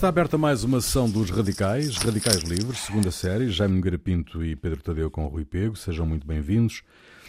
Está 0.00 0.08
aberta 0.08 0.38
mais 0.38 0.64
uma 0.64 0.80
sessão 0.80 1.10
dos 1.10 1.28
Radicais, 1.28 1.98
Radicais 1.98 2.40
Livres, 2.44 2.78
segunda 2.78 3.10
série, 3.10 3.50
Jaime 3.50 3.74
Nogueira 3.74 3.98
Pinto 3.98 4.42
e 4.42 4.56
Pedro 4.56 4.82
Tadeu 4.82 5.10
com 5.10 5.26
Rui 5.26 5.44
Pego, 5.44 5.76
sejam 5.76 6.06
muito 6.06 6.26
bem-vindos. 6.26 6.82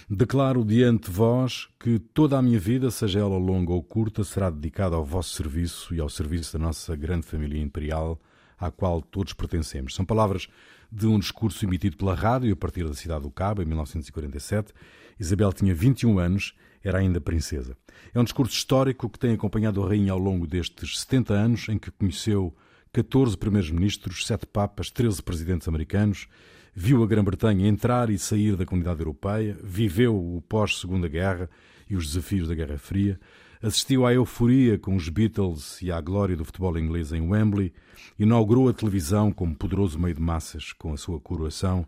Declaro 0.09 0.63
diante 0.63 1.09
de 1.09 1.11
vós 1.11 1.67
que 1.77 1.99
toda 1.99 2.37
a 2.37 2.41
minha 2.41 2.57
vida, 2.57 2.89
seja 2.89 3.19
ela 3.19 3.37
longa 3.37 3.73
ou 3.73 3.83
curta, 3.83 4.23
será 4.23 4.49
dedicada 4.49 4.95
ao 4.95 5.03
vosso 5.03 5.35
serviço 5.35 5.93
e 5.93 5.99
ao 5.99 6.07
serviço 6.07 6.57
da 6.57 6.63
nossa 6.63 6.95
grande 6.95 7.27
família 7.27 7.61
imperial, 7.61 8.17
à 8.57 8.71
qual 8.71 9.01
todos 9.01 9.33
pertencemos. 9.33 9.93
São 9.93 10.05
palavras 10.05 10.47
de 10.89 11.07
um 11.07 11.19
discurso 11.19 11.65
emitido 11.65 11.97
pela 11.97 12.15
rádio 12.15 12.53
a 12.53 12.55
partir 12.55 12.87
da 12.87 12.93
cidade 12.93 13.23
do 13.23 13.31
Cabo, 13.31 13.61
em 13.61 13.65
1947. 13.65 14.71
Isabel 15.19 15.51
tinha 15.51 15.75
21 15.75 16.17
anos, 16.19 16.53
era 16.81 16.99
ainda 16.99 17.19
princesa. 17.19 17.75
É 18.13 18.19
um 18.19 18.23
discurso 18.23 18.53
histórico 18.53 19.09
que 19.09 19.19
tem 19.19 19.33
acompanhado 19.33 19.83
a 19.83 19.87
rainha 19.87 20.13
ao 20.13 20.17
longo 20.17 20.47
destes 20.47 20.99
70 21.01 21.33
anos, 21.33 21.69
em 21.69 21.77
que 21.77 21.91
conheceu 21.91 22.55
14 22.93 23.37
primeiros-ministros, 23.37 24.27
7 24.27 24.45
papas, 24.45 24.91
13 24.91 25.23
presidentes 25.23 25.65
americanos, 25.65 26.27
viu 26.75 27.01
a 27.01 27.07
Grã-Bretanha 27.07 27.65
entrar 27.65 28.09
e 28.09 28.19
sair 28.19 28.57
da 28.57 28.65
comunidade 28.65 28.99
europeia, 28.99 29.57
viveu 29.63 30.13
o 30.13 30.41
pós-Segunda 30.41 31.07
Guerra 31.07 31.49
e 31.89 31.95
os 31.95 32.05
desafios 32.07 32.49
da 32.49 32.55
Guerra 32.55 32.77
Fria, 32.77 33.17
assistiu 33.61 34.05
à 34.05 34.13
euforia 34.13 34.77
com 34.77 34.93
os 34.93 35.07
Beatles 35.07 35.81
e 35.81 35.89
à 35.89 36.01
glória 36.01 36.35
do 36.35 36.43
futebol 36.43 36.77
inglês 36.77 37.13
em 37.13 37.21
Wembley, 37.21 37.71
inaugurou 38.19 38.67
a 38.67 38.73
televisão 38.73 39.31
como 39.31 39.55
poderoso 39.55 39.97
meio 39.97 40.15
de 40.15 40.21
massas 40.21 40.73
com 40.73 40.91
a 40.91 40.97
sua 40.97 41.17
coroação 41.17 41.87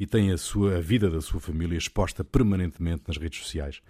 e 0.00 0.06
tem 0.06 0.30
a, 0.30 0.38
sua, 0.38 0.78
a 0.78 0.80
vida 0.80 1.10
da 1.10 1.20
sua 1.20 1.40
família 1.40 1.76
exposta 1.76 2.24
permanentemente 2.24 3.02
nas 3.06 3.18
redes 3.18 3.40
sociais. 3.40 3.82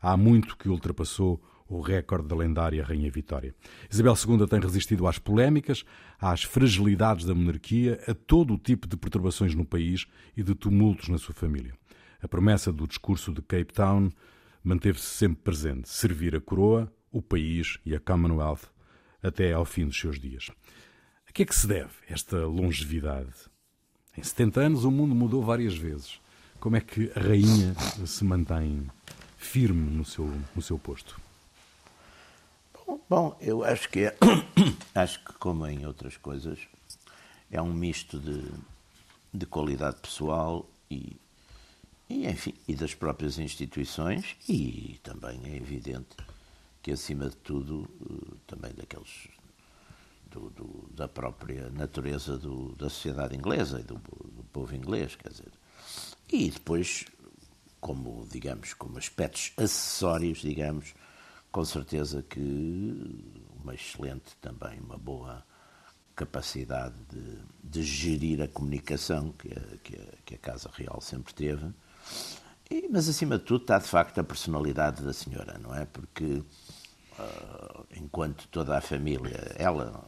Há 0.00 0.16
muito 0.16 0.56
que 0.56 0.70
ultrapassou 0.70 1.38
o 1.68 1.80
recorde 1.80 2.26
da 2.26 2.34
lendária 2.34 2.84
Rainha 2.84 3.10
Vitória. 3.10 3.54
Isabel 3.90 4.14
II 4.14 4.46
tem 4.46 4.60
resistido 4.60 5.06
às 5.06 5.18
polémicas, 5.18 5.84
às 6.18 6.42
fragilidades 6.42 7.26
da 7.26 7.34
monarquia, 7.34 8.00
a 8.08 8.14
todo 8.14 8.54
o 8.54 8.58
tipo 8.58 8.88
de 8.88 8.96
perturbações 8.96 9.54
no 9.54 9.64
país 9.64 10.06
e 10.36 10.42
de 10.42 10.54
tumultos 10.54 11.08
na 11.08 11.18
sua 11.18 11.34
família. 11.34 11.74
A 12.20 12.26
promessa 12.26 12.72
do 12.72 12.86
discurso 12.86 13.32
de 13.32 13.42
Cape 13.42 13.72
Town 13.72 14.10
manteve-se 14.64 15.06
sempre 15.06 15.42
presente: 15.42 15.88
servir 15.88 16.34
a 16.34 16.40
coroa, 16.40 16.92
o 17.12 17.22
país 17.22 17.78
e 17.84 17.94
a 17.94 18.00
Commonwealth 18.00 18.70
até 19.22 19.52
ao 19.52 19.64
fim 19.64 19.86
dos 19.86 19.98
seus 19.98 20.18
dias. 20.18 20.50
A 21.28 21.32
que 21.32 21.42
é 21.42 21.46
que 21.46 21.54
se 21.54 21.66
deve 21.66 21.90
esta 22.08 22.46
longevidade? 22.46 23.32
Em 24.16 24.22
70 24.22 24.60
anos 24.60 24.84
o 24.84 24.90
mundo 24.90 25.14
mudou 25.14 25.42
várias 25.42 25.76
vezes. 25.76 26.20
Como 26.58 26.74
é 26.74 26.80
que 26.80 27.12
a 27.14 27.20
rainha 27.20 27.74
se 28.04 28.24
mantém 28.24 28.88
firme 29.36 29.90
no 29.90 30.04
seu, 30.04 30.28
no 30.56 30.60
seu 30.62 30.78
posto? 30.78 31.27
Bom, 33.08 33.34
eu 33.40 33.64
acho 33.64 33.88
que 33.88 34.00
é, 34.00 34.16
acho 34.94 35.24
que 35.24 35.32
como 35.34 35.66
em 35.66 35.86
outras 35.86 36.18
coisas 36.18 36.58
é 37.50 37.60
um 37.60 37.72
misto 37.72 38.18
de, 38.18 38.44
de 39.32 39.46
qualidade 39.46 39.96
pessoal 39.96 40.68
e, 40.90 41.16
e 42.06 42.26
enfim 42.26 42.52
e 42.68 42.74
das 42.74 42.94
próprias 42.94 43.38
instituições 43.38 44.36
e 44.46 45.00
também 45.02 45.40
é 45.46 45.56
evidente 45.56 46.16
que 46.82 46.90
acima 46.90 47.30
de 47.30 47.36
tudo 47.36 47.88
eh, 48.02 48.36
também 48.46 48.74
daqueles 48.74 49.28
do, 50.30 50.50
do, 50.50 50.90
da 50.90 51.08
própria 51.08 51.70
natureza 51.70 52.36
do, 52.36 52.74
da 52.76 52.90
sociedade 52.90 53.34
inglesa 53.34 53.80
e 53.80 53.84
do, 53.84 53.94
do 53.94 54.44
povo 54.52 54.76
inglês, 54.76 55.16
quer 55.16 55.30
dizer, 55.30 55.52
e 56.30 56.50
depois 56.50 57.06
como 57.80 58.28
digamos 58.30 58.74
como 58.74 58.98
aspectos 58.98 59.52
acessórios, 59.56 60.40
digamos 60.40 60.92
com 61.50 61.64
certeza 61.64 62.22
que 62.22 63.38
uma 63.62 63.74
excelente 63.74 64.36
também, 64.40 64.78
uma 64.80 64.96
boa 64.96 65.44
capacidade 66.14 66.96
de, 67.08 67.38
de 67.62 67.82
gerir 67.82 68.42
a 68.42 68.48
comunicação 68.48 69.32
que 69.32 69.48
a, 69.48 69.78
que, 69.82 69.96
a, 69.96 70.16
que 70.24 70.34
a, 70.34 70.38
Casa 70.38 70.68
Real 70.72 71.00
sempre 71.00 71.32
teve. 71.32 71.66
E, 72.70 72.88
mas, 72.90 73.08
acima 73.08 73.38
de 73.38 73.44
tudo, 73.44 73.62
está 73.62 73.78
de 73.78 73.86
facto 73.86 74.18
a 74.18 74.24
personalidade 74.24 75.02
da 75.02 75.12
senhora, 75.12 75.58
não 75.58 75.74
é? 75.74 75.86
Porque 75.86 76.42
uh, 77.18 77.86
enquanto 77.96 78.48
toda 78.48 78.76
a 78.76 78.80
família, 78.80 79.54
ela, 79.56 80.02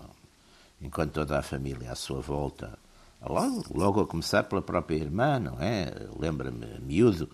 enquanto 0.81 1.12
toda 1.12 1.38
a 1.38 1.42
família 1.42 1.92
à 1.92 1.94
sua 1.94 2.20
volta, 2.20 2.76
logo, 3.22 3.65
logo 3.72 4.00
a 4.00 4.06
começar 4.06 4.42
pela 4.44 4.60
própria 4.60 4.97
irmã, 4.97 5.38
não 5.38 5.60
é? 5.60 5.92
Lembra-me, 6.19 6.66
miúdo, 6.81 7.31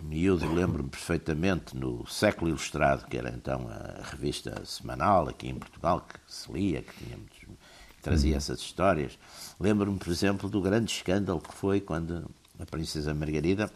miúdo, 0.00 0.52
lembro-me 0.52 0.88
perfeitamente 0.88 1.76
no 1.76 2.06
Século 2.06 2.50
Ilustrado, 2.50 3.06
que 3.06 3.16
era 3.16 3.30
então 3.30 3.68
a 3.68 4.02
revista 4.10 4.64
semanal 4.64 5.28
aqui 5.28 5.48
em 5.48 5.54
Portugal, 5.54 6.00
que 6.00 6.18
se 6.26 6.50
lia, 6.52 6.82
que, 6.82 7.04
tínhamos, 7.04 7.30
que 7.30 7.48
trazia 8.02 8.32
uhum. 8.32 8.36
essas 8.36 8.60
histórias. 8.60 9.18
Lembro-me, 9.60 9.98
por 9.98 10.10
exemplo, 10.10 10.48
do 10.48 10.60
grande 10.60 10.92
escândalo 10.92 11.40
que 11.40 11.54
foi 11.54 11.80
quando 11.80 12.30
a 12.58 12.66
Princesa 12.66 13.12
Margarida 13.12 13.70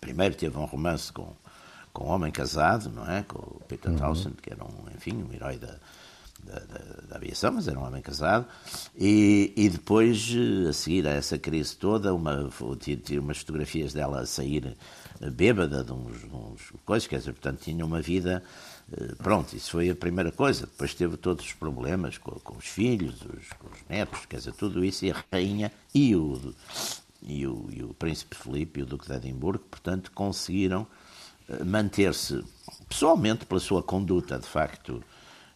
primeiro 0.00 0.34
teve 0.34 0.56
um 0.56 0.64
romance 0.64 1.12
com, 1.12 1.34
com 1.92 2.04
um 2.04 2.08
homem 2.08 2.32
casado, 2.32 2.90
não 2.90 3.08
é? 3.08 3.22
Com 3.22 3.38
o 3.38 3.60
Peter 3.68 3.90
uhum. 3.90 3.98
Townsend, 3.98 4.36
que 4.42 4.52
era 4.52 4.64
um, 4.64 4.90
enfim, 4.94 5.22
um 5.22 5.32
herói 5.32 5.58
da, 5.58 5.78
da, 6.44 6.58
da, 6.58 6.78
da, 7.08 7.16
aviação, 7.16 7.52
mas 7.52 7.68
era 7.68 7.78
um 7.78 7.84
homem 7.84 8.02
casado, 8.02 8.46
e, 8.96 9.52
e 9.56 9.68
depois, 9.68 10.34
a 10.68 10.72
seguir 10.72 11.06
a 11.06 11.10
essa 11.10 11.38
crise 11.38 11.76
toda, 11.76 12.14
uma, 12.14 12.50
tive 12.78 13.18
umas 13.18 13.38
fotografias 13.38 13.92
dela 13.92 14.20
a 14.20 14.26
sair 14.26 14.76
bêbada 15.28 15.84
de 15.84 15.92
uns, 15.92 16.24
uns 16.32 16.72
coisas, 16.84 17.06
quer 17.06 17.18
dizer, 17.18 17.32
portanto 17.32 17.60
tinha 17.60 17.84
uma 17.84 18.00
vida, 18.00 18.42
eh, 18.92 19.14
pronto, 19.18 19.54
isso 19.54 19.72
foi 19.72 19.90
a 19.90 19.94
primeira 19.94 20.32
coisa, 20.32 20.62
depois 20.66 20.94
teve 20.94 21.16
todos 21.16 21.44
os 21.44 21.52
problemas 21.52 22.16
com, 22.16 22.32
com 22.40 22.56
os 22.56 22.66
filhos, 22.66 23.16
os, 23.22 23.48
com 23.58 23.68
os 23.68 23.78
netos, 23.88 24.24
quer 24.26 24.38
dizer, 24.38 24.52
tudo 24.54 24.84
isso, 24.84 25.04
e 25.04 25.10
a 25.10 25.24
rainha 25.30 25.70
e 25.94 26.16
o, 26.16 26.54
e 27.22 27.46
o, 27.46 27.68
e 27.70 27.82
o 27.82 27.92
príncipe 27.94 28.34
Filipe 28.34 28.80
e 28.80 28.82
o 28.82 28.86
duque 28.86 29.06
de 29.06 29.12
Edimburgo, 29.12 29.64
portanto, 29.70 30.10
conseguiram 30.12 30.86
eh, 31.48 31.64
manter-se, 31.64 32.42
pessoalmente, 32.88 33.44
pela 33.44 33.60
sua 33.60 33.82
conduta, 33.82 34.38
de 34.38 34.46
facto, 34.46 35.04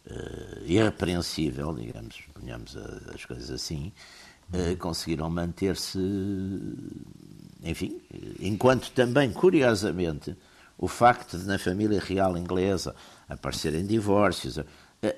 uh, 0.07 0.65
irrepreensível, 0.65 1.75
digamos, 1.75 2.23
ponhamos 2.33 2.77
as 3.15 3.25
coisas 3.25 3.51
assim, 3.51 3.93
uh, 4.53 4.77
conseguiram 4.77 5.31
manter-se 5.31 5.99
enfim, 7.63 7.99
enquanto 8.41 8.91
também, 8.91 9.33
curiosamente, 9.33 10.37
o 10.77 10.87
facto 10.87 11.39
de 11.39 11.47
na 11.47 11.59
família 11.59 11.99
real 11.99 12.37
inglesa 12.37 12.95
aparecerem 13.27 13.87
divórcios 13.87 14.59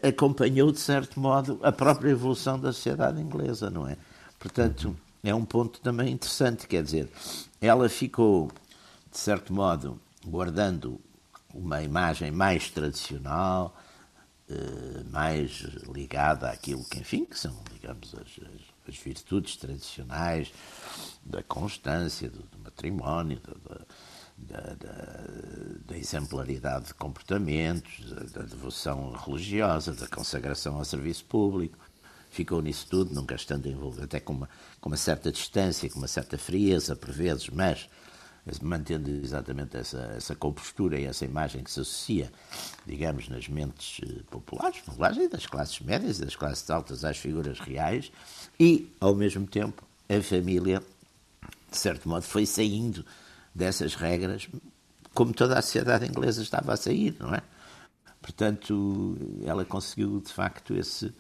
acompanhou, 0.03 0.73
de 0.73 0.79
certo 0.79 1.19
modo, 1.21 1.59
a 1.63 1.73
própria 1.73 2.11
evolução 2.11 2.59
da 2.59 2.73
sociedade 2.73 3.21
inglesa, 3.21 3.71
não 3.71 3.87
é? 3.87 3.97
Portanto, 4.39 4.97
é 5.23 5.35
um 5.35 5.45
ponto 5.45 5.81
também 5.81 6.13
interessante, 6.13 6.67
quer 6.67 6.83
dizer, 6.83 7.09
ela 7.61 7.89
ficou, 7.89 8.51
de 9.11 9.19
certo 9.19 9.53
modo, 9.53 9.99
guardando 10.25 11.01
uma 11.55 11.83
imagem 11.83 12.31
mais 12.31 12.71
tradicional, 12.71 13.77
eh, 13.77 13.86
mais 15.11 15.61
ligada 15.93 16.51
àquilo 16.51 16.85
que, 16.85 17.01
enfim, 17.01 17.25
que 17.25 17.39
são, 17.39 17.57
digamos, 17.73 18.15
as, 18.15 18.41
as 18.89 18.97
virtudes 18.97 19.57
tradicionais 19.57 20.53
da 21.25 21.43
constância, 21.43 22.31
do, 22.31 22.43
do 22.43 22.59
matrimónio, 22.59 23.41
da, 24.39 24.75
da, 24.75 24.77
da, 25.87 25.99
exemplaridade 25.99 26.87
de 26.87 26.95
comportamentos, 26.95 28.13
da, 28.33 28.43
devoção 28.43 29.13
religiosa, 29.13 29.93
da 29.95 30.07
consagração 30.07 30.77
ao 30.77 30.85
serviço 30.85 31.25
público. 31.25 31.79
Ficou 32.31 32.61
nisso 32.61 32.87
tudo, 32.89 33.15
nunca 33.15 33.35
estando 33.35 33.67
envolvido, 33.67 34.05
até 34.05 34.21
com 34.21 34.35
uma, 34.35 34.49
com 34.81 34.91
uma 34.91 34.97
certa 34.97 35.33
distância, 35.33 35.89
com 35.89 35.99
uma 35.99 36.09
certa 36.09 36.37
frieza, 36.37 36.95
por 36.95 37.11
vezes, 37.11 37.49
mas 37.49 37.89
mantendo 38.63 39.11
exatamente 39.11 39.77
essa, 39.77 40.15
essa 40.17 40.35
compostura 40.37 40.99
e 40.99 41.05
essa 41.05 41.25
imagem 41.25 41.65
que 41.65 41.71
se 41.71 41.81
associa, 41.81 42.33
digamos, 42.87 43.29
nas 43.29 43.49
mentes 43.49 44.01
eh, 44.09 44.23
populares, 44.31 44.81
populares 44.81 45.19
e 45.19 45.29
das 45.29 45.47
classes 45.47 45.81
médias 45.81 46.19
e 46.19 46.25
das 46.25 46.37
classes 46.37 46.69
altas 46.71 47.05
às 47.05 47.19
figuras 47.19 47.59
reais, 47.59 48.13
e, 48.59 48.89
ao 49.01 49.15
mesmo 49.15 49.47
tempo, 49.47 49.83
a 50.09 50.23
família, 50.23 50.81
de 51.71 51.77
certo 51.77 52.09
modo, 52.09 52.23
foi 52.23 52.47
saindo 52.47 53.05
dessas 53.53 53.95
regras, 53.95 54.49
como 55.13 55.33
toda 55.33 55.59
a 55.59 55.63
sociedade 55.63 56.07
inglesa 56.07 56.43
estava 56.43 56.73
a 56.73 56.77
sair, 56.77 57.17
não 57.19 57.35
é? 57.35 57.43
Portanto, 58.21 59.17
ela 59.45 59.65
conseguiu, 59.65 60.21
de 60.21 60.33
facto, 60.33 60.75
esse, 60.75 61.13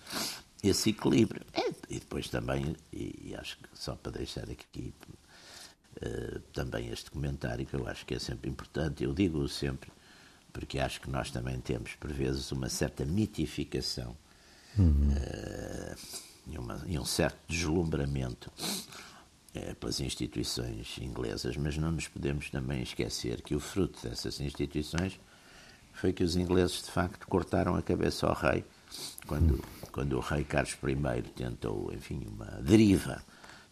esse 0.63 0.91
equilíbrio. 0.91 1.43
É, 1.53 1.69
e 1.89 2.01
depois 2.01 2.29
também, 2.29 2.77
e, 2.93 3.31
e, 3.31 3.37
acho 3.37 3.57
que 3.59 3.69
só 3.75 3.95
para 3.95 4.13
deixar 4.13 4.45
aqui 4.51 4.93
uh, 6.03 6.41
também 6.53 6.89
este 6.89 7.11
comentário, 7.11 7.67
que 7.67 7.75
eu 7.75 7.87
acho 7.89 8.05
que 8.07 8.15
é 8.15 8.19
sempre 8.19 8.51
importante, 8.51 9.05
eu 9.05 9.13
digo 9.13 9.47
sempre, 9.49 9.91
porque 10.53 10.79
acho 10.79 11.01
que 11.01 11.11
nós 11.11 11.31
também 11.31 11.61
temos, 11.61 11.95
por 11.95 12.13
vezes, 12.13 12.51
uma 12.53 12.69
certa 12.69 13.05
mitificação. 13.05 14.17
Uhum. 14.79 15.09
Uh, 15.11 15.97
e, 16.49 16.59
uma, 16.59 16.83
e 16.87 16.99
um 16.99 17.05
certo 17.05 17.39
deslumbramento 17.49 18.53
é, 19.55 19.75
pelas 19.75 20.01
instituições 20.01 20.99
inglesas, 21.01 21.57
mas 21.57 21.77
não 21.77 21.91
nos 21.91 22.09
podemos 22.09 22.51
também 22.51 22.83
esquecer 22.83 23.43
que 23.43 23.55
o 23.55 23.61
fruto 23.61 24.07
dessas 24.07 24.41
instituições 24.41 25.19
foi 25.93 26.13
que 26.13 26.23
os 26.23 26.37
ingleses, 26.37 26.83
de 26.83 26.91
facto, 26.91 27.27
cortaram 27.27 27.75
a 27.75 27.83
cabeça 27.83 28.27
ao 28.27 28.35
rei 28.35 28.65
quando, 29.27 29.65
quando 29.91 30.17
o 30.17 30.21
rei 30.21 30.45
Carlos 30.45 30.75
I 30.75 31.23
tentou, 31.35 31.93
enfim, 31.93 32.27
uma 32.29 32.61
deriva, 32.63 33.23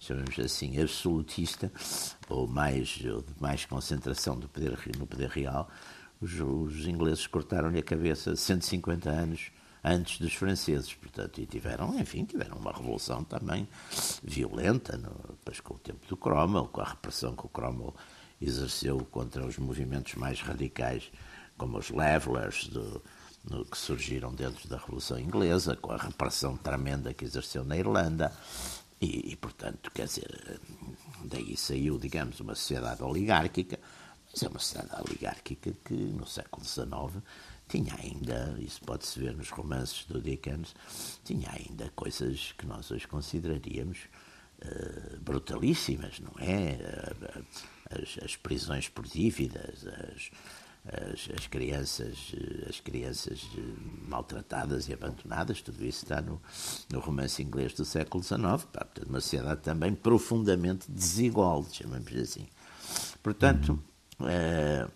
chamamos 0.04 0.38
assim, 0.38 0.80
absolutista, 0.80 1.72
ou 2.28 2.46
mais, 2.46 3.00
ou 3.04 3.22
de 3.22 3.34
mais 3.40 3.64
concentração 3.64 4.38
do 4.38 4.48
poder, 4.48 4.78
no 4.98 5.06
poder 5.06 5.28
real, 5.28 5.68
os, 6.20 6.40
os 6.40 6.86
ingleses 6.86 7.26
cortaram-lhe 7.26 7.78
a 7.78 7.82
cabeça 7.82 8.36
150 8.36 9.10
anos 9.10 9.50
antes 9.82 10.18
dos 10.18 10.34
franceses, 10.34 10.94
portanto, 10.94 11.40
e 11.40 11.46
tiveram, 11.46 11.98
enfim, 11.98 12.24
tiveram 12.24 12.56
uma 12.56 12.72
revolução 12.72 13.22
também 13.22 13.68
violenta, 14.22 14.96
no, 14.96 15.10
depois 15.28 15.60
com 15.60 15.74
o 15.74 15.78
tempo 15.78 16.06
do 16.08 16.16
Cromwell, 16.16 16.68
com 16.68 16.80
a 16.80 16.88
repressão 16.88 17.36
que 17.36 17.44
o 17.44 17.50
Cromwell 17.50 17.94
exerceu 18.40 18.98
contra 19.10 19.44
os 19.44 19.58
movimentos 19.58 20.14
mais 20.14 20.40
radicais, 20.40 21.10
como 21.58 21.78
os 21.78 21.90
Levelers, 21.90 22.66
do, 22.68 23.02
no, 23.44 23.64
que 23.64 23.76
surgiram 23.76 24.32
dentro 24.34 24.68
da 24.68 24.78
Revolução 24.78 25.18
Inglesa, 25.18 25.76
com 25.76 25.92
a 25.92 25.98
repressão 25.98 26.56
tremenda 26.56 27.12
que 27.12 27.24
exerceu 27.24 27.62
na 27.62 27.76
Irlanda, 27.76 28.32
e, 29.04 29.32
e 29.32 29.36
portanto, 29.36 29.90
quer 29.90 30.06
dizer, 30.06 30.60
daí 31.24 31.56
saiu, 31.56 31.98
digamos, 31.98 32.40
uma 32.40 32.54
sociedade 32.54 33.02
oligárquica, 33.02 33.78
mas 34.30 34.42
é 34.42 34.48
uma 34.48 34.58
sociedade 34.58 35.02
oligárquica 35.02 35.72
que 35.84 35.94
no 35.94 36.26
século 36.26 36.64
XIX 36.64 37.22
tinha 37.68 37.94
ainda, 37.96 38.56
isso 38.58 38.80
pode-se 38.82 39.18
ver 39.18 39.36
nos 39.36 39.50
romances 39.50 40.04
do 40.06 40.20
Dickens, 40.20 40.74
tinha 41.24 41.50
ainda 41.50 41.90
coisas 41.94 42.52
que 42.52 42.66
nós 42.66 42.90
hoje 42.90 43.06
consideraríamos 43.06 43.98
uh, 44.62 45.20
brutalíssimas, 45.20 46.20
não 46.20 46.32
é? 46.38 46.78
Uh, 46.78 47.44
as, 47.90 48.24
as, 48.24 48.36
prisões 48.36 48.88
por 48.88 49.06
dívidas, 49.06 49.86
as, 49.86 50.30
as, 50.86 51.28
as, 51.34 51.46
crianças, 51.46 52.32
as 52.68 52.80
crianças 52.80 53.40
maltratadas 54.06 54.88
e 54.88 54.92
abandonadas, 54.92 55.62
tudo 55.62 55.84
isso 55.84 56.04
está 56.04 56.20
no, 56.20 56.40
no 56.90 57.00
romance 57.00 57.42
inglês 57.42 57.72
do 57.72 57.84
século 57.84 58.22
XIX, 58.22 58.40
portanto, 58.40 59.08
uma 59.08 59.20
sociedade 59.20 59.62
também 59.62 59.94
profundamente 59.94 60.90
desigual, 60.90 61.64
chamamos 61.72 62.14
assim. 62.14 62.46
Portanto, 63.22 63.82
uh, 64.20 64.90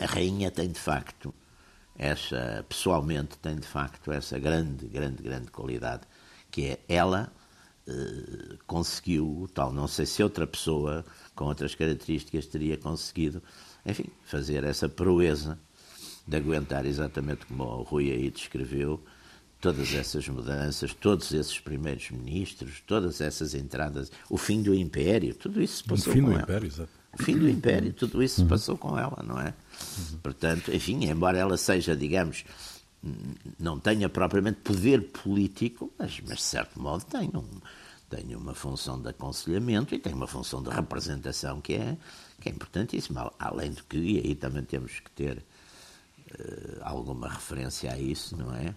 a 0.00 0.06
rainha 0.06 0.50
tem 0.50 0.68
de 0.68 0.80
facto 0.80 1.32
essa, 1.96 2.64
pessoalmente, 2.68 3.38
tem 3.38 3.56
de 3.56 3.66
facto 3.66 4.10
essa 4.12 4.38
grande, 4.38 4.86
grande, 4.86 5.22
grande 5.22 5.50
qualidade, 5.50 6.02
que 6.50 6.66
é 6.66 6.80
ela 6.88 7.32
eh, 7.88 8.56
conseguiu 8.66 9.48
tal. 9.54 9.72
Não 9.72 9.86
sei 9.86 10.06
se 10.06 10.22
outra 10.22 10.46
pessoa 10.46 11.04
com 11.34 11.44
outras 11.44 11.74
características 11.74 12.46
teria 12.46 12.76
conseguido, 12.76 13.42
enfim, 13.86 14.06
fazer 14.24 14.64
essa 14.64 14.88
proeza 14.88 15.58
de 16.26 16.36
aguentar 16.36 16.84
exatamente 16.84 17.46
como 17.46 17.62
o 17.62 17.82
Rui 17.82 18.10
aí 18.10 18.30
descreveu, 18.30 19.02
todas 19.60 19.94
essas 19.94 20.28
mudanças, 20.28 20.92
todos 20.92 21.32
esses 21.32 21.58
primeiros 21.58 22.10
ministros, 22.10 22.82
todas 22.86 23.20
essas 23.20 23.54
entradas, 23.54 24.10
o 24.28 24.36
fim 24.36 24.62
do 24.62 24.74
Império, 24.74 25.34
tudo 25.34 25.62
isso 25.62 25.78
se 25.78 25.84
passou 25.84 26.12
o 26.12 26.16
fim 26.16 26.22
com 26.22 26.28
do 26.28 26.32
ela. 26.34 26.42
Império, 26.42 26.66
exato. 26.66 26.90
O 27.18 27.22
fim 27.22 27.38
do 27.38 27.48
Império, 27.48 27.92
tudo 27.92 28.22
isso 28.22 28.42
se 28.42 28.44
passou 28.44 28.76
com 28.76 28.98
ela, 28.98 29.22
não 29.26 29.40
é? 29.40 29.54
Portanto, 30.22 30.74
enfim, 30.74 31.06
embora 31.06 31.38
ela 31.38 31.56
seja, 31.56 31.96
digamos, 31.96 32.44
não 33.58 33.78
tenha 33.78 34.08
propriamente 34.08 34.60
poder 34.60 35.02
político, 35.10 35.92
mas, 35.98 36.20
mas 36.28 36.38
de 36.38 36.42
certo 36.42 36.80
modo 36.80 37.04
tem, 37.04 37.30
um, 37.34 37.44
tem 38.10 38.34
uma 38.34 38.54
função 38.54 39.00
de 39.00 39.08
aconselhamento 39.08 39.94
e 39.94 39.98
tem 39.98 40.12
uma 40.12 40.26
função 40.26 40.62
de 40.62 40.68
representação 40.68 41.60
que 41.60 41.74
é, 41.74 41.96
que 42.40 42.48
é 42.48 42.52
importantíssima. 42.52 43.32
Além 43.38 43.72
do 43.72 43.84
que, 43.84 43.96
e 43.96 44.18
aí 44.18 44.34
também 44.34 44.64
temos 44.64 45.00
que 45.00 45.10
ter 45.10 45.38
uh, 45.38 46.80
alguma 46.82 47.28
referência 47.28 47.92
a 47.92 47.98
isso, 47.98 48.36
não 48.36 48.54
é? 48.54 48.74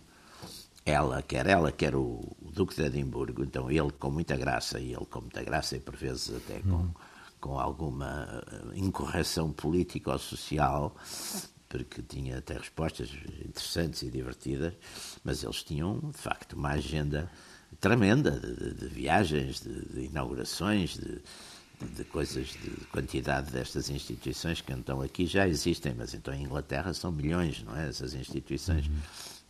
Ela, 0.86 1.22
quer 1.22 1.46
ela, 1.46 1.72
quer 1.72 1.96
o, 1.96 2.22
o, 2.42 2.52
Duque 2.52 2.76
de 2.76 2.84
Edimburgo, 2.84 3.44
então 3.44 3.70
ele 3.70 3.92
com 3.92 4.10
muita 4.10 4.36
graça, 4.36 4.80
e 4.80 4.94
ele 4.94 5.06
com 5.06 5.22
muita 5.22 5.44
graça 5.44 5.76
e 5.76 5.80
por 5.80 5.96
vezes 5.96 6.36
até 6.36 6.60
com. 6.62 6.76
Hum 6.76 6.94
com 7.40 7.60
alguma 7.60 8.44
eh, 8.48 8.78
incorreção 8.78 9.52
política 9.52 10.12
ou 10.12 10.20
social, 10.20 10.96
porque 11.68 12.02
tinha 12.02 12.40
até 12.40 12.56
respostas 12.58 13.10
interessantes 13.46 14.02
e 14.02 14.10
divertidas, 14.10 14.74
mas 15.24 15.44
eles 15.44 15.64
tinham, 15.64 16.00
de 16.00 16.18
facto, 16.18 16.54
uma 16.54 16.72
agenda 16.72 17.32
tremenda 17.80 18.32
de, 18.32 18.56
de, 18.56 18.74
de 18.74 18.88
viagens, 18.88 19.62
de, 19.62 19.86
de 19.86 20.02
inaugurações, 20.06 20.98
de, 20.98 21.22
de, 21.86 22.04
coisas, 22.04 22.48
de 22.48 22.70
quantidade 22.92 23.52
destas 23.52 23.90
instituições 23.90 24.62
que 24.62 24.74
então 24.74 25.02
aqui 25.02 25.26
já 25.26 25.48
existem, 25.48 25.94
mas 25.98 26.14
então 26.14 26.34
em 26.34 26.44
Inglaterra 26.44 26.94
são 26.94 27.12
milhões, 27.12 27.64
não 27.64 27.76
é? 27.76 27.88
Essas 27.88 28.14
instituições 28.14 28.88
uhum. 28.88 28.94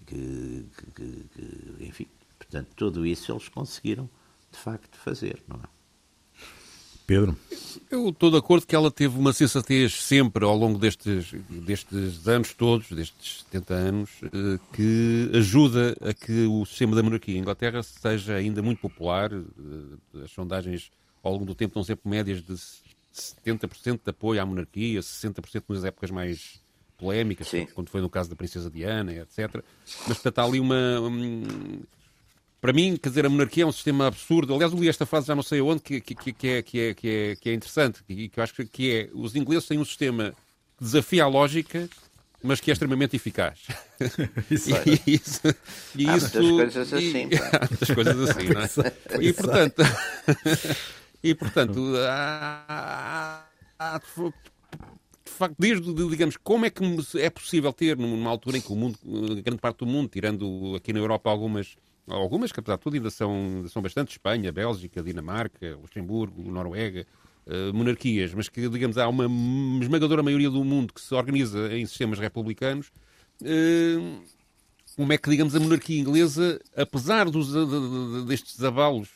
que, 0.05 0.65
que, 0.95 1.29
que, 1.35 1.85
enfim, 1.85 2.07
portanto, 2.37 2.67
tudo 2.75 3.05
isso 3.05 3.31
eles 3.31 3.47
conseguiram, 3.49 4.09
de 4.51 4.57
facto, 4.57 4.97
fazer, 4.97 5.41
não 5.47 5.57
é? 5.57 5.79
Pedro? 7.09 7.35
Eu 7.89 8.09
estou 8.09 8.29
de 8.29 8.37
acordo 8.37 8.67
que 8.67 8.75
ela 8.75 8.91
teve 8.91 9.17
uma 9.17 9.33
sensatez 9.33 10.03
sempre 10.03 10.45
ao 10.45 10.55
longo 10.55 10.77
destes, 10.77 11.33
destes 11.49 12.27
anos 12.27 12.53
todos, 12.53 12.87
destes 12.91 13.39
70 13.49 13.73
anos, 13.73 14.09
eh, 14.25 14.59
que 14.71 15.31
ajuda 15.33 15.97
a 16.01 16.13
que 16.13 16.45
o 16.45 16.63
sistema 16.67 16.95
da 16.95 17.01
monarquia 17.01 17.35
em 17.35 17.39
Inglaterra 17.39 17.81
seja 17.81 18.35
ainda 18.35 18.61
muito 18.61 18.79
popular. 18.79 19.31
Eh, 19.33 20.23
as 20.23 20.29
sondagens 20.29 20.91
ao 21.23 21.33
longo 21.33 21.45
do 21.45 21.55
tempo 21.55 21.71
estão 21.71 21.83
sempre 21.83 22.09
médias 22.09 22.41
de 22.41 22.53
70% 23.13 23.99
de 24.03 24.09
apoio 24.09 24.41
à 24.41 24.45
monarquia, 24.45 24.99
60% 24.99 25.63
nas 25.69 25.83
épocas 25.83 26.11
mais 26.11 26.61
polémicas, 26.97 27.47
Sim. 27.47 27.65
quando 27.73 27.89
foi 27.89 28.01
no 28.01 28.09
caso 28.09 28.29
da 28.29 28.35
Princesa 28.35 28.69
Diana, 28.69 29.13
etc. 29.13 29.63
Mas, 30.07 30.17
portanto, 30.17 30.39
há 30.39 30.43
ali 30.43 30.59
uma. 30.59 30.75
Para 32.61 32.73
mim, 32.73 32.97
quer 32.97 33.09
dizer, 33.09 33.25
a 33.25 33.29
monarquia 33.29 33.63
é 33.63 33.65
um 33.65 33.71
sistema 33.71 34.07
absurdo. 34.07 34.53
Aliás, 34.53 34.73
eu 34.73 34.79
li 34.79 34.89
esta 34.89 35.05
frase 35.05 35.27
já 35.27 35.35
não 35.35 35.43
sei 35.43 35.61
onde, 35.61 35.81
que, 35.81 36.01
que, 36.01 36.13
que, 36.33 36.47
é, 36.47 36.61
que, 36.61 36.79
é, 36.79 36.93
que, 36.93 37.09
é, 37.09 37.35
que 37.37 37.49
é 37.49 37.53
interessante, 37.53 38.03
e 38.09 38.27
que 38.27 38.39
eu 38.39 38.43
acho 38.43 38.53
que 38.53 38.91
é 38.91 39.09
os 39.13 39.35
ingleses 39.35 39.67
têm 39.67 39.79
um 39.79 39.85
sistema 39.85 40.33
que 40.77 40.83
desafia 40.83 41.23
a 41.23 41.27
lógica, 41.27 41.89
mas 42.43 42.59
que 42.59 42.69
é 42.69 42.73
extremamente 42.73 43.15
eficaz. 43.15 43.59
isso, 44.51 44.69
e, 45.05 45.15
isso, 45.15 45.41
e 45.95 46.09
há 46.09 46.17
isso, 46.17 46.41
muitas 46.41 46.73
coisas 46.73 46.93
assim. 46.93 47.29
há 47.53 47.67
muitas 47.69 47.91
coisas 47.91 48.29
assim, 48.29 48.47
não 48.49 48.61
é? 48.61 49.23
e 49.23 49.33
portanto, 49.33 49.81
e 51.23 51.35
portanto, 51.35 51.79
há, 52.07 53.45
há, 53.77 53.99
de 53.99 55.31
facto, 55.31 55.55
desde, 55.59 55.93
digamos, 55.93 56.37
como 56.37 56.65
é 56.65 56.69
que 56.69 56.83
é 57.17 57.29
possível 57.29 57.71
ter, 57.73 57.97
numa 57.97 58.29
altura 58.29 58.57
em 58.57 58.61
que 58.61 58.71
o 58.71 58.75
mundo, 58.75 58.97
grande 59.43 59.61
parte 59.61 59.79
do 59.79 59.85
mundo, 59.85 60.09
tirando 60.09 60.75
aqui 60.75 60.91
na 60.93 60.99
Europa 60.99 61.29
algumas 61.29 61.75
algumas 62.07 62.51
que 62.51 62.59
apesar 62.59 62.77
de 62.77 62.81
tudo 62.81 62.95
ainda 62.95 63.09
são, 63.09 63.31
ainda 63.31 63.69
são 63.69 63.81
bastante 63.81 64.11
Espanha, 64.11 64.51
Bélgica, 64.51 65.01
Dinamarca, 65.01 65.77
Luxemburgo, 65.81 66.41
Noruega, 66.51 67.05
uh, 67.45 67.73
monarquias, 67.73 68.33
mas 68.33 68.49
que, 68.49 68.67
digamos, 68.67 68.97
há 68.97 69.07
uma 69.07 69.25
esmagadora 69.81 70.23
maioria 70.23 70.49
do 70.49 70.63
mundo 70.63 70.93
que 70.93 71.01
se 71.01 71.13
organiza 71.13 71.71
em 71.73 71.85
sistemas 71.85 72.19
republicanos. 72.19 72.91
Uh, 73.41 74.21
como 74.95 75.13
é 75.13 75.17
que, 75.17 75.29
digamos, 75.29 75.55
a 75.55 75.59
monarquia 75.59 75.99
inglesa, 75.99 76.59
apesar 76.75 77.29
dos, 77.29 77.53
de, 77.53 77.65
de, 77.65 78.25
destes 78.25 78.61
abalos 78.63 79.09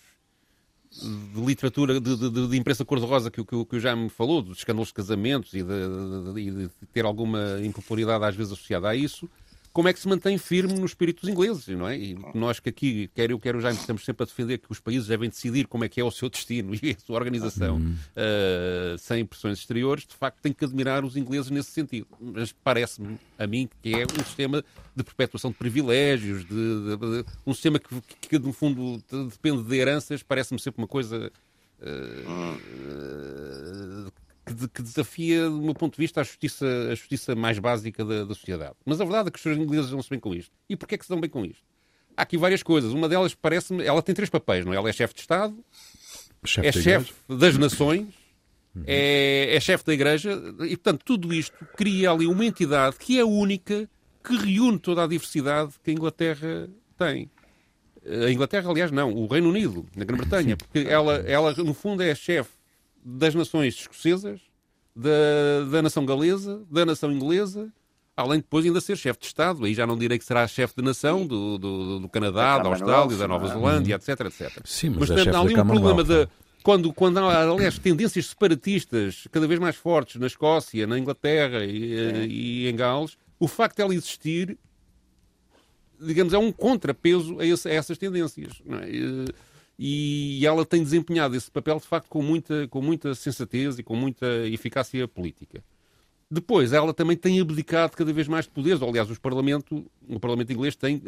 de 1.01 1.41
literatura, 1.41 1.99
de, 1.99 2.15
de, 2.15 2.47
de 2.47 2.57
imprensa 2.57 2.85
cor-de-rosa 2.85 3.31
que, 3.31 3.43
que, 3.43 3.65
que 3.65 3.79
já 3.79 3.95
me 3.95 4.09
falou, 4.09 4.41
dos 4.41 4.59
escândalos 4.59 4.89
de 4.89 4.93
casamentos 4.93 5.53
e 5.53 5.63
de, 5.63 6.33
de, 6.33 6.69
ter 6.93 7.05
alguma 7.05 7.59
impopularidade 7.63 8.23
às 8.23 8.35
vezes 8.35 8.53
associada 8.53 8.89
a 8.89 8.95
isso, 8.95 9.29
como 9.73 9.87
é 9.87 9.93
que 9.93 9.99
se 9.99 10.07
mantém 10.07 10.37
firme 10.37 10.75
nos 10.75 10.91
espíritos 10.91 11.27
ingleses, 11.27 11.67
não 11.67 11.87
é? 11.87 11.97
E 11.97 12.15
nós 12.35 12.59
que 12.59 12.69
aqui, 12.69 13.09
quer 13.15 13.31
eu, 13.31 13.39
quer 13.39 13.55
o 13.55 13.59
Jaime, 13.59 13.79
estamos 13.79 14.05
sempre 14.05 14.21
a 14.23 14.25
defender 14.27 14.59
que 14.59 14.71
os 14.71 14.79
países 14.79 15.07
devem 15.07 15.27
decidir 15.27 15.67
como 15.67 15.83
é 15.83 15.89
que 15.89 15.99
é 15.99 16.03
o 16.03 16.11
seu 16.11 16.29
destino 16.29 16.75
e 16.81 16.91
a 16.91 16.99
sua 17.03 17.15
organização 17.15 17.77
uhum. 17.77 17.95
uh, 17.95 18.97
sem 18.99 19.25
pressões 19.25 19.57
exteriores, 19.57 20.05
de 20.05 20.15
facto 20.15 20.39
tem 20.41 20.53
que 20.53 20.63
admirar 20.63 21.03
os 21.03 21.17
ingleses 21.17 21.49
nesse 21.49 21.71
sentido. 21.71 22.05
Mas 22.21 22.51
parece-me 22.51 23.17
a 23.37 23.47
mim 23.47 23.67
que 23.81 23.95
é 23.95 24.05
um 24.05 24.23
sistema 24.23 24.63
de 24.95 25.03
perpetuação 25.03 25.49
de 25.49 25.57
privilégios, 25.57 26.45
de, 26.45 26.45
de, 26.49 26.97
de 26.97 27.25
um 27.45 27.53
sistema 27.53 27.79
que, 27.79 28.01
que, 28.29 28.37
no 28.37 28.53
fundo 28.53 29.03
depende 29.31 29.63
de 29.63 29.75
heranças, 29.75 30.21
parece-me 30.21 30.59
sempre 30.59 30.83
uma 30.83 30.87
coisa 30.87 31.31
uh, 31.81 32.53
que, 34.53 34.67
que, 34.67 34.81
desafia, 34.81 35.49
do 35.49 35.61
meu 35.61 35.73
ponto 35.73 35.95
de 35.95 36.01
vista, 36.01 36.21
a 36.21 36.23
justiça, 36.23 36.65
a 36.91 36.95
justiça 36.95 37.35
mais 37.35 37.59
básica 37.59 38.03
da, 38.03 38.23
da 38.23 38.33
sociedade. 38.33 38.75
Mas 38.85 38.99
a 38.99 39.03
verdade 39.03 39.29
é 39.29 39.31
que 39.31 39.39
os 39.39 39.57
ingleses 39.57 39.91
dão-se 39.91 40.09
bem 40.09 40.19
com 40.19 40.33
isto. 40.33 40.51
E 40.69 40.75
porquê 40.75 40.95
é 40.95 40.97
que 40.97 41.05
se 41.05 41.09
dão 41.09 41.19
bem 41.19 41.29
com 41.29 41.45
isto? 41.45 41.63
Há 42.15 42.21
aqui 42.23 42.37
várias 42.37 42.61
coisas. 42.61 42.93
Uma 42.93 43.09
delas 43.09 43.33
parece-me. 43.33 43.83
Ela 43.83 44.01
tem 44.01 44.13
três 44.13 44.29
papéis, 44.29 44.65
não 44.65 44.73
é? 44.73 44.75
Ela 44.75 44.89
é 44.89 44.93
chefe 44.93 45.13
de 45.13 45.21
Estado, 45.21 45.57
chefe 46.45 46.67
é 46.67 46.71
chefe 46.71 47.13
das 47.27 47.57
nações, 47.57 48.07
uhum. 48.75 48.83
é, 48.85 49.55
é 49.55 49.59
chefe 49.59 49.85
da 49.85 49.93
Igreja, 49.93 50.39
e 50.61 50.75
portanto 50.77 51.03
tudo 51.05 51.33
isto 51.33 51.55
cria 51.75 52.11
ali 52.11 52.27
uma 52.27 52.45
entidade 52.45 52.97
que 52.97 53.19
é 53.19 53.25
única, 53.25 53.89
que 54.23 54.35
reúne 54.35 54.79
toda 54.79 55.03
a 55.03 55.07
diversidade 55.07 55.73
que 55.83 55.91
a 55.91 55.93
Inglaterra 55.93 56.69
tem. 56.97 57.29
A 58.05 58.29
Inglaterra, 58.29 58.69
aliás, 58.69 58.91
não, 58.91 59.13
o 59.13 59.27
Reino 59.27 59.49
Unido, 59.49 59.85
na 59.95 60.03
Grã-Bretanha, 60.03 60.57
porque 60.57 60.79
ela, 60.79 61.15
ela, 61.25 61.53
no 61.53 61.73
fundo, 61.73 62.03
é 62.03 62.13
chefe 62.13 62.51
das 63.03 63.35
nações 63.35 63.75
escocesas, 63.75 64.41
da, 64.95 65.65
da 65.71 65.81
nação 65.81 66.05
galesa, 66.05 66.61
da 66.69 66.85
nação 66.85 67.11
inglesa, 67.11 67.71
além 68.15 68.37
de 68.37 68.43
depois 68.43 68.65
ainda 68.65 68.79
ser 68.79 68.95
chefe 68.95 69.19
de 69.19 69.25
Estado. 69.25 69.65
Aí 69.65 69.73
já 69.73 69.87
não 69.87 69.97
direi 69.97 70.17
que 70.17 70.25
será 70.25 70.47
chefe 70.47 70.75
de 70.77 70.83
nação 70.83 71.25
do, 71.25 71.57
do, 71.57 71.99
do 71.99 72.09
Canadá, 72.09 72.59
da 72.59 72.69
Austrália, 72.69 73.17
da 73.17 73.27
Nova 73.27 73.47
Zelândia, 73.47 73.95
etc, 73.95 74.09
etc. 74.21 74.61
Sim, 74.63 74.89
mas, 74.89 75.09
mas 75.09 75.11
é 75.11 75.15
portanto, 75.15 75.35
há 75.35 75.39
ali 75.41 75.59
um 75.59 75.65
problema 75.65 76.03
de 76.03 76.27
quando, 76.63 76.93
quando 76.93 77.19
há, 77.19 77.41
aliás, 77.41 77.77
tendências 77.77 78.27
separatistas 78.27 79.27
cada 79.31 79.45
vez 79.45 79.59
mais 79.59 79.75
fortes 79.75 80.15
na 80.15 80.27
Escócia, 80.27 80.87
na 80.87 80.97
Inglaterra 80.97 81.65
e, 81.65 81.93
é. 81.93 82.25
e 82.25 82.69
em 82.69 82.75
Gales, 82.75 83.17
o 83.37 83.47
facto 83.47 83.75
de 83.75 83.81
ela 83.81 83.93
existir, 83.93 84.57
digamos, 85.99 86.33
é 86.33 86.37
um 86.37 86.51
contrapeso 86.51 87.39
a, 87.39 87.45
esse, 87.45 87.67
a 87.67 87.73
essas 87.73 87.97
tendências. 87.97 88.61
É? 88.69 89.33
E, 89.77 90.45
ela 90.45 90.65
tem 90.65 90.83
desempenhado 90.83 91.35
esse 91.35 91.49
papel, 91.49 91.77
de 91.79 91.85
facto, 91.85 92.07
com 92.07 92.21
muita, 92.21 92.67
com 92.67 92.81
muita 92.81 93.15
sensatez 93.15 93.79
e 93.79 93.83
com 93.83 93.95
muita 93.95 94.25
eficácia 94.47 95.07
política. 95.07 95.63
Depois, 96.29 96.73
ela 96.73 96.93
também 96.93 97.17
tem 97.17 97.39
abdicado 97.39 97.95
cada 97.95 98.11
vez 98.11 98.27
mais 98.27 98.45
de 98.45 98.51
poderes. 98.51 98.81
Aliás, 98.81 99.09
os 99.09 99.19
parlamento, 99.19 99.85
o 100.07 100.19
Parlamento 100.19 100.51
inglês 100.51 100.75
tem. 100.75 101.01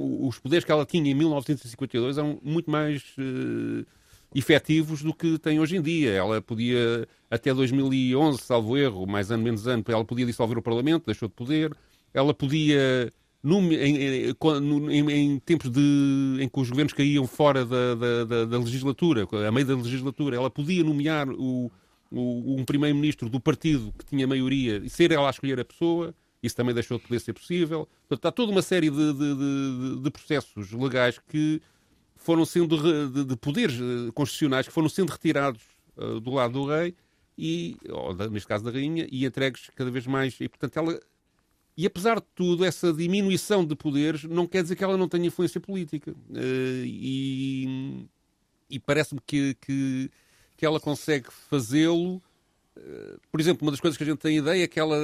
Os 0.00 0.38
poderes 0.38 0.64
que 0.64 0.72
ela 0.72 0.84
tinha 0.84 1.10
em 1.10 1.14
1952 1.14 2.18
eram 2.18 2.38
muito 2.42 2.70
mais. 2.70 3.02
Uh, 3.16 3.86
efetivos 4.34 5.02
do 5.02 5.14
que 5.14 5.38
tem 5.38 5.60
hoje 5.60 5.76
em 5.76 5.82
dia. 5.82 6.12
Ela 6.12 6.42
podia, 6.42 7.08
até 7.30 7.52
2011, 7.52 8.42
salvo 8.42 8.76
erro, 8.76 9.06
mais 9.06 9.30
ano 9.30 9.42
menos 9.42 9.66
ano, 9.66 9.82
ela 9.88 10.04
podia 10.04 10.26
dissolver 10.26 10.58
o 10.58 10.62
Parlamento, 10.62 11.06
deixou 11.06 11.28
de 11.28 11.34
poder. 11.34 11.74
Ela 12.12 12.34
podia, 12.34 13.12
em, 13.72 14.32
em, 14.90 15.10
em, 15.10 15.38
tempos 15.38 15.70
de, 15.70 16.38
em 16.40 16.48
que 16.48 16.60
os 16.60 16.68
governos 16.68 16.92
caíam 16.92 17.26
fora 17.26 17.64
da, 17.64 17.94
da, 17.94 18.24
da, 18.24 18.44
da 18.44 18.58
legislatura, 18.58 19.26
a 19.46 19.52
meio 19.52 19.66
da 19.66 19.76
legislatura, 19.76 20.36
ela 20.36 20.50
podia 20.50 20.82
nomear 20.82 21.28
o, 21.28 21.70
o, 22.10 22.56
um 22.58 22.64
primeiro-ministro 22.64 23.28
do 23.28 23.40
partido 23.40 23.92
que 23.98 24.04
tinha 24.04 24.26
maioria 24.26 24.78
e 24.84 24.90
ser 24.90 25.12
ela 25.12 25.28
a 25.28 25.30
escolher 25.30 25.60
a 25.60 25.64
pessoa. 25.64 26.14
Isso 26.42 26.54
também 26.54 26.74
deixou 26.74 26.98
de 26.98 27.04
poder 27.04 27.20
ser 27.20 27.32
possível. 27.32 27.88
Portanto, 28.08 28.26
há 28.26 28.32
toda 28.32 28.52
uma 28.52 28.62
série 28.62 28.90
de, 28.90 29.12
de, 29.12 29.34
de, 29.34 30.02
de 30.02 30.10
processos 30.10 30.70
legais 30.72 31.18
que 31.18 31.60
foram 32.14 32.44
sendo 32.44 32.76
de, 33.10 33.24
de 33.24 33.36
poderes 33.36 33.76
eh, 33.76 34.10
constitucionais 34.12 34.66
que 34.66 34.72
foram 34.72 34.88
sendo 34.88 35.10
retirados 35.10 35.62
uh, 35.96 36.20
do 36.20 36.32
lado 36.32 36.52
do 36.52 36.66
rei 36.66 36.94
e, 37.38 37.76
ou 37.88 38.14
neste 38.30 38.48
caso 38.48 38.64
da 38.64 38.70
rainha, 38.70 39.06
e 39.10 39.26
entregues 39.26 39.70
cada 39.74 39.90
vez 39.90 40.06
mais. 40.06 40.36
E, 40.40 40.48
portanto, 40.48 40.76
ela. 40.76 41.00
E 41.76 41.84
apesar 41.86 42.20
de 42.20 42.26
tudo, 42.34 42.64
essa 42.64 42.92
diminuição 42.92 43.64
de 43.64 43.76
poderes 43.76 44.24
não 44.24 44.46
quer 44.46 44.62
dizer 44.62 44.76
que 44.76 44.84
ela 44.84 44.96
não 44.96 45.08
tenha 45.08 45.26
influência 45.26 45.60
política. 45.60 46.12
Uh, 46.30 46.84
e, 46.84 48.08
e 48.70 48.80
parece-me 48.80 49.20
que, 49.26 49.54
que, 49.60 50.10
que 50.56 50.64
ela 50.64 50.80
consegue 50.80 51.28
fazê-lo 51.30 52.22
eh, 52.76 53.16
por 53.30 53.40
exemplo, 53.40 53.64
uma 53.64 53.70
das 53.70 53.80
coisas 53.80 53.96
que 53.96 54.04
a 54.04 54.06
gente 54.06 54.18
tem 54.18 54.36
ideia 54.36 54.64
é 54.64 54.68
que 54.68 54.78
ela, 54.78 54.96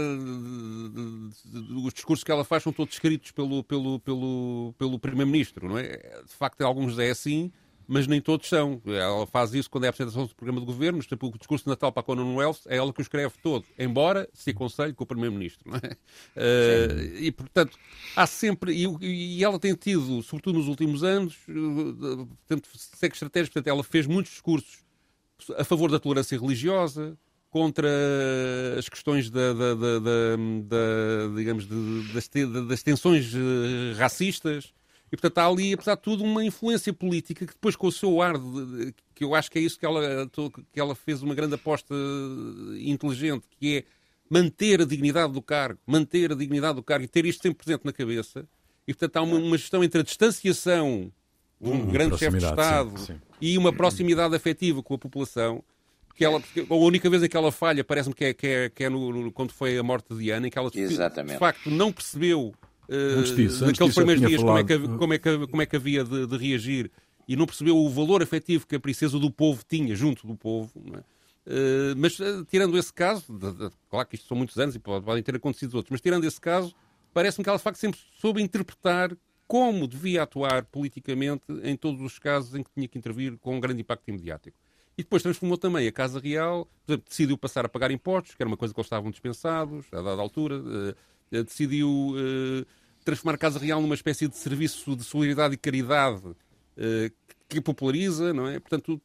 os 1.85 1.95
discursos 1.95 2.23
que 2.23 2.31
ela 2.31 2.45
faz 2.45 2.63
são 2.63 2.73
todos 2.73 2.95
escritos 2.95 3.31
pelo, 3.33 3.65
pelo, 3.65 3.99
pelo, 4.01 4.75
pelo 4.79 4.99
Primeiro-Ministro, 4.99 5.69
não 5.69 5.79
é? 5.79 5.97
De 6.23 6.35
facto, 6.35 6.61
alguns 6.63 6.99
é 6.99 7.11
assim, 7.11 7.51
mas 7.87 8.07
nem 8.07 8.21
todos 8.21 8.49
são. 8.49 8.81
Ela 8.87 9.27
faz 9.27 9.55
isso 9.55 9.71
quando 9.71 9.85
é 9.85 9.87
a 9.87 9.91
apresentação 9.91 10.27
do 10.27 10.35
programa 10.35 10.61
de 10.61 10.67
governo, 10.67 10.99
por 10.99 11.07
exemplo, 11.07 11.29
o 11.35 11.39
discurso 11.39 11.65
de 11.65 11.71
Natal 11.71 11.93
para 11.93 12.01
a 12.01 12.05
Commonwealth, 12.05 12.61
é 12.67 12.77
ela 12.77 12.93
que 12.93 13.01
o 13.01 13.03
escreve 13.03 13.35
todo, 13.43 13.65
embora 13.79 14.29
se 14.33 14.51
aconselhe 14.51 14.93
com 14.93 15.05
o 15.05 15.07
Primeiro-Ministro, 15.07 15.71
é? 15.77 15.89
Uh, 15.89 17.17
e, 17.17 17.33
portanto, 17.33 17.79
há 18.17 18.27
sempre, 18.27 18.73
e, 18.73 18.87
e, 19.39 19.45
ela 19.45 19.59
tem 19.59 19.75
tido, 19.75 20.23
sobretudo 20.23 20.59
nos 20.59 20.69
últimos 20.69 21.03
anos, 21.05 21.37
portanto, 21.47 22.69
segue 22.75 23.15
estratégias, 23.15 23.49
portanto, 23.49 23.69
ela 23.69 23.83
fez 23.83 24.07
muitos 24.07 24.33
discursos 24.33 24.83
a 25.57 25.65
favor 25.65 25.91
da 25.91 25.99
tolerância 25.99 26.39
religiosa, 26.39 27.19
contra 27.53 27.89
as 28.79 28.89
questões 28.89 29.29
da, 29.29 29.53
da, 29.53 29.75
da, 29.75 29.99
da 29.99 31.37
digamos, 31.37 31.67
das, 31.67 32.31
das 32.67 32.83
tensões 32.83 33.35
eh, 33.35 33.93
racistas. 33.99 34.73
E, 35.13 35.17
portanto, 35.17 35.39
há 35.39 35.47
ali, 35.47 35.75
apesar 35.75 35.95
de 35.95 36.01
tudo, 36.01 36.25
uma 36.25 36.43
influência 36.43 36.91
política 36.91 37.47
que 37.47 37.53
depois, 37.53 37.77
com 37.77 37.87
o 37.87 37.93
seu 37.93 38.23
ar, 38.23 38.39
de, 38.39 38.95
que 39.15 39.23
eu 39.23 39.35
acho 39.35 39.51
que 39.51 39.59
é 39.59 39.63
isso 39.63 39.79
que 39.79 39.85
ela, 39.85 40.01
que 40.73 40.81
ela 40.81 40.95
fez 40.95 41.23
uma 41.23 41.35
grande 41.35 41.55
aposta 41.55 41.95
inteligente, 42.81 43.45
que 43.61 43.77
é 43.77 43.85
manter 44.31 44.81
a 44.81 44.87
dignidade 44.87 45.35
do 45.35 45.43
cargo, 45.43 45.79
manter 45.87 46.33
a 46.33 46.35
dignidade 46.35 46.77
do 46.77 46.83
cargo 46.83 47.05
e 47.05 47.09
ter 47.09 47.27
isto 47.27 47.43
sempre 47.43 47.63
presente 47.63 47.85
na 47.85 47.93
cabeça. 47.93 48.49
E, 48.89 48.95
portanto, 48.95 49.19
há 49.19 49.23
uma, 49.23 49.37
uma 49.37 49.59
gestão 49.59 49.85
entre 49.85 50.01
a 50.01 50.03
distanciação 50.03 51.13
de 51.61 51.69
um 51.69 51.87
grande 51.87 52.17
chefe 52.17 52.39
de 52.39 52.45
Estado 52.47 52.99
sim, 52.99 53.13
sim. 53.13 53.21
e 53.39 53.59
uma 53.59 53.73
proximidade 53.73 54.35
afetiva 54.35 54.83
com 54.83 54.95
a 54.95 54.99
população 54.99 55.63
que 56.15 56.25
ela, 56.25 56.43
a 56.69 56.75
única 56.75 57.09
vez 57.09 57.23
em 57.23 57.29
que 57.29 57.37
ela 57.37 57.53
falha 57.53 57.85
parece-me 57.85 58.15
que 58.15 58.25
é, 58.25 58.35
que 58.35 58.47
é, 58.47 58.69
que 58.71 58.85
é 58.85 58.89
no, 58.89 59.13
no, 59.13 59.33
quando 59.33 59.53
foi 59.53 59.79
a 59.79 59.83
morte 59.83 60.13
de 60.13 60.23
Diana, 60.23 60.47
em 60.47 60.51
que 60.51 60.59
ela 60.59 60.71
Exatamente. 60.75 61.35
de 61.35 61.39
facto 61.39 61.71
não 61.71 61.93
percebeu 61.93 62.55
antes 63.19 63.35
disso, 63.35 63.67
naqueles 63.67 63.95
primeiros 63.95 64.27
dias 64.27 64.43
como, 64.43 64.59
é 64.59 64.65
que, 64.65 64.79
como, 64.79 65.15
é 65.15 65.19
que, 65.19 65.47
como 65.47 65.63
é 65.63 65.67
que 65.67 65.77
havia 65.77 66.05
de, 66.05 66.27
de, 66.27 66.37
reagir 66.37 66.91
e 67.27 67.37
não 67.37 67.47
percebeu 67.47 67.77
o 67.77 67.89
valor 67.89 68.23
afetivo 68.23 68.67
que 68.67 68.77
a 68.77 68.81
princesa 68.81 69.19
do 69.19 69.31
povo 69.31 69.63
tinha 69.69 69.95
junto 69.95 70.27
do 70.27 70.35
povo. 70.35 70.71
É? 70.95 70.99
Uh, 71.45 71.97
mas 71.97 72.19
uh, 72.21 72.45
tirando 72.45 72.79
esse 72.79 72.93
caso, 72.93 73.25
de, 73.37 73.53
de, 73.53 73.71
claro 73.91 74.07
que 74.07 74.15
isto 74.15 74.29
são 74.29 74.37
muitos 74.37 74.57
anos 74.59 74.75
e 74.77 74.79
podem 74.79 75.23
ter 75.23 75.35
acontecido 75.35 75.75
outros, 75.75 75.91
mas 75.91 76.01
tirando 76.01 76.25
esse 76.25 76.41
caso, 76.41 76.75
parece-me 77.13 77.43
que 77.43 77.49
ela 77.49 77.59
de 77.59 77.65
facto 77.65 77.79
sempre 77.79 77.99
soube 78.21 78.43
interpretar 78.43 79.17
como 79.47 79.87
devia 79.89 80.23
atuar 80.23 80.65
politicamente 80.65 81.45
em 81.63 81.77
todos 81.77 82.01
os 82.01 82.19
casos 82.19 82.55
em 82.55 82.63
que 82.63 82.71
tinha 82.71 82.89
que 82.89 82.97
intervir 82.97 83.37
com 83.39 83.57
um 83.57 83.61
grande 83.61 83.81
impacto 83.81 84.09
imediático. 84.09 84.57
E 84.97 85.03
depois 85.03 85.23
transformou 85.23 85.59
também 85.59 85.87
a 85.89 85.93
Casa 85.93 86.21
Real, 86.21 86.67
por 86.87 86.93
exemplo, 86.93 87.07
decidiu 87.09 87.37
passar 87.37 87.65
a 87.65 87.69
pagar 87.69 87.91
impostos, 87.91 88.35
que 88.35 88.43
era 88.43 88.49
uma 88.49 88.57
coisa 88.57 88.73
que 88.73 88.81
eles 88.81 88.87
estavam 88.87 89.11
dispensados, 89.11 89.87
a 89.91 89.97
dada 89.97 90.21
altura, 90.23 90.63
decidiu 91.31 92.15
transformar 93.05 93.35
a 93.35 93.39
Casa 93.39 93.59
Real 93.59 93.81
numa 93.81 93.95
espécie 93.95 94.29
de 94.29 94.37
serviço 94.37 94.97
de 94.97 95.05
solidariedade 95.05 95.55
e 95.55 95.57
caridade 95.57 96.27
uh, 96.27 97.13
que 97.49 97.61
populariza, 97.61 98.33
não 98.33 98.49
é? 98.49 98.59
Portanto, 98.59 99.01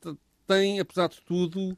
tem, 0.48 0.80
apesar 0.80 1.10
de 1.10 1.20
tudo, 1.22 1.78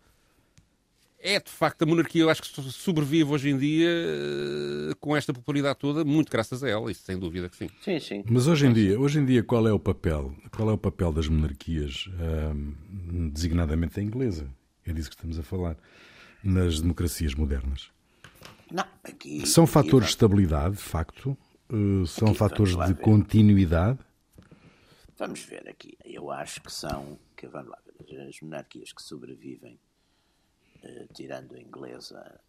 é 1.19 1.39
de 1.39 1.49
facto 1.49 1.81
a 1.81 1.85
monarquia, 1.85 2.21
eu 2.21 2.29
acho 2.29 2.41
que 2.41 2.61
sobrevive 2.71 3.31
hoje 3.31 3.49
em 3.49 3.57
dia 3.57 3.89
uh, 3.89 4.95
com 4.97 5.15
esta 5.15 5.33
popularidade 5.33 5.79
toda, 5.79 6.05
muito 6.05 6.31
graças 6.31 6.63
a 6.63 6.69
ela, 6.69 6.91
isso 6.91 7.03
sem 7.03 7.17
dúvida 7.17 7.49
que 7.49 7.57
sim. 7.57 7.69
Sim, 7.81 7.99
sim. 7.99 8.23
Mas 8.29 8.47
hoje 8.47 8.67
em 8.67 8.73
dia, 8.73 8.99
hoje 8.99 9.19
em 9.19 9.25
dia 9.25 9.43
qual 9.43 9.67
é 9.67 9.73
o 9.73 9.79
papel? 9.79 10.33
Qual 10.51 10.69
é 10.69 10.73
o 10.73 10.77
papel 10.77 11.11
das 11.11 11.27
monarquias, 11.27 12.07
uh, 12.07 13.29
designadamente 13.31 13.99
a 13.99 14.03
inglesa? 14.03 14.47
É 14.85 14.93
disso 14.93 15.09
que 15.09 15.15
estamos 15.15 15.37
a 15.37 15.43
falar, 15.43 15.77
nas 16.43 16.79
democracias 16.79 17.35
modernas. 17.35 17.89
Não, 18.71 18.85
aqui, 19.03 19.45
são 19.47 19.65
fatores 19.65 20.07
de 20.07 20.11
estabilidade, 20.11 20.75
de 20.75 20.81
facto, 20.81 21.35
uh, 21.71 22.05
são 22.05 22.29
aqui, 22.29 22.37
fatores 22.37 22.75
de 22.75 22.93
ver. 22.93 23.01
continuidade. 23.01 23.99
Vamos 25.17 25.41
ver 25.43 25.67
aqui. 25.67 25.97
Eu 26.05 26.31
acho 26.31 26.61
que 26.61 26.71
são, 26.71 27.19
que 27.35 27.47
vamos 27.47 27.71
lá 27.71 27.79
ver, 28.07 28.21
as 28.21 28.39
monarquias 28.41 28.93
que 28.93 29.01
sobrevivem 29.01 29.77
eh, 30.81 31.07
tirando 31.13 31.55
a 31.55 31.59
inglesa. 31.59 32.39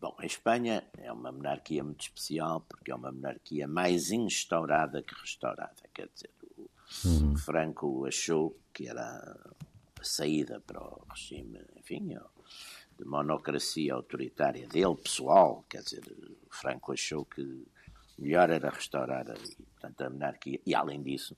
Bom, 0.00 0.14
a 0.18 0.24
Espanha 0.24 0.84
é 0.96 1.12
uma 1.12 1.30
monarquia 1.32 1.82
muito 1.84 2.02
especial 2.02 2.60
porque 2.68 2.90
é 2.90 2.94
uma 2.94 3.12
monarquia 3.12 3.66
mais 3.66 4.10
instaurada 4.10 5.02
que 5.02 5.14
restaurada. 5.20 5.82
Quer 5.92 6.08
dizer, 6.14 6.30
o 6.56 6.70
uhum. 7.04 7.36
Franco 7.36 8.06
achou 8.06 8.56
que 8.72 8.88
era 8.88 9.36
a 10.00 10.04
saída 10.04 10.60
para 10.60 10.80
o 10.80 11.02
regime, 11.10 11.60
enfim, 11.76 12.16
de 12.98 13.04
monocracia 13.04 13.92
autoritária 13.92 14.66
dele, 14.66 14.96
pessoal. 14.96 15.64
Quer 15.68 15.82
dizer, 15.82 16.04
o 16.10 16.54
Franco 16.54 16.92
achou 16.92 17.24
que 17.24 17.66
melhor 18.18 18.50
era 18.50 18.70
restaurar 18.70 19.24
portanto, 19.24 20.00
a 20.02 20.10
monarquia. 20.10 20.60
E, 20.66 20.74
além 20.74 21.02
disso, 21.02 21.36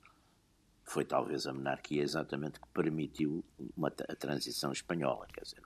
foi 0.84 1.04
talvez 1.04 1.46
a 1.46 1.52
monarquia 1.52 2.02
exatamente 2.02 2.58
que 2.58 2.68
permitiu 2.68 3.44
uma, 3.76 3.88
a 3.88 4.16
transição 4.16 4.72
espanhola. 4.72 5.26
Quer 5.32 5.42
dizer, 5.42 5.62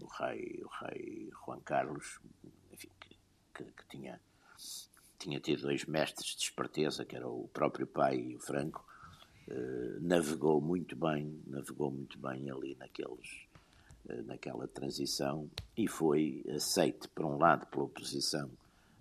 o 0.00 0.06
rei, 0.06 0.62
o 0.62 0.84
rei 0.84 1.30
Juan 1.44 1.60
Carlos, 1.60 2.18
enfim, 2.72 2.88
que, 3.00 3.16
que, 3.54 3.64
que, 3.64 3.88
tinha, 3.88 4.20
tinha 5.18 5.40
tido 5.40 5.62
dois 5.62 5.84
mestres 5.84 6.34
de 6.36 6.42
esperteza, 6.42 7.04
que 7.04 7.16
era 7.16 7.28
o 7.28 7.48
próprio 7.48 7.86
pai 7.86 8.16
e 8.16 8.36
o 8.36 8.40
Franco, 8.40 8.84
eh, 9.48 9.98
navegou 10.00 10.60
muito 10.60 10.96
bem, 10.96 11.42
navegou 11.46 11.90
muito 11.90 12.18
bem 12.18 12.50
ali 12.50 12.74
naqueles, 12.76 13.46
eh, 14.08 14.22
naquela 14.22 14.66
transição 14.66 15.50
e 15.76 15.86
foi 15.86 16.44
aceite, 16.54 17.08
por 17.08 17.24
um 17.26 17.38
lado, 17.38 17.66
pela 17.66 17.84
oposição 17.84 18.50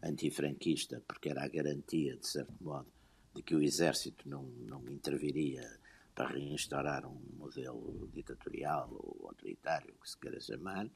antifranquista, 0.04 1.02
porque 1.08 1.30
era 1.30 1.44
a 1.44 1.48
garantia, 1.48 2.18
de 2.18 2.28
certo 2.28 2.54
modo, 2.62 2.88
de 3.34 3.42
que 3.42 3.56
o 3.56 3.62
exército 3.62 4.28
não, 4.28 4.44
não 4.44 4.88
interviria 4.90 5.68
para 6.14 6.30
reinstaurar 6.30 7.06
um 7.06 7.20
modelo 7.38 8.10
ditatorial 8.14 8.90
ou 8.92 9.28
autoritário, 9.28 9.94
que 10.02 10.10
se 10.10 10.18
queira 10.18 10.40
chamar, 10.40 10.88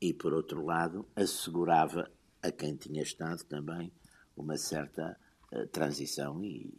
e, 0.00 0.12
por 0.12 0.32
outro 0.32 0.64
lado, 0.64 1.08
assegurava 1.16 2.10
a 2.42 2.52
quem 2.52 2.76
tinha 2.76 3.02
estado 3.02 3.42
também 3.44 3.90
uma 4.36 4.56
certa 4.56 5.18
uh, 5.52 5.66
transição 5.68 6.44
e, 6.44 6.70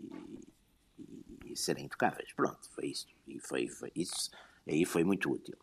e, 0.98 1.52
e, 1.52 1.58
serem 1.58 1.86
intocáveis. 1.86 2.32
Pronto, 2.34 2.70
foi 2.70 2.88
isso. 2.88 3.08
E 3.28 3.40
foi, 3.40 3.68
foi, 3.68 3.92
isso 3.96 4.30
aí 4.68 4.86
foi 4.86 5.04
muito 5.04 5.30
útil. 5.30 5.58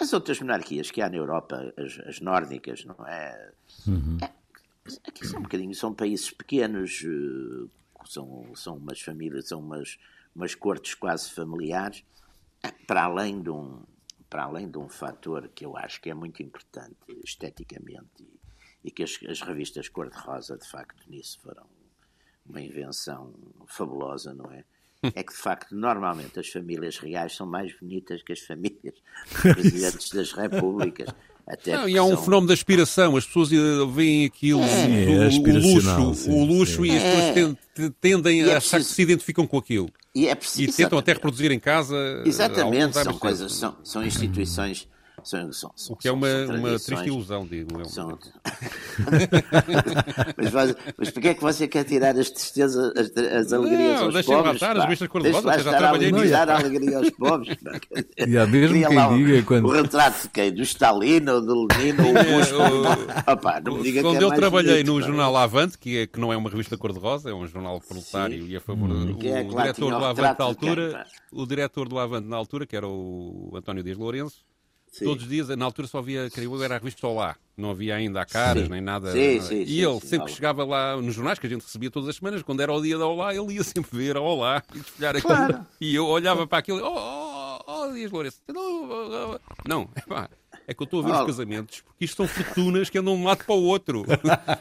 As 0.00 0.12
outras 0.12 0.40
monarquias 0.40 0.90
que 0.90 1.02
há 1.02 1.10
na 1.10 1.16
Europa, 1.16 1.72
as, 1.76 1.98
as 2.06 2.20
nórdicas, 2.20 2.84
não 2.84 3.06
é? 3.06 3.52
Uhum. 3.86 4.18
é 4.22 4.37
aqui 5.06 5.26
são 5.26 5.40
um 5.40 5.42
bocadinho, 5.42 5.74
são 5.74 5.94
países 5.94 6.30
pequenos, 6.30 7.02
uh, 7.02 7.70
são, 8.06 8.54
são 8.54 8.76
umas 8.76 9.00
famílias, 9.00 9.48
são 9.48 9.60
umas, 9.60 9.98
umas 10.34 10.54
cortes 10.54 10.94
quase 10.94 11.30
familiares, 11.30 12.04
para 12.86 13.04
além 13.04 13.42
de 13.42 13.50
um 13.50 13.82
para 14.30 14.44
além 14.44 14.70
de 14.70 14.76
um 14.76 14.90
fator 14.90 15.48
que 15.54 15.64
eu 15.64 15.74
acho 15.74 16.02
que 16.02 16.10
é 16.10 16.14
muito 16.14 16.42
importante 16.42 16.98
esteticamente 17.24 18.20
e, 18.20 18.40
e 18.84 18.90
que 18.90 19.02
as, 19.02 19.18
as 19.26 19.40
revistas 19.40 19.88
cor-de-rosa 19.88 20.58
de 20.58 20.68
facto 20.68 21.02
nisso 21.08 21.40
foram 21.40 21.64
uma 22.44 22.60
invenção 22.60 23.34
fabulosa, 23.66 24.34
não 24.34 24.50
é? 24.50 24.64
É 25.02 25.22
que 25.22 25.32
de 25.32 25.38
facto 25.38 25.74
normalmente 25.74 26.40
as 26.40 26.48
famílias 26.48 26.98
reais 26.98 27.36
são 27.36 27.46
mais 27.46 27.72
bonitas 27.78 28.22
que 28.22 28.32
as 28.32 28.40
famílias 28.40 28.94
presidentes 29.40 30.10
das 30.10 30.32
repúblicas. 30.32 31.08
Até 31.48 31.76
não, 31.76 31.88
e 31.88 31.96
há 31.96 32.04
um 32.04 32.10
são... 32.10 32.24
fenómeno 32.24 32.48
de 32.48 32.52
aspiração, 32.52 33.16
as 33.16 33.24
pessoas 33.24 33.48
veem 33.94 34.26
aquilo, 34.26 34.60
é, 34.60 34.64
o, 34.64 35.22
é 35.22 35.28
o, 35.28 35.58
luxo, 35.58 36.14
sim, 36.14 36.30
o 36.30 36.44
luxo 36.44 36.82
sim. 36.84 36.90
e 36.90 36.96
as 36.96 37.02
pessoas 37.02 37.56
é. 37.78 37.92
tendem 38.00 38.42
a 38.42 38.48
é 38.48 38.56
achar 38.56 38.76
preciso... 38.76 38.88
que 38.88 38.94
se 38.94 39.02
identificam 39.02 39.46
com 39.46 39.56
aquilo. 39.56 39.88
E, 40.14 40.28
é 40.28 40.34
preciso, 40.34 40.70
e 40.70 40.74
tentam 40.74 40.98
até 40.98 41.14
reproduzir 41.14 41.50
em 41.50 41.58
casa. 41.58 41.96
Exatamente, 42.26 42.94
são 43.02 43.18
coisas, 43.18 43.54
são, 43.54 43.76
são 43.82 44.04
instituições 44.04 44.86
são, 45.24 45.52
são, 45.52 45.94
o 45.94 45.96
que 45.96 46.08
é 46.08 46.12
uma, 46.12 46.28
uma 46.46 46.78
triste 46.78 47.06
ilusão, 47.06 47.46
digo. 47.46 47.80
É 47.80 47.84
são... 47.84 48.18
mas, 50.36 50.52
mas, 50.52 50.76
mas 50.96 51.10
porquê 51.10 51.28
é 51.28 51.34
que 51.34 51.40
você 51.40 51.68
quer 51.68 51.84
tirar 51.84 52.16
as 52.16 52.30
tristezas, 52.30 52.92
as, 52.96 53.16
as 53.16 53.52
alegrias 53.52 54.00
não, 54.00 54.06
aos 54.06 54.26
pobres? 54.26 54.52
Matar, 54.60 54.76
as 54.76 54.82
revistas 54.84 55.08
cor-de-rosa, 55.08 55.58
já 55.58 55.76
trabalhei 55.76 56.12
nisso. 56.12 56.34
a 56.34 56.56
alegria 56.56 56.98
aos 56.98 57.10
pobres. 57.10 57.56
E 58.16 58.38
há 58.38 58.46
mesmo 58.46 58.88
quem 58.88 59.24
diga 59.24 59.42
quando... 59.42 59.66
O 59.66 59.72
retrato 59.72 60.22
de 60.22 60.28
quem? 60.28 60.52
Do 60.52 60.62
Stalin 60.62 61.28
ou 61.28 61.40
do 61.40 61.66
Lenin 61.66 62.00
ou 62.00 62.10
o 62.10 62.14
Bush? 62.14 62.52
Opa, 63.26 63.60
não 63.60 63.76
me 63.76 63.82
diga 63.82 64.02
quando 64.02 64.18
que 64.18 64.24
é 64.24 64.26
eu 64.26 64.32
trabalhei 64.32 64.84
no 64.84 65.00
jornal 65.00 65.36
Avante, 65.36 65.78
que, 65.78 65.98
é, 65.98 66.06
que 66.06 66.18
não 66.18 66.32
é 66.32 66.36
uma 66.36 66.50
revista 66.50 66.76
cor-de-rosa, 66.76 67.30
é 67.30 67.34
um 67.34 67.46
jornal 67.46 67.80
proletário 67.80 68.46
e 68.46 68.56
a 68.56 68.60
favor 68.60 68.90
hum. 68.90 69.12
do 69.12 69.26
é 69.26 69.42
diretor 69.42 69.90
do 69.90 70.04
Avante 70.04 70.38
na 70.38 70.44
altura, 70.44 71.06
o 71.32 71.46
diretor 71.46 71.88
do 71.88 71.98
Avante 71.98 72.28
na 72.28 72.36
altura, 72.36 72.66
que 72.66 72.76
era 72.76 72.86
o 72.86 73.52
António 73.54 73.82
Dias 73.82 73.96
Lourenço, 73.96 74.44
Sim. 74.90 75.04
Todos 75.04 75.24
os 75.24 75.28
dias, 75.28 75.48
na 75.48 75.64
altura 75.64 75.86
só 75.86 75.98
havia, 75.98 76.30
creio 76.30 76.54
eu, 76.54 76.62
era 76.62 76.76
a 76.76 76.78
revista 76.78 77.06
Olá. 77.06 77.36
Não 77.56 77.70
havia 77.70 77.96
ainda 77.96 78.20
a 78.20 78.26
caras, 78.26 78.64
sim. 78.64 78.70
nem 78.70 78.80
nada. 78.80 79.12
Sim, 79.12 79.40
sim, 79.40 79.64
e 79.66 79.82
ele, 79.82 80.00
sempre 80.00 80.28
que 80.28 80.34
chegava 80.34 80.64
lá 80.64 80.96
nos 80.96 81.14
jornais, 81.14 81.38
que 81.38 81.46
a 81.46 81.50
gente 81.50 81.62
recebia 81.62 81.90
todas 81.90 82.08
as 82.08 82.16
semanas, 82.16 82.42
quando 82.42 82.60
era 82.60 82.72
o 82.72 82.80
dia 82.80 82.96
da 82.96 83.06
Olá, 83.06 83.34
ele 83.34 83.54
ia 83.54 83.64
sempre 83.64 83.96
ver 83.96 84.16
a 84.16 84.20
Olá 84.20 84.62
e 84.74 84.78
desfolhar 84.78 85.16
aquilo. 85.16 85.34
Claro. 85.34 85.66
E 85.80 85.94
eu 85.94 86.06
olhava 86.06 86.46
para 86.46 86.58
aquilo, 86.58 86.80
oh, 86.82 86.94
oh, 86.96 87.58
oh, 87.66 87.88
oh 87.88 87.92
Dias 87.92 88.10
Lourenço. 88.10 88.40
Não, 89.66 89.88
é 89.94 90.00
pá. 90.02 90.30
É 90.66 90.74
que 90.74 90.82
eu 90.82 90.84
estou 90.84 91.00
a 91.00 91.02
ver 91.02 91.12
oh. 91.12 91.20
os 91.20 91.26
casamentos, 91.26 91.80
porque 91.80 92.04
isto 92.04 92.16
são 92.16 92.28
fortunas 92.28 92.90
que 92.90 92.98
andam 92.98 93.14
de 93.14 93.22
um 93.22 93.24
lado 93.24 93.44
para 93.44 93.54
o 93.54 93.62
outro. 93.64 94.04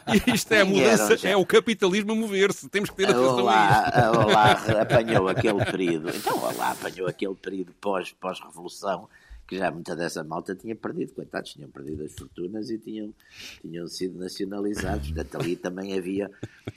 E 0.08 0.34
isto 0.34 0.52
é 0.54 0.62
a 0.62 0.66
mudança, 0.66 1.28
é 1.28 1.36
o 1.36 1.46
capitalismo 1.46 2.14
a 2.14 2.16
mover-se. 2.16 2.70
Temos 2.70 2.90
que 2.90 2.96
ter 2.96 3.10
atenção 3.10 3.48
a 3.50 3.54
isso. 3.54 4.00
A 4.00 4.12
Olá 4.26 4.52
apanhou 4.82 5.28
aquele 5.28 5.66
período. 5.66 6.10
Então, 6.16 6.34
a 6.46 6.50
Olá 6.50 6.72
apanhou 6.72 7.08
aquele 7.08 7.36
período 7.36 7.74
pós-revolução. 7.82 9.02
Pós 9.02 9.27
que 9.48 9.58
já 9.58 9.72
muita 9.72 9.96
dessa 9.96 10.24
malta 10.24 10.54
tinha 10.54 10.76
perdido, 10.76 11.14
coitados, 11.14 11.54
tinham 11.54 11.70
perdido 11.70 12.04
as 12.04 12.12
fortunas 12.12 12.70
e 12.70 12.78
tinham, 12.78 13.14
tinham 13.62 13.88
sido 13.88 14.20
nacionalizados. 14.20 15.12
Portanto, 15.12 15.42
ali 15.42 15.56
também 15.56 15.98
havia, 15.98 16.30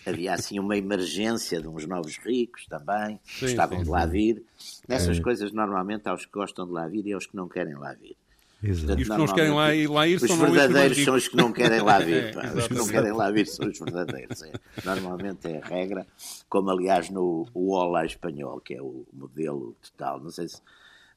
havia 0.07 0.33
assim 0.33 0.61
uma 0.61 0.77
emergência 0.77 1.61
de 1.61 1.67
uns 1.67 1.85
novos 1.87 2.17
ricos 2.19 2.67
também, 2.67 3.19
que 3.25 3.47
estavam 3.47 3.79
sim, 3.79 3.85
de 3.85 3.91
lá 3.91 4.07
vir. 4.07 4.43
Nessas 4.87 5.19
é. 5.19 5.21
coisas, 5.21 5.53
normalmente, 5.53 6.09
há 6.09 6.15
os 6.15 6.25
que 6.25 6.33
gostam 6.33 6.65
de 6.65 6.73
lá 6.73 6.87
vir 6.87 7.05
e 7.07 7.13
há 7.13 7.19
os 7.19 7.27
que 7.27 7.37
não 7.37 7.49
querem 7.49 7.75
lá 7.75 7.93
vir. 7.93 8.17
Portanto, 8.61 8.99
e 8.99 9.03
os 9.03 9.09
que 9.09 9.17
não 9.17 9.27
querem 9.27 9.53
lá 9.53 9.75
ir, 9.75 9.89
lá 9.89 10.07
ir 10.07 10.17
os 10.17 10.23
são 10.23 10.37
verdadeiros 10.37 11.05
são 11.05 11.15
os 11.15 11.29
que 11.29 11.37
não 11.37 11.51
querem 11.51 11.81
lá 11.81 11.99
vir. 11.99 12.37
é, 12.37 12.59
os 12.59 12.69
que 12.69 12.75
não 12.75 12.87
querem 12.87 13.13
lá 13.13 13.31
vir 13.31 13.47
são 13.47 13.67
os 13.67 13.79
verdadeiros. 13.79 14.43
É. 14.43 14.53
Normalmente 14.85 15.49
é 15.49 15.59
a 15.59 15.67
regra, 15.67 16.07
como 16.49 16.71
aliás 16.71 17.09
no 17.09 17.49
Ola 17.55 18.05
espanhol, 18.05 18.61
que 18.61 18.75
é 18.75 18.83
o 18.83 19.07
modelo 19.13 19.75
total. 19.83 20.21
Não 20.21 20.31
sei 20.31 20.47
se 20.49 20.61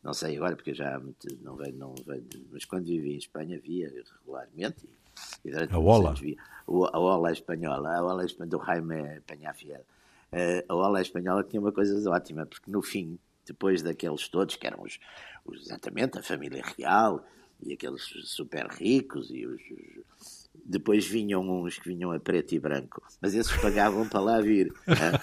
não 0.04 0.14
sei 0.14 0.36
agora, 0.36 0.56
porque 0.56 0.74
já 0.74 1.00
não 1.42 1.56
vejo, 1.56 1.78
não 1.78 1.96
vejo, 2.06 2.26
mas 2.52 2.66
quando 2.66 2.86
vivi 2.86 3.14
em 3.14 3.18
Espanha 3.18 3.60
via 3.60 3.90
regularmente. 3.90 4.90
E, 5.46 5.50
e 5.50 5.54
a 5.56 5.80
Ola? 5.80 6.14
Via, 6.14 6.36
a 6.68 7.00
Ola 7.00 7.32
espanhola, 7.32 7.96
a 7.96 8.04
Ola 8.04 8.26
espanhola 8.26 8.50
do 8.50 8.66
Jaime 8.66 9.22
Penhafiel. 9.22 9.86
Uh, 10.32 10.64
a 10.68 10.76
Ola 10.76 11.02
espanhola 11.02 11.44
tinha 11.44 11.62
uma 11.62 11.72
coisa 11.72 12.10
ótima, 12.10 12.46
porque 12.46 12.70
no 12.70 12.82
fim, 12.82 13.18
depois 13.46 13.82
daqueles 13.82 14.28
todos, 14.28 14.56
que 14.56 14.68
eram 14.68 14.82
os, 14.82 15.00
os 15.46 15.62
exatamente 15.62 16.18
a 16.18 16.24
família 16.24 16.64
real, 16.78 17.26
e 17.62 17.72
aqueles 17.72 18.02
super 18.26 18.68
ricos, 18.68 19.30
e 19.32 19.46
os, 19.46 19.62
os 20.20 20.43
depois 20.66 21.06
vinham 21.06 21.42
uns 21.42 21.78
que 21.78 21.90
vinham 21.90 22.12
a 22.12 22.20
preto 22.20 22.56
e 22.56 22.60
branco, 22.60 23.02
mas 23.22 23.36
esses 23.36 23.52
pagavam 23.58 24.08
para 24.08 24.20
lá 24.20 24.42
vir. 24.42 24.74
era, 24.88 25.22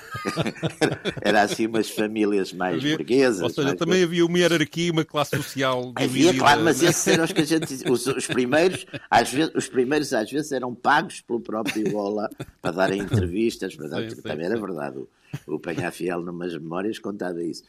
era 1.23 1.43
assim 1.43 1.67
umas 1.67 1.91
famílias 1.91 2.53
mais 2.53 2.77
havia, 2.77 2.97
burguesas. 2.97 3.43
Ou 3.43 3.51
seja, 3.51 3.75
também 3.75 4.03
havia 4.03 4.25
uma 4.25 4.39
hierarquia, 4.39 4.93
uma 4.93 5.05
classe 5.05 5.37
social. 5.37 5.93
Havia, 5.97 6.35
claro, 6.35 6.63
mas 6.63 6.83
esses 6.83 7.07
eram 7.07 7.25
os 7.25 7.33
que 7.33 7.41
a 7.41 7.45
gente 7.45 7.91
os, 7.91 8.07
os, 8.07 8.27
primeiros, 8.27 8.87
às 9.11 9.33
vezes, 9.33 9.55
os 9.55 9.69
primeiros 9.69 10.13
às 10.13 10.31
vezes 10.31 10.53
eram 10.53 10.75
pagos 10.75 11.21
pelo 11.21 11.41
próprio 11.41 11.97
Ola 11.97 12.29
para 12.61 12.73
darem 12.73 13.01
entrevistas, 13.01 13.77
mas 13.77 13.91
sim, 13.91 14.11
sim, 14.11 14.23
também 14.23 14.47
sim. 14.47 14.53
era 14.53 14.61
verdade. 14.61 14.99
O, 14.99 15.09
o 15.55 15.59
Penhafiel, 15.59 16.23
numas 16.23 16.53
memórias, 16.53 16.99
contava 16.99 17.43
isso. 17.43 17.65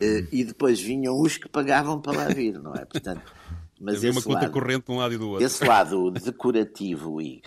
Uh, 0.00 0.26
e 0.30 0.44
depois 0.44 0.80
vinham 0.80 1.18
os 1.20 1.38
que 1.38 1.48
pagavam 1.48 2.00
para 2.00 2.16
lá 2.16 2.28
vir, 2.28 2.60
não 2.60 2.74
é? 2.74 2.84
Portanto, 2.84 3.32
mas 3.80 3.96
Havia 3.96 4.10
uma 4.10 4.22
conta 4.22 4.40
lado, 4.40 4.52
corrente 4.52 4.86
de 4.86 4.92
um 4.92 4.96
lado 4.96 5.14
e 5.14 5.18
do 5.18 5.30
outro. 5.30 5.44
Esse 5.44 5.64
lado 5.64 6.10
decorativo 6.10 7.20
e 7.20 7.42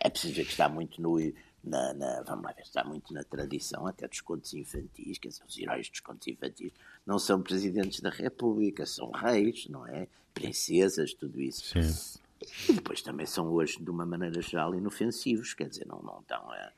é 0.00 0.08
preciso 0.08 0.34
ver 0.34 0.44
que 0.44 0.50
está 0.50 0.68
muito 0.68 1.00
no. 1.00 1.18
Na, 1.62 1.94
na, 1.94 2.22
vamos 2.22 2.44
lá 2.44 2.52
ver, 2.52 2.62
está 2.62 2.84
muito 2.84 3.14
na 3.14 3.24
tradição 3.24 3.86
até 3.86 4.06
dos 4.06 4.20
contos 4.20 4.52
infantis, 4.52 5.16
quer 5.16 5.28
dizer, 5.28 5.42
os 5.48 5.58
heróis 5.58 5.88
dos 5.88 6.00
contos 6.00 6.28
infantis 6.28 6.70
não 7.06 7.18
são 7.18 7.40
presidentes 7.40 8.00
da 8.00 8.10
República, 8.10 8.84
são 8.84 9.10
reis, 9.10 9.66
não 9.68 9.86
é? 9.86 10.06
Princesas, 10.34 11.14
tudo 11.14 11.40
isso. 11.40 11.80
Sim. 11.82 12.20
E 12.68 12.72
depois 12.74 13.00
também 13.00 13.24
são 13.24 13.48
hoje, 13.48 13.82
de 13.82 13.88
uma 13.88 14.04
maneira 14.04 14.42
geral, 14.42 14.74
inofensivos, 14.74 15.54
quer 15.54 15.70
dizer, 15.70 15.86
não, 15.86 16.02
não 16.02 16.20
estão. 16.20 16.52
É, 16.52 16.70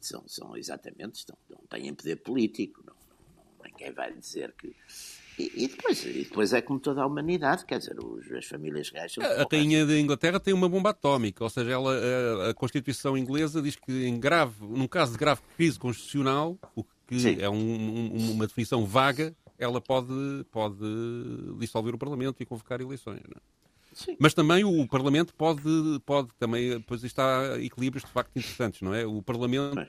são, 0.00 0.22
são 0.26 0.56
exatamente, 0.56 1.20
estão, 1.20 1.36
não 1.48 1.60
têm 1.70 1.94
poder 1.94 2.16
político, 2.16 2.82
não, 2.86 2.94
não, 3.36 3.64
ninguém 3.64 3.92
vai 3.92 4.12
dizer 4.12 4.52
que 4.52 4.76
e, 5.38 5.64
e, 5.64 5.68
depois, 5.68 6.04
e 6.04 6.24
depois 6.24 6.52
é 6.52 6.62
como 6.62 6.80
toda 6.80 7.02
a 7.02 7.06
humanidade, 7.06 7.64
quer 7.66 7.78
dizer, 7.78 7.96
os, 8.02 8.30
as 8.32 8.46
famílias 8.46 8.90
reais 8.90 9.12
são 9.12 9.22
A 9.22 9.46
rainha 9.50 9.84
da 9.84 9.98
Inglaterra 9.98 10.40
tem 10.40 10.54
uma 10.54 10.68
bomba 10.68 10.90
atómica, 10.90 11.44
ou 11.44 11.50
seja, 11.50 11.72
ela, 11.72 11.92
a, 11.94 12.50
a, 12.50 12.54
Constituição 12.54 13.16
inglesa 13.16 13.60
diz 13.60 13.76
que 13.76 14.06
em 14.06 14.18
grave, 14.18 14.54
num 14.60 14.88
caso 14.88 15.12
de 15.12 15.18
grave 15.18 15.40
crise 15.56 15.78
constitucional, 15.78 16.58
o 16.74 16.82
que 17.06 17.20
Sim. 17.20 17.36
é 17.38 17.48
um, 17.48 17.54
um, 17.54 18.30
uma 18.32 18.46
definição 18.46 18.86
vaga, 18.86 19.34
ela 19.58 19.80
pode, 19.80 20.12
pode 20.50 20.78
dissolver 21.58 21.94
o 21.94 21.98
Parlamento 21.98 22.42
e 22.42 22.46
convocar 22.46 22.80
eleições. 22.80 23.20
Não 23.28 23.36
é? 23.36 24.16
Mas 24.18 24.34
também 24.34 24.64
o 24.64 24.86
Parlamento 24.86 25.34
pode, 25.34 25.62
pode 26.04 26.28
também, 26.38 26.80
pois 26.82 27.02
está 27.04 27.58
equilíbrios 27.60 28.04
de 28.04 28.10
facto 28.10 28.36
interessantes, 28.36 28.82
não 28.82 28.94
é? 28.94 29.06
O 29.06 29.22
Parlamento 29.22 29.86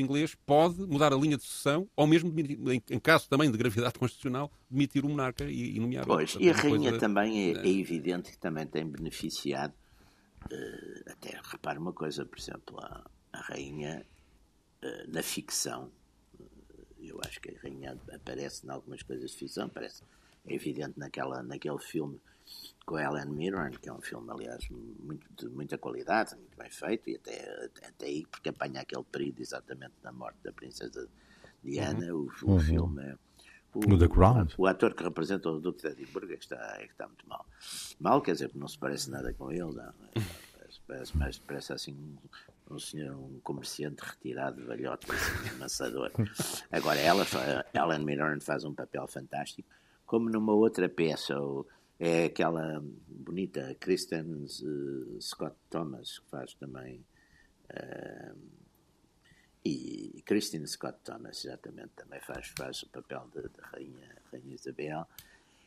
inglês 0.00 0.34
pode 0.34 0.80
mudar 0.86 1.12
a 1.12 1.16
linha 1.16 1.36
de 1.36 1.42
sucessão, 1.42 1.88
ou 1.96 2.06
mesmo, 2.06 2.32
em 2.38 2.98
caso 2.98 3.28
também 3.28 3.50
de 3.50 3.58
gravidade 3.58 3.94
constitucional, 3.98 4.50
demitir 4.70 5.04
o 5.04 5.08
monarca 5.08 5.44
e, 5.44 5.76
e 5.76 5.80
nomear 5.80 6.06
Pois, 6.06 6.36
e 6.38 6.50
a 6.50 6.52
rainha 6.52 6.90
coisa... 6.90 6.98
também 6.98 7.54
é, 7.54 7.58
é, 7.58 7.68
evidente 7.68 8.30
que 8.30 8.38
também 8.38 8.66
tem 8.66 8.86
beneficiado, 8.86 9.74
uh, 10.44 11.10
até 11.10 11.40
repare 11.42 11.78
uma 11.78 11.92
coisa, 11.92 12.24
por 12.24 12.38
exemplo, 12.38 12.78
a, 12.80 13.10
a 13.32 13.40
rainha 13.40 14.06
uh, 14.82 15.10
na 15.10 15.22
ficção, 15.22 15.90
uh, 16.38 16.84
eu 16.98 17.20
acho 17.26 17.40
que 17.40 17.50
a 17.50 17.60
rainha 17.60 17.98
aparece 18.12 18.66
em 18.66 18.70
algumas 18.70 19.02
coisas 19.02 19.30
de 19.30 19.36
ficção, 19.36 19.68
parece 19.68 20.02
é 20.46 20.54
evidente 20.54 20.98
naquela, 20.98 21.42
naquele 21.42 21.78
filme 21.78 22.20
com 22.86 22.98
Helen 22.98 23.26
Mirren, 23.26 23.72
que 23.72 23.88
é 23.88 23.92
um 23.92 24.00
filme, 24.00 24.30
aliás, 24.30 24.68
muito, 24.70 25.26
de 25.36 25.48
muita 25.48 25.76
qualidade, 25.76 26.36
muito 26.36 26.56
bem 26.56 26.70
feito, 26.70 27.10
e 27.10 27.16
até, 27.16 27.70
até 27.82 28.06
aí, 28.06 28.24
porque 28.30 28.48
apanha 28.48 28.80
aquele 28.80 29.02
período 29.04 29.40
exatamente 29.40 29.94
da 30.02 30.12
morte 30.12 30.38
da 30.44 30.52
princesa 30.52 31.08
Diana, 31.62 32.14
uhum. 32.14 32.28
o, 32.42 32.46
o 32.46 32.52
uhum. 32.52 32.60
filme 32.60 33.02
é... 33.02 33.16
O, 33.74 33.98
The 33.98 34.08
Crown. 34.08 34.46
O, 34.56 34.66
ator 34.66 34.94
que 34.94 35.02
representa 35.02 35.50
o 35.50 35.60
Duque 35.60 35.82
de 35.82 35.88
Edimburgo 35.88 36.32
é 36.32 36.36
que, 36.36 36.44
está, 36.44 36.78
é 36.78 36.86
que 36.86 36.92
está 36.92 37.06
muito 37.06 37.28
mal. 37.28 37.44
Mal, 38.00 38.22
quer 38.22 38.32
dizer, 38.32 38.50
não 38.54 38.66
se 38.66 38.78
parece 38.78 39.10
nada 39.10 39.34
com 39.34 39.50
ele, 39.50 39.64
não, 39.64 39.92
parece, 40.54 40.80
parece, 40.86 41.16
mais, 41.18 41.38
parece 41.38 41.72
assim 41.74 41.92
um, 41.92 42.74
um 42.74 42.78
senhor, 42.78 43.14
um 43.14 43.38
comerciante 43.40 44.02
retirado, 44.02 44.64
velhote, 44.64 45.06
assim, 45.12 45.50
amassador. 45.56 46.10
Agora, 46.72 46.98
ela, 47.00 47.26
Helen 47.74 48.04
Mirren 48.04 48.40
faz 48.40 48.64
um 48.64 48.72
papel 48.72 49.06
fantástico, 49.06 49.68
como 50.06 50.30
numa 50.30 50.54
outra 50.54 50.88
peça, 50.88 51.38
o, 51.38 51.66
é 51.98 52.24
aquela 52.24 52.82
bonita 53.08 53.74
Kristen 53.80 54.44
uh, 54.44 55.20
Scott 55.20 55.56
Thomas, 55.70 56.18
que 56.18 56.30
faz 56.30 56.54
também. 56.54 57.04
Uh, 57.70 58.36
e 59.64 60.22
Christine 60.24 60.66
Scott 60.68 60.98
Thomas, 61.02 61.44
exatamente, 61.44 61.90
também 61.96 62.20
faz, 62.20 62.52
faz 62.56 62.82
o 62.84 62.88
papel 62.88 63.28
da 63.34 63.66
rainha, 63.66 64.16
rainha 64.30 64.54
Isabel. 64.54 65.06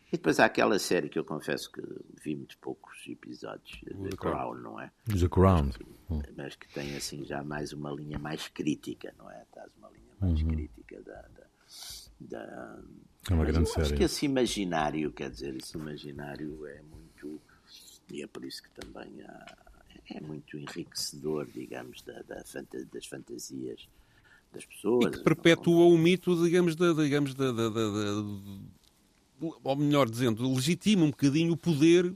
E 0.08 0.14
depois 0.14 0.40
há 0.40 0.46
aquela 0.46 0.80
série 0.80 1.10
que 1.10 1.20
eu 1.20 1.26
confesso 1.26 1.70
que 1.70 1.82
vi 2.24 2.36
muito 2.36 2.58
poucos 2.60 3.06
episódios, 3.08 3.82
The 3.82 4.16
Crown, 4.16 4.56
não 4.56 4.80
é? 4.80 4.90
The 5.06 5.28
Crown. 5.28 5.72
Mas 6.36 6.56
que 6.56 6.68
tem 6.74 6.96
assim 6.96 7.26
já 7.26 7.44
mais 7.44 7.74
uma 7.74 7.92
linha 7.92 8.18
mais 8.18 8.48
crítica, 8.48 9.14
não 9.18 9.30
é? 9.30 9.46
Traz 9.52 9.70
uma 9.78 9.90
linha 9.90 10.16
mais 10.20 10.42
uhum. 10.42 10.48
crítica 10.48 11.02
da, 11.02 11.22
da, 11.22 11.48
da... 12.20 12.80
É 13.30 13.34
uma 13.34 13.46
grande 13.46 13.70
série. 13.70 13.82
Acho 13.88 13.96
que 13.96 14.04
esse 14.04 14.26
imaginário, 14.26 15.12
quer 15.12 15.30
dizer, 15.30 15.56
esse 15.56 15.78
imaginário 15.78 16.66
é 16.66 16.82
muito. 16.82 17.42
E 18.12 18.24
é 18.24 18.28
por 18.28 18.44
isso 18.46 18.64
que 18.64 18.70
também 18.72 19.22
há, 19.22 19.58
é 20.10 20.22
muito 20.22 20.58
enriquecedor, 20.58 21.48
digamos, 21.54 22.02
da, 22.02 22.22
da, 22.24 22.44
das 22.92 23.06
fantasias 23.06 23.88
das 24.52 24.66
pessoas. 24.66 25.06
E 25.06 25.18
que 25.18 25.24
perpetua 25.24 25.86
não... 25.86 25.94
o 25.94 25.98
mito, 25.98 26.44
digamos, 26.44 26.76
da, 26.76 26.94
digamos 26.94 27.34
da, 27.34 27.52
da, 27.52 27.70
da, 27.70 27.80
ou 29.64 29.76
melhor 29.76 30.10
dizendo, 30.10 30.52
legitima 30.54 31.04
um 31.04 31.12
bocadinho 31.12 31.54
o 31.54 31.58
poder 31.58 32.14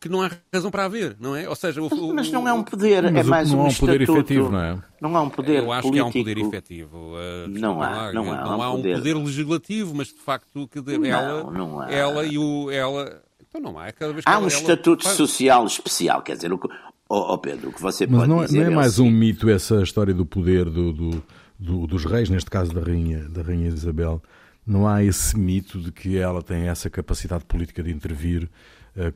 que 0.00 0.08
não 0.08 0.22
há 0.22 0.30
razão 0.52 0.70
para 0.70 0.84
haver, 0.84 1.16
não 1.18 1.34
é? 1.34 1.48
Ou 1.48 1.56
seja, 1.56 1.82
o, 1.82 2.14
mas 2.14 2.30
não 2.30 2.46
é 2.46 2.52
um 2.52 2.62
poder, 2.62 3.04
é 3.04 3.22
mais 3.22 3.50
não 3.50 3.64
um, 3.64 3.66
um 3.66 3.74
poder 3.74 4.00
efetivo, 4.02 4.50
não 4.50 4.60
é? 4.60 4.78
Não 5.00 5.16
há 5.16 5.22
um 5.22 5.30
poder 5.30 5.62
Eu 5.62 5.72
acho 5.72 5.82
político. 5.82 6.10
que 6.10 6.18
há 6.18 6.20
um 6.20 6.24
poder 6.24 6.38
efetivo. 6.38 6.96
Uh, 6.96 7.48
não, 7.48 7.82
há, 7.82 8.12
não, 8.12 8.32
há, 8.32 8.44
não 8.44 8.62
há, 8.62 8.72
um 8.72 8.76
poder... 8.76 8.96
poder 8.98 9.14
legislativo, 9.14 9.94
mas 9.94 10.08
de 10.08 10.20
facto 10.20 10.68
que 10.68 10.80
não, 10.80 11.04
ela, 11.04 11.50
não 11.50 11.80
há. 11.80 11.90
ela 11.90 12.24
e 12.24 12.38
o 12.38 12.70
ela 12.70 13.22
então 13.48 13.60
não 13.60 13.78
há. 13.78 13.90
Cada 13.92 14.12
vez 14.12 14.24
que 14.24 14.30
há 14.30 14.34
ela, 14.34 14.44
um 14.44 14.48
estatuto 14.48 15.04
faz... 15.04 15.16
social 15.16 15.66
especial, 15.66 16.22
quer 16.22 16.36
dizer, 16.36 16.52
o 16.52 16.58
que, 16.58 16.68
oh, 17.08 17.34
oh 17.34 17.38
Pedro, 17.38 17.70
o 17.70 17.72
que 17.72 17.80
você 17.80 18.06
mas 18.06 18.20
pode 18.20 18.30
não, 18.30 18.44
dizer 18.44 18.58
não 18.58 18.64
é, 18.66 18.72
é 18.72 18.74
mais 18.74 18.98
um 18.98 19.10
mito 19.10 19.48
essa 19.48 19.82
história 19.82 20.14
do 20.14 20.26
poder 20.26 20.66
do, 20.66 20.92
do, 20.92 21.22
do, 21.58 21.86
dos 21.86 22.04
reis, 22.04 22.28
neste 22.28 22.50
caso 22.50 22.72
da 22.72 22.80
rainha, 22.80 23.28
da 23.28 23.42
rainha 23.42 23.68
Isabel. 23.68 24.22
Não 24.66 24.86
há 24.86 25.02
esse 25.02 25.36
mito 25.36 25.80
de 25.80 25.90
que 25.90 26.18
ela 26.18 26.42
tem 26.42 26.68
essa 26.68 26.90
capacidade 26.90 27.44
política 27.46 27.82
de 27.82 27.90
intervir 27.90 28.48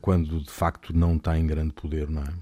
quando 0.01 0.39
de 0.39 0.51
facto 0.51 0.95
não 0.95 1.17
tem 1.17 1.45
grande 1.45 1.73
poder, 1.73 2.09
não 2.09 2.21
é? 2.21 2.33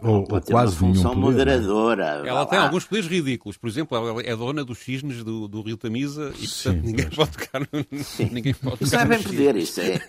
Ou, 0.00 0.26
ou 0.30 0.40
quase 0.42 0.82
nenhum 0.84 1.02
poder. 1.02 1.16
É? 1.16 1.20
moderadora. 1.20 2.22
Ela 2.26 2.46
tem 2.46 2.58
alguns 2.58 2.84
poderes 2.84 3.08
ridículos. 3.08 3.56
Por 3.56 3.68
exemplo, 3.68 3.96
ela 3.96 4.20
é 4.22 4.36
dona 4.36 4.64
dos 4.64 4.78
cisnes 4.78 5.24
do, 5.24 5.48
do 5.48 5.62
Rio 5.62 5.76
Tamisa 5.76 6.32
e, 6.38 6.46
portanto, 6.46 6.48
Sim, 6.48 6.80
ninguém 6.82 7.08
pode 7.08 7.30
tocar 7.30 7.60
no, 7.60 7.86
ninguém 8.32 8.54
pode 8.54 8.82
Isso 8.82 8.92
tocar 8.92 9.06
não 9.06 9.14
é 9.14 9.18
bem 9.18 9.26
poder, 9.26 9.56
isso 9.56 9.80
é, 9.80 10.00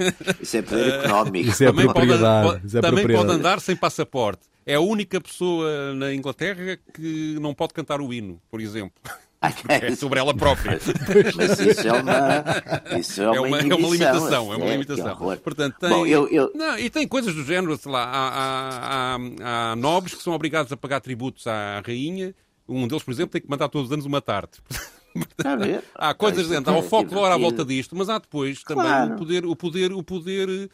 isso 0.41 0.57
é 0.57 0.61
poder 0.61 0.93
económico. 0.93 1.49
Isso 1.49 1.63
é 1.63 1.67
também 1.67 1.85
propriedade. 1.85 2.47
Pode, 2.47 2.67
isso 2.67 2.77
é 2.77 2.81
também 2.81 3.03
propriedade. 3.03 3.27
pode 3.27 3.39
andar 3.39 3.61
sem 3.61 3.75
passaporte. 3.75 4.41
É 4.65 4.75
a 4.75 4.81
única 4.81 5.21
pessoa 5.21 5.93
na 5.93 6.13
Inglaterra 6.13 6.77
que 6.93 7.37
não 7.39 7.53
pode 7.53 7.73
cantar 7.73 8.01
o 8.01 8.13
hino, 8.13 8.41
por 8.49 8.59
exemplo. 8.59 9.01
É 9.67 9.95
sobre 9.95 10.19
ela 10.19 10.35
própria. 10.35 10.79
Mas 11.37 11.59
isso 11.59 11.87
é 11.87 11.93
uma, 11.93 12.99
isso 12.99 13.21
é 13.21 13.25
É 13.25 13.29
uma, 13.29 13.41
uma, 13.47 13.57
é 13.59 13.63
uma 13.75 13.75
limitação, 13.89 14.53
é 14.53 14.55
uma 14.57 14.65
que 14.65 14.71
limitação. 14.71 15.11
horror. 15.11 15.37
Portanto, 15.37 15.75
tem, 15.79 15.89
Bom, 15.89 16.05
eu- 16.07 16.27
eu- 16.29 16.51
Não, 16.55 16.77
e 16.79 16.89
tem 16.89 17.07
coisas 17.07 17.35
do 17.35 17.43
género, 17.43 17.77
sei 17.77 17.91
lá, 17.91 18.03
há, 18.03 19.15
há- 19.15 19.71
há- 19.71 19.75
nobres 19.75 20.15
que 20.15 20.23
são 20.23 20.33
obrigados 20.33 20.71
a 20.71 20.77
pagar 20.77 20.99
tributos 21.01 21.45
à 21.45 21.81
rainha. 21.85 22.33
Um 22.67 22.87
deles, 22.87 23.03
por 23.03 23.11
exemplo, 23.11 23.31
tem 23.31 23.41
que 23.41 23.49
mandar 23.49 23.69
todos 23.69 23.87
os 23.89 23.93
anos 23.93 24.05
uma 24.05 24.21
ver? 25.55 25.83
Há 25.95 26.13
coisas 26.13 26.47
dentro, 26.47 26.71
há 26.73 26.75
é 26.75 26.79
o 26.79 26.83
folclore 26.83 27.33
à 27.33 27.37
volta 27.37 27.63
disto, 27.63 27.95
mas 27.95 28.09
há 28.09 28.17
depois 28.19 28.61
também 28.63 28.83
Claro. 28.85 29.13
o 29.13 29.17
poder, 29.17 29.45
o 29.45 29.55
poder, 29.55 29.91
o 29.93 30.03
poder 30.03 30.69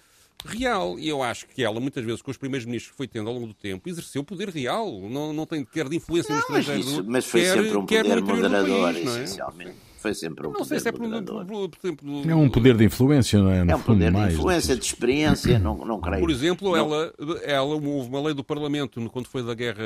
real. 0.46 0.98
E 1.00 1.08
eu 1.10 1.22
acho 1.24 1.48
que 1.48 1.64
ela, 1.64 1.80
muitas 1.80 2.04
vezes, 2.04 2.22
com 2.22 2.32
os 2.32 2.38
primeiros 2.38 2.66
ministros 2.66 2.92
que 2.92 2.98
foi 2.98 3.08
tendo 3.08 3.28
ao 3.30 3.34
longo 3.36 3.48
do 3.48 3.54
tempo, 3.54 3.88
exerceu 3.90 4.24
poder 4.24 4.50
real. 4.50 5.02
Não, 5.10 5.34
não 5.34 5.46
tem 5.46 5.64
quer 5.66 5.88
de 5.90 5.96
influência 5.96 6.34
no 6.36 6.42
Não, 6.42 6.48
mas, 6.50 6.60
estrangeiro. 6.62 6.90
isso, 6.90 7.04
mas 7.08 7.26
foi 7.26 7.42
quer, 7.42 7.54
sempre 7.54 7.78
um 7.78 7.86
quer 7.86 8.04
no 8.06 8.22
poder 8.26 8.34
moderador, 8.36 8.82
país, 8.94 8.98
é? 8.98 9.02
essencialmente. 9.24 9.76
Foi 10.00 10.14
sempre 10.14 10.46
um 10.46 10.52
Não 10.52 10.58
poder 10.60 10.68
sei 10.68 10.80
se 10.82 10.90
é 10.90 10.92
por, 10.92 11.02
moderador. 11.02 11.46
por, 11.46 11.70
por 11.70 11.80
exemplo. 11.88 12.30
É 12.30 12.36
um 12.36 12.50
poder 12.50 12.76
de 12.76 12.84
influência, 12.84 13.40
não 13.40 13.50
é? 13.50 13.64
No 13.64 13.72
É 13.72 13.76
um 13.78 13.82
poder 13.82 14.08
de 14.08 14.12
mais 14.12 14.34
que 14.34 14.40
influência, 14.40 14.76
de 14.76 14.84
experiência, 14.86 15.58
não, 15.60 15.78
não 15.86 16.02
creio. 16.02 16.20
Por 16.20 16.30
exemplo, 16.30 16.72
Não. 16.72 16.76
ela, 16.78 17.14
ela 17.44 17.64
houve 17.76 18.10
uma 18.10 18.22
lei 18.22 18.34
do 18.34 18.44
Parlamento 18.44 19.00
no- 19.00 19.10
quando 19.10 19.28
foi 19.28 19.42
da 19.44 19.54
guerra, 19.54 19.82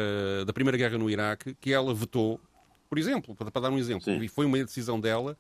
da 0.46 0.52
primeira 0.52 0.76
guerra 0.76 0.98
no 0.98 1.08
Iraque, 1.08 1.56
que 1.62 1.72
ela 1.72 1.94
vetou, 1.94 2.40
por 2.90 2.98
exemplo, 2.98 3.36
para, 3.36 3.52
para 3.52 3.62
dar 3.62 3.70
um 3.72 3.78
exemplo, 3.78 4.06
Sim. 4.06 4.20
e 4.20 4.28
foi 4.28 4.48
uma 4.48 4.58
decisão 4.58 5.00
dela 5.00 5.38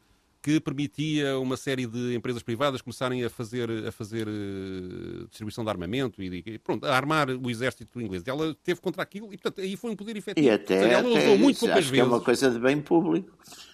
que 0.47 0.61
permitia 0.61 1.37
uma 1.39 1.57
série 1.57 1.85
de 1.85 2.15
empresas 2.15 2.41
privadas 2.41 2.81
começarem 2.81 3.21
a 3.21 3.29
fazer, 3.29 3.69
a 3.85 3.91
fazer 3.91 4.25
eh, 4.29 5.25
distribuição 5.27 5.61
de 5.61 5.69
armamento 5.69 6.23
e, 6.23 6.41
e 6.45 6.57
pronto, 6.57 6.85
a 6.85 6.95
armar 6.95 7.29
o 7.29 7.49
exército 7.49 7.99
inglês. 7.99 8.23
Ela 8.25 8.55
teve 8.63 8.79
contra 8.79 9.03
aquilo 9.03 9.25
e, 9.33 9.37
portanto, 9.37 9.59
aí 9.59 9.75
foi 9.75 9.91
um 9.91 9.95
poder 9.97 10.15
efetivo. 10.15 10.47
E 10.47 10.49
Ou 10.49 10.57
seja, 10.57 10.63
até, 10.85 10.93
ela 10.93 11.09
até 11.09 11.25
usou 11.25 11.37
muito 11.37 11.59
poucas 11.59 11.77
acho 11.79 11.89
que 11.91 11.95
é 11.95 12.01
vezes. 12.01 12.13
uma 12.13 12.21
coisa 12.21 12.49
de 12.49 12.59
bem 12.59 12.79
público. 12.79 13.29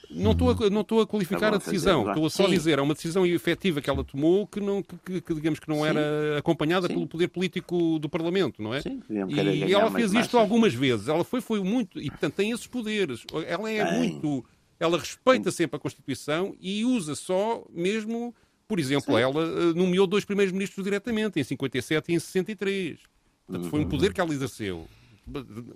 Não 0.10 0.32
estou 0.32 0.50
a, 0.52 0.70
não 0.72 0.82
estou 0.82 1.02
a 1.02 1.08
qualificar 1.08 1.54
a 1.54 1.58
decisão, 1.58 2.08
estou 2.10 2.26
a 2.26 2.30
só 2.30 2.46
Sim. 2.46 2.52
dizer, 2.52 2.78
é 2.80 2.82
uma 2.82 2.94
decisão 2.96 3.24
efetiva 3.26 3.80
que 3.82 3.90
ela 3.90 4.04
tomou 4.04 4.46
que, 4.48 4.60
não, 4.60 4.82
que, 4.82 4.96
que- 5.06 5.22
que, 5.22 5.34
digamos 5.36 5.60
que 5.60 5.68
não 5.70 5.78
Sim. 5.78 5.88
era 5.88 6.38
acompanhada 6.40 6.88
Sim. 6.88 6.94
pelo 6.96 7.08
poder 7.08 7.28
político 7.30 8.00
do 8.00 8.08
Parlamento, 8.10 8.62
não 8.64 8.74
é? 8.74 8.82
Sim, 8.82 9.02
e 9.30 9.74
ela 9.74 9.92
fez 9.92 10.12
isto 10.14 10.38
algumas 10.40 10.74
vezes, 10.74 11.08
ela 11.08 11.24
foi, 11.24 11.40
foi 11.42 11.62
muito, 11.64 12.00
e 12.00 12.10
portanto 12.12 12.34
tem 12.36 12.50
esses 12.52 12.68
poderes. 12.68 13.24
Ela 13.48 13.72
é 13.72 13.84
Tem. 13.86 13.98
muito, 13.98 14.46
ela 14.84 14.98
respeita 15.00 15.52
sempre 15.52 15.78
a 15.78 15.80
Constituição 15.80 16.56
e 16.60 16.84
usa 16.86 17.16
só 17.16 17.64
mesmo, 17.74 18.34
por 18.68 18.80
exemplo, 18.80 19.16
Sim. 19.16 19.22
ela 19.22 19.42
eh, 19.44 19.74
nomeou 19.76 20.06
dois 20.08 20.26
primeiros 20.26 20.52
ministros 20.52 20.84
diretamente, 20.84 21.40
em 21.40 21.44
57 21.44 22.12
e 22.12 22.16
em 22.16 22.20
63. 22.20 23.00
Portanto, 23.48 23.64
Uhum. 23.66 23.70
foi 23.70 23.80
um 23.82 23.90
poder 23.90 24.14
que 24.14 24.22
ela 24.22 24.34
exerceu. 24.34 24.88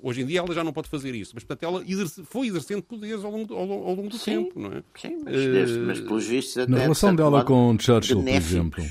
Hoje 0.04 0.22
em 0.22 0.26
dia 0.26 0.39
ela 0.39 0.54
já 0.54 0.62
não 0.63 0.74
pode 0.74 0.89
fazer 0.89 1.15
isso, 1.15 1.32
mas 1.34 1.43
portanto 1.43 1.63
ela 1.63 1.84
exerce- 1.89 2.22
foi 2.26 2.48
exercendo 2.48 2.82
poderes 2.84 3.24
ao 3.24 3.32
longo 3.32 3.46
do, 3.48 3.56
ao 3.56 3.62
ao 3.72 3.96
longo 3.96 4.10
do 4.10 4.17
Sim. 4.17 4.43
tempo, 4.43 4.60
não 4.60 4.74
é? 4.74 4.84
Sim, 5.00 5.22
mas, 5.24 5.34
Eh, 5.36 5.52
desde- 5.52 5.80
mas 5.80 6.00
pelos 6.02 6.26
vistos 6.28 6.58
até 6.58 6.70
Na 6.72 6.80
relação 6.80 7.15
dela 7.15 7.46
com 7.46 7.78
Churchill, 7.80 8.17
por 8.17 8.26
benéficos. 8.26 8.52
exemplo. 8.52 8.86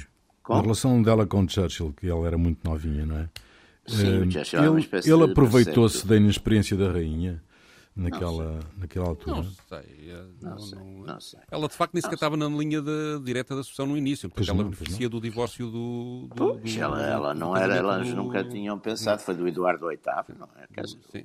Na 0.48 0.60
relação 0.62 1.02
dela 1.02 1.26
com 1.26 1.46
Churchill, 1.46 1.92
que 2.00 2.08
ela 2.08 2.26
era 2.26 2.38
muito 2.38 2.58
novinha, 2.64 3.04
não 3.04 3.18
é? 3.18 3.28
Sim, 3.86 4.02
uma 4.06 4.24
ele 4.24 5.12
ele 5.12 5.30
aproveitou-se 5.30 6.06
da 6.06 6.16
inexperiência 6.16 6.76
da 6.76 6.90
rainha 6.90 7.42
naquela, 7.96 8.60
naquela 8.76 9.06
altura. 9.08 9.36
Não 9.36 9.44
sei. 9.44 10.10
eh, 10.10 10.24
Não 10.42 10.58
sei, 10.58 10.78
não 10.78 11.20
sei. 11.20 11.40
Ela 11.50 11.66
de 11.68 11.74
facto 11.74 11.94
nem 11.94 12.02
sequer 12.02 12.14
estava 12.16 12.36
na 12.36 12.46
linha 12.46 12.82
da, 12.82 13.18
direta 13.24 13.56
da 13.56 13.62
sucessão 13.62 13.86
no 13.86 13.96
início, 13.96 14.28
porque 14.28 14.40
Pois 14.40 14.48
ela 14.48 14.58
não, 14.62 14.70
beneficia 14.70 15.08
do 15.08 15.20
divórcio 15.20 15.70
do. 15.70 16.28
do, 16.28 16.34
Pois, 16.36 16.74
do- 16.74 16.80
ela, 16.80 17.02
ela 17.02 17.34
do 17.34 17.40
não 17.40 17.56
era, 17.56 17.68
casamento 17.74 17.84
elas 17.94 18.08
do- 18.10 18.16
nunca 18.16 18.44
tinham 18.44 18.78
pensado, 18.78 19.22
foi 19.22 19.34
do 19.34 19.48
Eduardo 19.48 19.88
VIII, 19.88 19.98
não 20.38 20.48
é? 20.56 20.86
Sim. 21.10 21.24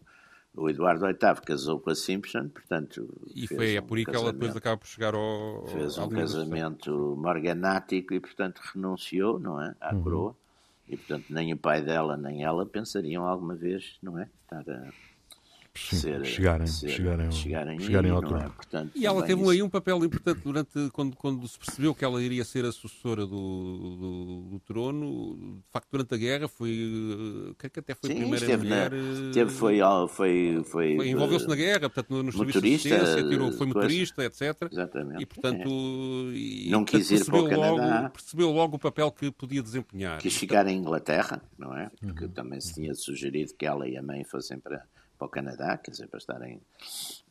O 0.53 0.69
Eduardo 0.69 1.05
VIII 1.05 1.41
casou 1.45 1.79
com 1.79 1.89
a 1.91 1.95
Simpson, 1.95 2.49
portanto. 2.49 3.07
E 3.33 3.47
foi, 3.47 3.75
é 3.75 3.81
por 3.81 3.97
aí 3.97 4.05
que 4.05 4.13
ela 4.15 4.33
depois 4.33 4.53
acaba 4.55 4.77
por 4.77 4.87
chegar 4.87 5.13
ao. 5.13 5.65
Fez 5.67 5.97
um 5.97 6.09
casamento 6.09 7.15
morganático 7.17 8.13
e, 8.13 8.19
portanto, 8.19 8.59
renunciou, 8.73 9.39
não 9.39 9.61
é? 9.61 9.73
À 9.79 9.93
Uhum. 9.95 10.03
coroa. 10.03 10.35
E, 10.89 10.97
portanto, 10.97 11.25
nem 11.29 11.53
o 11.53 11.57
pai 11.57 11.81
dela 11.81 12.17
nem 12.17 12.43
ela 12.43 12.65
pensariam 12.65 13.25
alguma 13.25 13.55
vez, 13.55 13.97
não 14.03 14.19
é? 14.19 14.27
Estar 14.43 14.69
a. 14.69 14.91
Sim, 15.73 15.95
ser- 15.95 16.25
chegarem, 16.25 16.67
ser- 16.67 16.89
chegarem, 16.89 17.25
ao- 17.27 17.31
chegarem, 17.31 17.79
chegarem 17.79 18.11
aí, 18.11 18.17
ao 18.17 18.21
é? 18.21 18.27
trono. 18.27 18.49
Portanto, 18.51 18.91
E 18.93 19.05
ela 19.05 19.23
teve 19.25 19.41
isso- 19.41 19.49
aí 19.51 19.63
um 19.63 19.69
papel 19.69 20.03
importante 20.03 20.41
durante 20.43 20.89
quando, 20.91 21.15
quando 21.15 21.47
se 21.47 21.57
percebeu 21.57 21.95
que 21.95 22.03
ela 22.03 22.21
iria 22.21 22.43
ser 22.43 22.65
a 22.65 22.73
sucessora 22.73 23.25
do, 23.25 23.29
do, 23.31 24.41
do 24.51 24.59
trono. 24.59 25.35
De 25.65 25.71
facto, 25.71 25.87
durante 25.89 26.13
a 26.13 26.17
guerra 26.17 26.47
foi. 26.49 26.71
eh, 26.71 27.53
Creio 27.57 27.71
que 27.71 27.79
até 27.79 27.95
foi 27.95 28.09
a 28.09 28.13
Sim, 28.13 28.19
primeira 28.19 28.45
esteve 28.45 28.67
na- 28.67 28.75
mulher. 28.89 28.93
eh, 28.93 29.27
esteve, 29.29 29.51
foi, 29.51 29.79
ao- 29.79 30.07
foi, 30.09 30.61
foi, 30.65 30.95
foi- 30.97 31.07
Envolveu-se 31.09 31.45
eh, 31.45 31.49
na 31.49 31.55
guerra, 31.55 31.79
portanto, 31.89 32.09
no- 32.09 32.23
nos 32.23 32.35
serviços 32.35 32.61
de 32.61 32.69
motorista, 32.69 32.95
assistência, 32.95 33.29
tirou, 33.29 33.51
foi 33.53 33.67
motorista, 33.67 34.25
etc. 34.25 34.41
Exatamente. 34.71 35.23
E, 35.23 35.25
portanto, 35.25 35.69
e, 35.69 36.67
Não 36.69 36.83
portanto, 36.83 36.99
quis 36.99 37.11
ir 37.11 37.25
para 37.25 37.39
o 37.39 37.43
percebeu 37.43 37.59
logo, 37.61 37.77
Canadá. 37.77 38.09
percebeu 38.09 38.51
logo 38.51 38.75
o 38.75 38.79
papel 38.79 39.09
que 39.11 39.31
podia 39.31 39.61
desempenhar. 39.63 40.19
quis 40.19 40.35
ficar 40.35 40.67
em 40.67 40.77
Inglaterra, 40.77 41.41
não 41.57 41.75
é? 41.77 41.89
Porque 42.01 42.27
também 42.27 42.59
se 42.59 42.73
tinha 42.73 42.93
sugerido 42.93 43.53
que 43.57 43.65
ela 43.65 43.87
e 43.87 43.95
a 43.95 44.03
mãe 44.03 44.23
fossem 44.25 44.59
para, 44.59 44.83
para 45.21 45.27
o 45.27 45.29
Canadá, 45.29 45.77
quer 45.77 45.91
dizer, 45.91 46.07
para 46.07 46.17
estarem, 46.17 46.59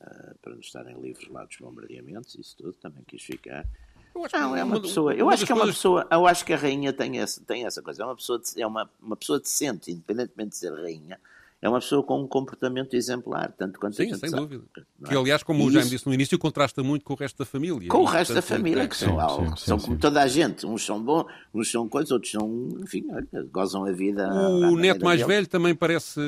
ah, 0.00 0.34
para 0.40 0.52
não 0.52 0.60
estarem 0.60 1.00
livres 1.00 1.28
lá 1.28 1.44
dos 1.44 1.56
bombardeamentos, 1.56 2.36
isso 2.36 2.56
tudo, 2.56 2.72
também 2.74 3.02
quis 3.04 3.20
ficar. 3.22 3.66
Eu 4.14 4.24
acho 4.24 4.34
que 4.34 4.40
Não, 4.40 4.54
é 4.56 4.62
uma 4.62 4.76
uma- 4.76 4.80
pessoa. 4.82 5.12
Eu 5.14 5.26
uma 5.26 5.32
acho 5.34 5.44
que 5.44 5.50
é 5.50 5.54
uma 5.54 5.62
coisas- 5.62 5.76
pessoa. 5.76 6.06
Eu 6.10 6.26
acho 6.26 6.44
que 6.44 6.52
a 6.52 6.56
rainha 6.56 6.92
tem 6.92 7.18
essa, 7.18 7.40
tem 7.44 7.66
essa 7.66 7.82
coisa. 7.82 8.02
É 8.02 8.06
uma 8.06 8.14
pessoa, 8.14 8.38
de- 8.38 8.62
é 8.62 8.66
uma, 8.66 8.88
uma 9.00 9.16
pessoa 9.16 9.40
decente, 9.40 9.90
independentemente 9.90 10.50
de 10.50 10.56
ser 10.56 10.72
rainha. 10.72 11.18
É 11.62 11.68
uma 11.68 11.78
pessoa 11.78 12.02
com 12.02 12.22
um 12.22 12.26
comportamento 12.26 12.94
exemplar, 12.94 13.52
tanto 13.52 13.78
quanto 13.78 13.92
a 13.92 13.96
Sim, 13.96 14.04
gente 14.10 14.18
sem 14.20 14.30
sabe, 14.30 14.42
dúvida. 14.44 14.64
não 14.98 15.08
Que, 15.10 15.14
é? 15.14 15.18
aliás, 15.18 15.42
como 15.42 15.62
E 15.62 15.66
o 15.66 15.70
Jaime 15.70 15.80
isso- 15.80 15.90
disse 15.90 16.06
no 16.06 16.14
início, 16.14 16.38
contrasta 16.38 16.82
muito 16.82 17.04
com 17.04 17.12
o 17.12 17.16
resto 17.16 17.36
da 17.36 17.44
família. 17.44 17.86
com 17.90 17.98
o 17.98 18.08
E, 18.08 18.12
resto 18.12 18.32
da 18.32 18.40
família, 18.40 18.84
é- 18.84 18.88
que 18.88 18.96
são, 18.96 19.10
Sim, 19.16 19.20
algo- 19.20 19.56
sim, 19.58 19.66
são 19.66 19.78
sim, 19.78 19.84
como 19.88 19.98
toda 19.98 20.22
a 20.22 20.26
gente. 20.26 20.64
Uns 20.66 20.86
são 20.86 21.02
bons, 21.02 21.26
uns 21.52 21.70
são 21.70 21.86
coisas, 21.86 22.10
outros 22.12 22.32
são, 22.32 22.68
enfim, 22.82 23.04
olha, 23.10 23.46
gozam 23.52 23.84
a 23.84 23.92
vida. 23.92 24.26
O 24.32 24.74
neto 24.76 25.04
mais 25.04 25.18
deles. 25.20 25.34
velho 25.34 25.46
também 25.48 25.74
parece 25.74 26.18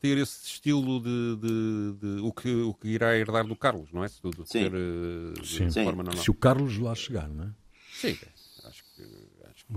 ter 0.00 0.18
esse 0.18 0.44
estilo 0.46 1.00
de, 1.00 1.36
de- 1.36 1.92
de- 2.16 2.20
o, 2.22 2.32
que, 2.32 2.52
o 2.52 2.74
que 2.74 2.88
irá 2.88 3.16
herdar 3.16 3.46
do 3.46 3.54
Carlos, 3.54 3.92
não 3.92 4.02
é? 4.02 4.08
Se 4.08 4.20
tudo 4.20 4.38
Sim. 4.44 4.44
ser 4.64 4.72
eh, 4.74 5.40
de 5.40 5.46
Sim. 5.46 5.70
Se 6.16 6.30
o 6.30 6.34
Carlos 6.34 6.78
lá 6.78 6.94
chegar, 6.96 7.28
não 7.28 7.44
é? 7.44 7.48
Sim, 7.92 8.14
que. 8.16 8.26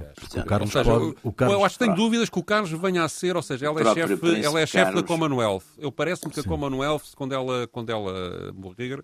Acho 0.01 0.15
que, 0.15 0.25
acho 0.25 0.33
que- 0.33 0.39
O 0.39 0.45
Carlos 0.45 0.71
seja, 0.71 0.91
pode- 0.91 1.15
o 1.23 1.33
Carlos- 1.33 1.57
eu 1.57 1.65
acho 1.65 1.77
que 1.77 1.85
tenho 1.85 1.95
dúvidas 1.95 2.29
que 2.29 2.39
o 2.39 2.43
Carlos 2.43 2.71
venha 2.71 3.03
a 3.03 3.09
ser, 3.09 3.35
ou 3.35 3.41
seja, 3.41 3.67
ela 3.67 3.81
é 3.81 3.93
chefe, 3.93 4.43
ela 4.43 4.59
é 4.59 4.65
chefe 4.65 4.85
da 4.85 5.03
Carlos. 5.03 5.05
Commonwealth. 5.07 5.63
Eu 5.77 5.91
parece-me 5.91 6.31
que 6.31 6.39
a 6.39 6.43
Sim. 6.43 6.49
Commonwealth, 6.49 7.13
quando 7.15 7.33
ela, 7.33 7.67
quando 7.67 7.89
ela 7.89 8.51
morrer, 8.53 9.03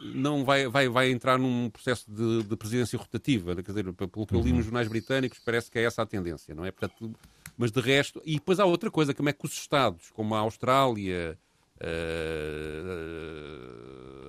não 0.00 0.44
vai, 0.44 0.66
vai, 0.68 0.88
vai 0.88 1.10
entrar 1.10 1.38
num 1.38 1.70
processo 1.70 2.10
de, 2.10 2.42
de 2.44 2.56
presidência 2.56 2.98
rotativa. 2.98 3.54
Quer 3.56 3.72
dizer, 3.72 3.92
pelo 3.92 4.26
que 4.26 4.34
eu 4.34 4.40
li 4.40 4.50
nos 4.50 4.58
uhum. 4.58 4.62
jornais 4.62 4.88
britânicos, 4.88 5.38
parece 5.38 5.70
que 5.70 5.78
é 5.78 5.84
essa 5.84 6.02
a 6.02 6.06
tendência, 6.06 6.54
não 6.54 6.64
é? 6.64 6.70
Portanto, 6.70 7.12
mas 7.56 7.70
de 7.70 7.80
resto. 7.80 8.20
E 8.24 8.34
depois 8.34 8.58
há 8.58 8.64
outra 8.64 8.90
coisa, 8.90 9.14
como 9.14 9.28
é 9.28 9.32
que 9.32 9.44
os 9.44 9.52
Estados, 9.52 10.10
como 10.14 10.34
a 10.34 10.38
Austrália, 10.38 11.38
uh, 11.80 11.84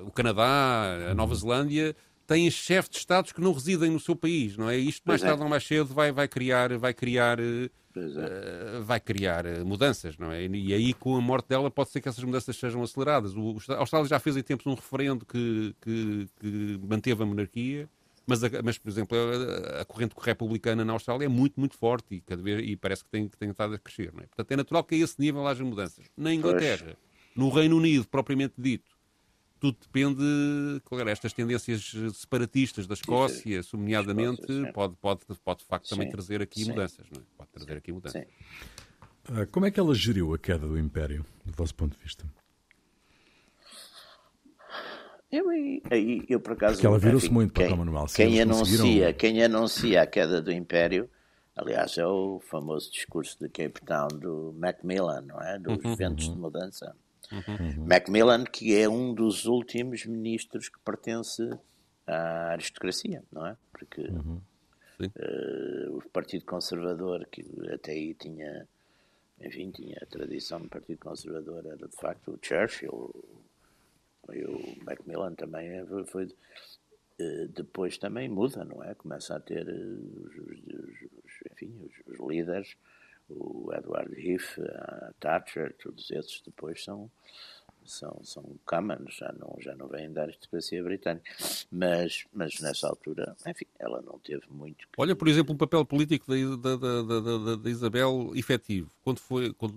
uh, 0.02 0.08
o 0.08 0.12
Canadá, 0.12 1.10
a 1.12 1.16
Nova 1.16 1.34
uhum. 1.34 1.40
Zelândia, 1.40 1.96
têm 2.28 2.50
chefes 2.50 2.90
de 2.90 2.98
Estados 2.98 3.32
que 3.32 3.42
não 3.42 3.54
residem 3.54 3.92
no 3.92 4.00
seu 4.00 4.16
país, 4.16 4.58
não 4.58 4.70
é? 4.70 4.78
Isto 4.78 5.04
mais 5.06 5.22
é. 5.22 5.28
tarde 5.28 5.44
ou 5.44 5.50
mais 5.50 5.66
cedo 5.66 5.94
vai, 5.94 6.12
vai 6.12 6.28
criar, 6.28 6.78
vai 6.78 6.94
criar, 6.94 7.40
uh, 7.40 8.84
vai 8.84 9.00
criar 9.00 9.46
mudanças, 9.66 10.18
não 10.18 10.32
é? 10.32 10.46
E 10.46 10.74
aí 10.74 10.94
com 10.94 11.16
a 11.16 11.22
morte 11.22 11.50
dela 11.50 11.70
pode 11.70 11.90
ser 11.90 12.02
que 12.02 12.10
essas 12.10 12.24
mudanças 12.24 12.56
sejam 12.56 12.82
aceleradas. 12.82 13.36
O, 13.36 13.58
a 13.70 13.78
Austrália 13.78 14.08
já 14.08 14.20
fez 14.20 14.38
em 14.38 14.44
tempos 14.44 14.66
um 14.66 14.74
referendo 14.74 15.26
que, 15.26 15.76
que, 15.82 16.28
que 16.40 16.80
manteve 16.82 17.24
a 17.24 17.26
monarquia. 17.26 17.90
Mas, 18.26 18.40
mas, 18.64 18.78
por 18.78 18.90
exemplo, 18.90 19.18
a, 19.18 19.82
a, 19.82 19.86
corrente 19.86 20.16
republicana 20.18 20.86
na 20.86 20.94
Austrália 20.94 21.26
é 21.26 21.28
muito, 21.28 21.60
muito 21.60 21.78
forte 21.78 22.16
e, 22.16 22.22
cada 22.22 22.42
vez, 22.42 22.66
e 22.66 22.76
parece 22.78 23.04
que 23.04 23.10
tem, 23.10 23.28
que 23.28 23.38
tem 23.38 23.50
estado 23.50 23.74
a 23.74 23.78
crescer. 23.78 24.14
Não 24.14 24.22
é? 24.22 24.28
Portanto, 24.28 24.52
é 24.52 24.56
natural 24.56 24.84
que 24.86 24.96
a 24.96 24.98
esse 24.98 25.20
nível 25.20 25.46
haja 25.46 25.64
mudanças. 25.64 26.06
Na 26.16 26.34
Inglaterra, 26.34 26.86
pois. 26.86 26.98
no 27.36 27.50
Reino 27.50 27.76
Unido, 27.76 28.08
propriamente 28.08 28.54
dito, 28.58 28.93
tudo 29.64 29.78
depende, 29.82 30.82
claro, 30.84 31.08
estas 31.08 31.32
tendências 31.32 31.94
separatistas 32.16 32.86
da 32.86 32.96
Escócia, 32.96 33.62
nomeadamente, 33.72 34.46
pode, 34.74 34.94
pode, 34.98 35.22
pode 35.42 35.60
de 35.60 35.66
facto 35.66 35.88
também 35.88 36.08
sim. 36.08 36.12
trazer 36.12 36.42
aqui 36.42 36.66
sim. 36.66 36.72
mudanças, 36.72 37.06
não 37.10 37.22
é? 37.22 37.26
Pode 37.38 37.50
trazer 37.50 37.78
aqui 37.78 37.94
mudanças. 37.94 38.26
Uh, 39.30 39.48
como 39.50 39.66
é 39.66 39.72
que 39.72 39.80
ela 39.80 39.96
geriu 39.96 40.34
a 40.34 40.38
queda 40.38 40.68
do 40.68 40.78
Império, 40.78 41.26
do 41.46 41.54
vosso 41.54 41.74
ponto 41.76 41.96
de 41.96 42.04
vista? 42.04 42.26
Eu, 45.32 45.50
aí, 45.50 46.26
eu 46.28 46.42
por 46.42 46.52
acaso. 46.52 46.74
Porque 46.74 46.86
ela 46.86 47.00
virou-se 47.00 47.32
muito 47.32 47.54
para 47.54 47.64
quem, 47.64 47.74
o 47.74 47.78
Manuel. 47.78 48.06
Quem 48.14 48.42
anuncia, 48.42 49.14
quem 49.14 49.42
anuncia 49.42 50.02
a 50.02 50.06
queda 50.06 50.42
do 50.42 50.52
Império, 50.52 51.10
aliás, 51.56 51.98
é 51.98 52.06
o 52.06 52.42
famoso 52.42 52.92
discurso 52.92 53.38
de 53.40 53.48
Cape 53.48 53.80
Town 53.86 54.10
do 54.10 54.54
Macmillan, 54.58 55.22
não 55.22 55.42
é? 55.42 55.58
Dos 55.58 55.82
uhum, 55.86 55.96
ventos 55.96 56.28
uhum. 56.28 56.34
de 56.34 56.40
mudança. 56.42 56.94
Uhum. 57.32 57.86
Macmillan, 57.86 58.44
que 58.44 58.76
é 58.76 58.88
um 58.88 59.14
dos 59.14 59.46
últimos 59.46 60.06
ministros 60.06 60.70
que 60.70 60.80
pertence 60.80 61.50
à 62.06 62.52
aristocracia, 62.52 63.24
não 63.32 63.48
é? 63.48 63.58
Porque 63.72 64.02
uhum. 64.02 64.42
uh, 65.02 65.98
o 65.98 66.10
Partido 66.10 66.46
Conservador, 66.46 67.26
que 67.32 67.46
até 67.74 67.94
aí 67.94 68.14
tinha, 68.14 68.68
enfim, 69.42 69.72
tinha 69.72 69.98
a 70.02 70.06
tradição 70.06 70.62
do 70.62 70.70
Partido 70.70 71.00
Conservador, 71.00 71.66
era 71.66 71.88
de 71.88 71.96
facto 71.96 72.32
o 72.32 72.40
Churchill, 72.42 73.14
e 74.32 74.46
o 74.46 74.84
Macmillan 74.84 75.34
também 75.34 75.86
foi, 75.86 76.06
foi 76.06 76.26
uh, 76.26 77.48
depois 77.50 77.98
também 77.98 78.30
muda, 78.30 78.64
não 78.64 78.84
é? 78.84 78.94
Começa 78.96 79.36
a 79.36 79.40
ter 79.40 79.68
uh, 79.68 80.26
os, 80.26 80.36
os, 80.36 80.60
os, 81.24 81.52
enfim, 81.52 81.74
os, 81.82 82.14
os 82.14 82.28
líderes 82.28 82.76
o 83.30 83.72
Edward 83.74 84.14
Heath, 84.16 84.60
a 84.60 85.14
Thatcher, 85.20 85.76
todos 85.82 86.12
esses 86.12 86.42
depois 86.42 86.84
são 86.84 87.10
são, 87.86 88.20
são 88.24 88.44
commons, 88.66 89.16
já 89.16 89.34
não, 89.34 89.56
já 89.60 89.76
não 89.76 89.88
vêm 89.88 90.12
da 90.12 90.24
aristocracia 90.24 90.84
britânica. 90.84 91.30
Mas, 91.72 92.26
mas 92.34 92.60
nessa 92.60 92.88
altura, 92.88 93.36
enfim, 93.46 93.66
ela 93.80 94.02
não 94.02 94.18
teve 94.20 94.44
muito. 94.50 94.88
Que... 94.88 94.94
Olha, 94.98 95.16
por 95.16 95.28
exemplo, 95.28 95.54
um 95.54 95.58
papel 95.58 95.86
político 95.86 96.26
da, 96.58 96.76
da, 96.76 97.02
da, 97.02 97.20
da, 97.20 97.56
da 97.58 97.70
Isabel 97.70 98.32
efetivo. 98.36 98.90
Quando, 99.04 99.20
foi, 99.20 99.54
quando, 99.54 99.76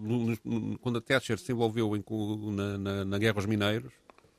quando 0.81 0.99
a 0.99 1.01
Thatcher 1.01 1.39
se 1.39 1.53
envolveu 1.53 1.97
em, 1.97 2.05
na, 2.53 2.79
na, 2.79 3.05
na 3.05 3.19
Guerra 3.19 3.39
aos 3.39 3.47
Mineiros, 3.47 3.93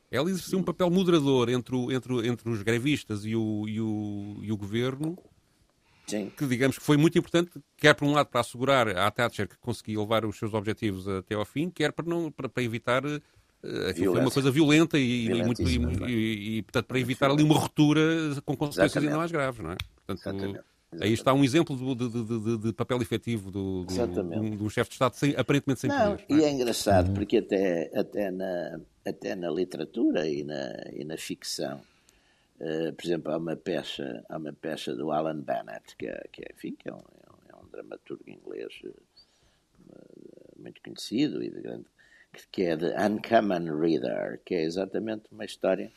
ela 0.10 0.30
exerceu 0.30 0.58
um 0.60 0.64
papel 0.64 0.90
moderador 0.90 1.50
entre, 1.50 1.76
o, 1.76 1.92
entre, 1.92 2.28
entre 2.28 2.50
os 2.50 2.62
grevistas 2.64 3.26
e 3.26 3.36
o, 3.36 3.68
e 3.68 3.82
o, 3.82 4.38
e 4.42 4.52
o 4.52 4.58
governo 4.58 5.18
Sim. 6.08 6.32
que 6.36 6.46
digamos 6.46 6.78
que 6.78 6.84
foi 6.84 6.96
muito 6.96 7.18
importante, 7.18 7.52
quer 7.76 7.94
por 7.94 8.06
um 8.06 8.14
lado 8.14 8.28
para 8.28 8.40
assegurar 8.40 8.88
à 8.98 9.12
Thatcher 9.12 9.48
que 9.48 9.58
conseguia 9.58 10.00
levar 10.00 10.26
os 10.26 10.38
seus 10.38 10.54
objetivos 10.54 11.08
até 11.08 11.36
ao 11.36 11.46
fim, 11.46 11.70
quer 11.70 11.92
para, 11.92 12.06
não, 12.06 12.32
para, 12.32 12.48
para 12.48 12.64
evitar 12.64 13.06
uh, 13.06 13.22
aquilo 13.90 14.14
foi 14.14 14.22
uma 14.22 14.32
coisa 14.32 14.50
violenta 14.50 14.98
e, 14.98 15.26
e, 15.26 15.44
muito, 15.44 15.62
e, 15.62 16.58
e, 16.58 16.62
portanto, 16.64 16.86
para 16.86 17.00
evitar 17.00 17.30
ali 17.30 17.44
uma 17.44 17.56
ruptura 17.56 18.02
com 18.46 18.56
consequências 18.56 19.04
ainda 19.04 19.18
mais 19.18 19.32
graves, 19.32 19.62
não 19.62 19.72
é? 19.72 19.76
Portanto, 20.06 20.36
Exatamente. 20.36 20.78
Aí 21.02 21.12
está 21.12 21.34
um 21.34 21.44
exemplo 21.44 21.76
de, 21.76 22.10
de, 22.10 22.24
de, 22.24 22.58
de 22.58 22.74
papel 22.74 23.02
efetivo 23.02 23.52
do, 23.52 23.84
do, 23.84 24.56
do 24.56 24.70
chefe 24.70 24.90
de 24.90 24.96
Estado, 24.96 25.16
sem, 25.16 25.36
aparentemente 25.36 25.82
sem 25.82 25.90
não, 25.90 25.98
poderes. 25.98 26.26
Não, 26.30 26.38
é? 26.38 26.40
E 26.40 26.44
é 26.46 26.50
engraçado, 26.50 27.10
uhum. 27.10 27.14
porque 27.14 27.38
até, 27.38 27.92
até, 27.94 28.32
na, 28.32 28.80
até 29.06 29.36
na 29.36 29.50
literatura 29.50 30.28
e 30.28 30.44
na, 30.44 30.72
e 30.94 31.04
na 31.04 31.18
ficção, 31.18 31.82
Uh, 32.60 32.92
por 32.94 33.06
exemplo, 33.06 33.32
há 33.32 33.38
uma 33.38 33.56
peça, 33.56 34.26
há 34.28 34.38
uma 34.38 34.52
peça 34.52 34.96
do 34.96 35.12
Alan 35.12 35.42
Bennett, 35.42 35.96
que 35.96 36.08
é, 36.08 36.28
que 36.32 36.42
é, 36.42 36.52
enfim, 36.54 36.76
que 36.78 36.90
é 36.90 36.94
um, 36.94 36.98
é 36.98 37.56
um 37.56 37.68
é 37.68 37.72
dramaturgo 37.72 38.24
inglês 38.28 38.82
uh, 38.84 40.62
muito 40.62 40.82
conhecido 40.82 41.44
e 41.44 41.52
de 41.52 41.62
grande, 41.62 41.86
que 42.52 42.64
é 42.64 42.76
de 42.76 42.88
Uncommon 42.88 43.80
Reader, 43.80 44.42
que 44.44 44.56
é 44.56 44.64
exatamente 44.64 45.26
uma 45.32 45.46
história 45.46 45.92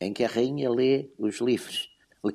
em 0.00 0.12
que 0.12 0.24
a 0.24 0.28
rainha 0.28 0.70
lê 0.70 1.08
os 1.18 1.40
livros. 1.40 1.90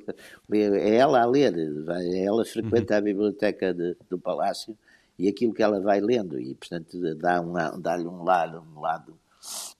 É 0.51 0.97
ela 0.97 1.21
a 1.21 1.25
ler, 1.25 1.55
é 1.57 2.23
ela 2.23 2.45
frequenta 2.45 2.97
a 2.97 3.01
biblioteca 3.01 3.73
de, 3.73 3.97
do 4.07 4.19
palácio 4.19 4.77
e 5.17 5.27
aquilo 5.27 5.53
que 5.53 5.63
ela 5.63 5.81
vai 5.81 5.99
lendo 5.99 6.39
e, 6.39 6.53
portanto, 6.53 7.15
dá 7.15 7.41
um, 7.41 7.81
dá-lhe 7.81 8.05
um 8.05 8.23
lado, 8.23 8.63
um 8.75 8.79
lado 8.79 9.19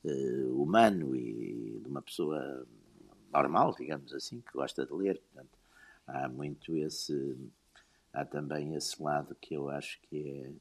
uh, 0.04 0.62
humano 0.62 1.16
e 1.16 1.80
de 1.80 1.88
uma 1.88 2.02
pessoa 2.02 2.66
normal, 3.32 3.76
digamos 3.78 4.14
assim, 4.14 4.42
que 4.42 4.54
gosta 4.54 4.86
de 4.86 4.94
ler. 4.94 5.20
Portanto, 5.20 5.58
há 6.08 6.28
muito 6.28 6.76
esse. 6.78 7.38
Há 8.12 8.26
também 8.26 8.76
esse 8.76 9.02
lado 9.02 9.36
que 9.40 9.54
eu 9.54 9.70
acho 9.70 10.00
que 10.02 10.28
é 10.28 10.52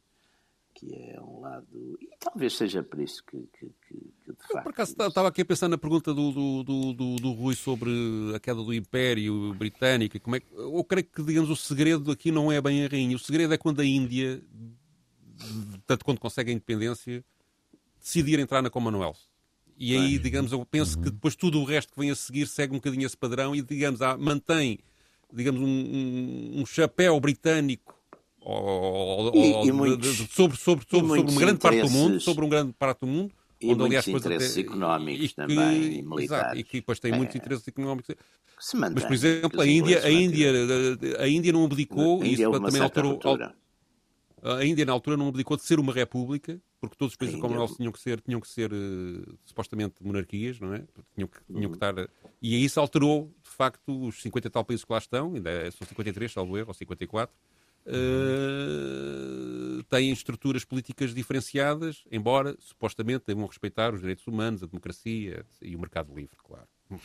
que 0.78 0.94
é 0.94 1.20
um 1.20 1.40
lado. 1.40 1.98
E 2.00 2.08
talvez 2.20 2.56
seja 2.56 2.82
por 2.82 3.00
isso 3.00 3.24
que, 3.24 3.36
que, 3.58 3.66
que, 3.66 3.94
de 3.94 4.52
facto. 4.52 4.62
por 4.62 4.70
acaso 4.70 4.92
estava 4.92 5.28
aqui 5.28 5.42
a 5.42 5.44
pensar 5.44 5.68
na 5.68 5.76
pergunta 5.76 6.14
do, 6.14 6.30
do, 6.30 6.62
do, 6.62 6.92
do, 6.92 7.16
do 7.16 7.32
Rui 7.32 7.56
sobre 7.56 7.90
a 8.34 8.38
queda 8.38 8.62
do 8.62 8.72
Império 8.72 9.52
Britânico. 9.54 10.20
Como 10.20 10.36
é 10.36 10.40
que, 10.40 10.46
eu 10.54 10.84
creio 10.84 11.04
que, 11.04 11.22
digamos, 11.24 11.50
o 11.50 11.56
segredo 11.56 12.12
aqui 12.12 12.30
não 12.30 12.52
é 12.52 12.60
bem 12.60 12.84
a 12.84 12.88
rainha. 12.88 13.16
O 13.16 13.18
segredo 13.18 13.52
é 13.52 13.58
quando 13.58 13.80
a 13.80 13.84
Índia, 13.84 14.40
tanto 15.84 16.04
quando 16.04 16.20
consegue 16.20 16.50
a 16.50 16.54
independência, 16.54 17.24
decidir 18.00 18.38
entrar 18.38 18.62
na 18.62 18.70
Commonwealth. 18.70 19.27
E 19.78 19.96
aí, 19.96 20.18
digamos, 20.18 20.50
eu 20.50 20.64
penso 20.66 20.96
uhum. 20.96 21.04
que 21.04 21.10
depois 21.10 21.36
tudo 21.36 21.60
o 21.60 21.64
resto 21.64 21.92
que 21.92 22.00
vem 22.00 22.10
a 22.10 22.14
seguir 22.14 22.48
segue 22.48 22.72
um 22.72 22.78
bocadinho 22.78 23.06
esse 23.06 23.16
padrão 23.16 23.54
e, 23.54 23.62
digamos, 23.62 24.02
há, 24.02 24.16
mantém, 24.16 24.80
digamos, 25.32 25.60
um, 25.60 25.66
um, 25.66 26.60
um 26.60 26.66
chapéu 26.66 27.18
britânico 27.20 27.94
ou, 28.40 29.32
e, 29.34 29.52
ou, 29.52 29.66
e 29.66 29.72
muitos, 29.72 30.16
de, 30.16 30.24
de, 30.24 30.32
sobre, 30.32 30.56
sobre, 30.56 30.86
sobre, 30.88 31.08
sobre 31.08 31.32
uma 31.32 31.40
grande 31.40 31.60
parte 31.60 31.82
do 31.82 31.90
mundo, 31.90 32.20
sobre 32.20 32.44
um 32.44 32.48
grande 32.48 32.72
parte 32.72 33.00
do 33.00 33.06
mundo. 33.06 33.32
E 33.60 33.72
onde, 33.72 33.84
aliás, 33.84 34.06
interesses 34.06 34.52
até, 34.52 34.60
económicos 34.60 35.24
e 35.24 35.28
que, 35.28 35.34
também, 35.34 35.98
e 35.98 36.02
militares. 36.02 36.24
Exato, 36.24 36.56
e 36.56 36.64
que 36.64 36.76
depois 36.78 37.00
tem 37.00 37.12
é, 37.12 37.16
muitos 37.16 37.36
interesses 37.36 37.66
económicos. 37.66 38.14
Mantém, 38.74 38.94
Mas, 38.94 39.04
por 39.04 39.12
exemplo, 39.12 39.60
a 39.60 39.66
Índia, 39.66 40.04
a, 40.04 40.10
Índia, 40.10 40.52
a 41.18 41.28
Índia 41.28 41.52
não 41.52 41.64
abdicou, 41.64 42.24
e 42.24 42.34
isso 42.34 42.50
também 42.50 42.80
alterou, 42.80 43.20
a 44.42 44.64
Índia, 44.64 44.84
na 44.84 44.92
altura, 44.92 45.16
não 45.16 45.28
abdicou 45.28 45.56
de 45.56 45.64
ser 45.64 45.80
uma 45.80 45.92
república, 45.92 46.60
porque 46.80 46.96
todos 46.96 47.12
os 47.12 47.16
países 47.16 47.36
do 47.36 47.40
Commonwealth 47.40 47.76
tinham 47.76 47.92
que 47.92 48.00
ser, 48.00 48.20
tinham 48.20 48.40
que 48.40 48.48
ser 48.48 48.72
uh, 48.72 49.38
supostamente 49.44 49.96
monarquias, 50.02 50.60
não 50.60 50.74
é? 50.74 50.84
Tinham 51.14 51.28
que, 51.28 51.38
tinham 51.46 51.70
que 51.70 51.76
estar. 51.76 51.98
Uh, 51.98 52.08
e 52.40 52.54
aí 52.54 52.64
isso 52.64 52.78
alterou, 52.78 53.34
de 53.42 53.50
facto, 53.50 54.06
os 54.06 54.22
50 54.22 54.46
e 54.46 54.50
tal 54.50 54.64
países 54.64 54.84
que 54.84 54.92
lá 54.92 54.98
estão, 54.98 55.34
ainda 55.34 55.50
é, 55.50 55.70
são 55.70 55.86
53, 55.86 56.32
salvo 56.32 56.56
erro, 56.56 56.68
ou 56.68 56.74
54. 56.74 57.34
Uh, 57.88 59.82
têm 59.84 60.12
estruturas 60.12 60.62
políticas 60.62 61.14
diferenciadas, 61.14 62.04
embora 62.12 62.54
supostamente 62.58 63.24
devam 63.26 63.46
respeitar 63.46 63.94
os 63.94 64.00
direitos 64.00 64.26
humanos, 64.26 64.62
a 64.62 64.66
democracia 64.66 65.44
e 65.62 65.74
o 65.74 65.78
mercado 65.78 66.14
livre, 66.14 66.36
claro. 66.44 66.66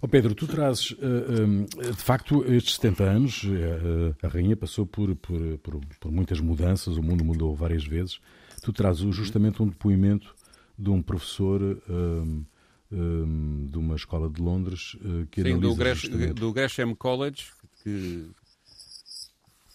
Oh 0.00 0.08
Pedro, 0.08 0.34
tu 0.34 0.46
trazes, 0.46 0.90
uh, 0.90 1.42
um, 1.42 1.64
de 1.64 2.02
facto, 2.02 2.44
estes 2.52 2.74
70 2.74 3.04
anos, 3.04 3.44
uh, 3.44 4.14
a 4.22 4.28
rainha 4.28 4.56
passou 4.56 4.86
por, 4.86 5.14
por, 5.16 5.58
por, 5.58 5.80
por, 6.00 6.12
muitas 6.12 6.38
mudanças, 6.38 6.98
o 6.98 7.02
mundo 7.02 7.24
mudou 7.24 7.54
várias 7.54 7.86
vezes. 7.86 8.20
Tu 8.62 8.72
trazes 8.72 9.14
justamente 9.14 9.62
um 9.62 9.68
depoimento 9.68 10.34
de 10.78 10.90
um 10.90 11.02
professor 11.02 11.62
um, 11.88 12.44
um, 12.92 13.66
de 13.66 13.78
uma 13.78 13.96
escola 13.96 14.28
de 14.28 14.40
Londres 14.40 14.94
uh, 14.94 15.26
que 15.30 15.42
Sim, 15.42 15.58
do, 15.58 15.74
justamente... 15.74 16.34
do 16.34 16.52
Gresham 16.52 16.94
College, 16.94 17.46
que 17.82 18.28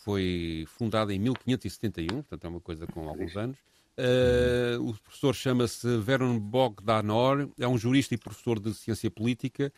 foi 0.04 0.66
fundado 0.68 1.12
em 1.12 1.20
1571, 1.20 2.08
portanto 2.08 2.46
é 2.46 2.50
uma 2.50 2.62
coisa 2.62 2.88
com 2.88 3.08
alguns 3.08 3.36
anos. 3.38 3.58
Uh, 3.98 4.90
o 4.90 4.94
professor 4.94 5.36
chama-se 5.36 5.98
Vernon 5.98 6.40
Bogdanor, 6.40 7.50
é 7.60 7.68
um 7.68 7.78
jurista 7.78 8.16
e 8.16 8.18
professor 8.18 8.60
de 8.60 8.74
ciência 8.74 9.12
política 9.12 9.72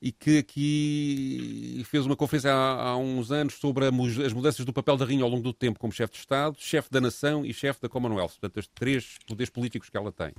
e 0.00 0.10
que 0.10 0.38
aqui 0.38 1.82
fez 1.84 2.06
uma 2.06 2.16
conferência 2.16 2.52
há, 2.52 2.90
há 2.90 2.96
uns 2.96 3.30
anos 3.30 3.54
sobre 3.54 3.86
as 3.86 4.32
mudanças 4.32 4.64
do 4.64 4.72
papel 4.72 4.96
da 4.96 5.04
rainha 5.04 5.24
ao 5.24 5.28
longo 5.28 5.42
do 5.42 5.52
tempo 5.52 5.78
como 5.78 5.92
chefe 5.92 6.14
de 6.14 6.20
Estado, 6.20 6.56
chefe 6.58 6.90
da 6.90 7.00
nação 7.00 7.44
e 7.44 7.52
chefe 7.52 7.82
da 7.82 7.88
Commonwealth, 7.88 8.30
portanto, 8.30 8.56
os 8.58 8.66
três 8.68 9.18
poderes 9.26 9.50
políticos 9.50 9.90
que 9.90 9.96
ela 9.96 10.10
tem. 10.10 10.32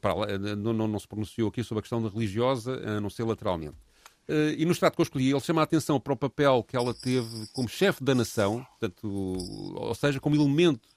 para, 0.00 0.38
não, 0.38 0.72
não, 0.72 0.88
não, 0.88 0.98
se 0.98 1.06
pronunciou 1.06 1.48
aqui 1.48 1.62
sobre 1.62 1.80
a 1.80 1.82
questão 1.82 2.06
religiosa, 2.08 2.80
a 2.84 3.00
não 3.00 3.08
ser 3.08 3.24
lateralmente. 3.24 3.76
Uh, 4.28 4.56
e 4.56 4.64
no 4.64 4.72
Estado 4.72 4.94
que 4.94 5.00
eu 5.00 5.04
escolhi, 5.04 5.30
ele 5.30 5.40
chama 5.40 5.60
a 5.60 5.64
atenção 5.64 6.00
para 6.00 6.14
o 6.14 6.16
papel 6.16 6.64
que 6.64 6.74
ela 6.74 6.94
teve 6.94 7.46
como 7.52 7.68
chefe 7.68 8.02
da 8.02 8.14
nação, 8.14 8.66
portanto, 8.70 9.06
ou 9.76 9.94
seja, 9.94 10.18
como 10.18 10.34
elemento 10.34 10.88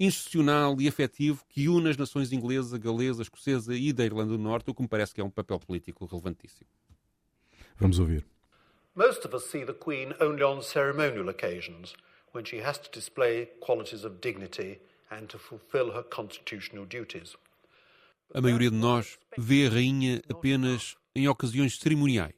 institucional 0.00 0.80
e 0.80 0.88
afetivo 0.88 1.44
que 1.48 1.68
une 1.68 1.90
as 1.90 1.96
nações 1.96 2.32
inglesa, 2.32 2.78
galesa, 2.78 3.22
escocesa 3.22 3.74
e 3.76 3.92
da 3.92 4.04
Irlanda 4.04 4.32
do 4.32 4.38
Norte, 4.38 4.70
o 4.70 4.74
que 4.74 4.82
me 4.82 4.88
parece 4.88 5.14
que 5.14 5.20
é 5.20 5.24
um 5.24 5.30
papel 5.30 5.58
político 5.58 6.06
relevantíssimo. 6.06 6.68
Vamos 7.76 7.98
ouvir. 7.98 8.24
Most 8.94 9.26
of 9.26 9.34
us 9.34 9.44
see 9.50 9.64
the 9.64 9.72
Queen 9.74 10.14
only 10.20 10.42
on 10.42 10.62
ceremonial 10.62 11.28
occasions, 11.28 11.94
when 12.32 12.44
she 12.44 12.62
has 12.62 12.78
to 12.78 12.90
display 12.92 13.46
qualities 13.60 14.04
of 14.04 14.20
dignity 14.20 14.80
and 15.10 15.26
to 15.26 15.38
fulfill 15.38 15.92
her 15.92 16.04
constitutional 16.04 16.86
duties. 16.86 17.36
A 18.32 18.40
maioria 18.40 18.70
de 18.70 18.76
nós 18.76 19.18
vê 19.36 19.66
a 19.66 19.70
rainha 19.70 20.22
apenas 20.28 20.96
em 21.14 21.28
ocasiões 21.28 21.78
cerimoniais, 21.78 22.34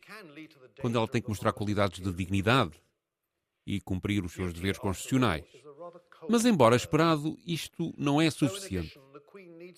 quando 0.80 0.98
ela 0.98 1.08
tem 1.08 1.22
que 1.22 1.28
mostrar 1.28 1.52
qualidades 1.52 2.00
de 2.00 2.12
dignidade 2.12 2.72
e 3.66 3.80
cumprir 3.80 4.24
os 4.24 4.32
seus 4.32 4.52
deveres 4.52 4.78
constitucionais. 4.78 5.44
Mas, 6.28 6.44
embora 6.44 6.76
esperado, 6.76 7.38
isto 7.46 7.94
não 7.96 8.20
é 8.20 8.30
suficiente. 8.30 8.98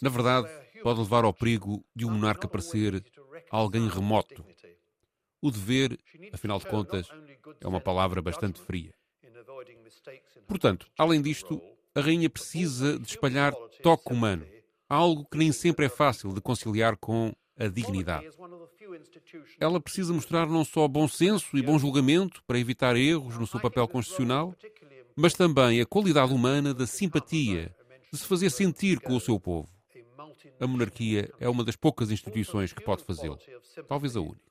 Na 0.01 0.11
verdade, 0.11 0.49
pode 0.83 1.01
levar 1.01 1.25
ao 1.25 1.35
perigo 1.35 1.85
de 1.95 2.05
um 2.05 2.11
monarca 2.11 2.49
parecer 2.49 3.05
alguém 3.51 3.89
remoto. 3.89 4.45
O 5.41 5.51
dever, 5.51 5.99
afinal 6.33 6.59
de 6.59 6.67
contas, 6.67 7.09
é 7.61 7.69
uma 7.69 7.81
palavra 7.81 8.21
bastante 8.21 8.61
fria. 8.61 8.93
Portanto, 10.47 10.87
além 10.99 11.23
disto, 11.23 11.61
a 11.95 12.01
rainha 12.01 12.29
precisa 12.29 12.99
de 12.99 13.07
espalhar 13.07 13.53
toque 13.83 14.13
humano, 14.13 14.47
algo 14.89 15.25
que 15.25 15.39
nem 15.39 15.53
sempre 15.53 15.87
é 15.87 15.89
fácil 15.89 16.33
de 16.33 16.41
conciliar 16.41 16.97
com 16.97 17.33
a 17.57 17.67
dignidade. 17.67 18.29
Ela 19.61 19.81
precisa 19.81 20.13
mostrar 20.13 20.47
não 20.47 20.65
só 20.65 20.87
bom 20.89 21.07
senso 21.07 21.57
e 21.57 21.63
bom 21.63 21.79
julgamento 21.79 22.43
para 22.47 22.59
evitar 22.59 22.97
erros 22.97 23.37
no 23.39 23.47
seu 23.47 23.61
papel 23.61 23.87
constitucional, 23.89 24.55
mas 25.15 25.35
também 25.35 25.81
a 25.81 25.87
qualidade 25.87 26.33
humana 26.33 26.73
da 26.73 26.87
simpatia, 26.87 27.75
de 28.13 28.19
se 28.19 28.27
fazer 28.27 28.51
sentir 28.51 29.01
com 29.01 29.17
o 29.17 29.21
seu 29.21 29.39
povo. 29.39 29.69
A 30.61 30.67
monarquia 30.67 31.31
é 31.39 31.49
uma 31.49 31.65
das 31.65 31.77
poucas 31.77 32.11
instituições 32.11 32.73
que 32.73 32.83
pode 32.83 33.05
fazê-lo, 33.05 33.39
talvez 33.87 34.17
a 34.17 34.21
única. 34.21 34.49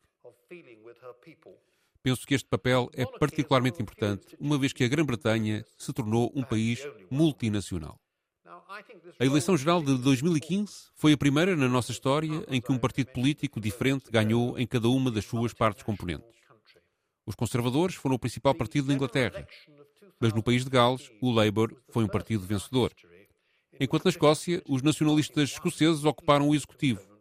Penso 2.02 2.26
que 2.26 2.36
este 2.36 2.48
papel 2.48 2.90
é 2.94 3.06
particularmente 3.06 3.82
importante, 3.82 4.36
uma 4.40 4.58
vez 4.58 4.72
que 4.72 4.84
a 4.84 4.88
Grã-Bretanha 4.88 5.66
se 5.78 5.92
tornou 5.92 6.32
um 6.34 6.44
país 6.44 6.80
multinacional. 7.10 8.00
A 9.20 9.26
eleição 9.26 9.58
geral 9.58 9.82
de 9.82 9.98
2015 9.98 10.90
foi 10.96 11.14
a 11.14 11.18
primeira 11.18 11.56
na 11.56 11.68
nossa 11.68 11.92
história 11.92 12.46
em 12.48 12.62
que 12.62 12.72
um 12.72 12.78
partido 12.78 13.12
político 13.12 13.60
diferente 13.60 14.12
ganhou 14.12 14.58
em 14.58 14.68
cada 14.68 14.88
uma 14.90 15.12
das 15.12 15.26
suas 15.26 15.54
partes 15.54 15.84
componentes. 15.84 16.28
Os 17.26 17.36
conservadores 17.36 17.96
foram 17.96 18.16
o 18.16 18.20
principal 18.20 18.56
partido 18.56 18.88
da 18.88 18.94
Inglaterra, 18.94 19.46
mas 20.20 20.34
no 20.34 20.44
país 20.44 20.64
de 20.64 20.70
Gales, 20.70 21.12
o 21.22 21.32
Labour 21.32 21.76
foi 21.90 22.04
um 22.04 22.08
partido 22.08 22.46
vencedor. 22.46 22.94
Enquanto 23.80 24.06
na 24.06 24.12
Escócia, 24.12 24.62
os 24.68 24.82
nacionalistas 24.82 25.52
escoceses 25.52 26.06
ocuparam 26.06 26.50
o 26.50 26.56
executivo. 26.56 27.17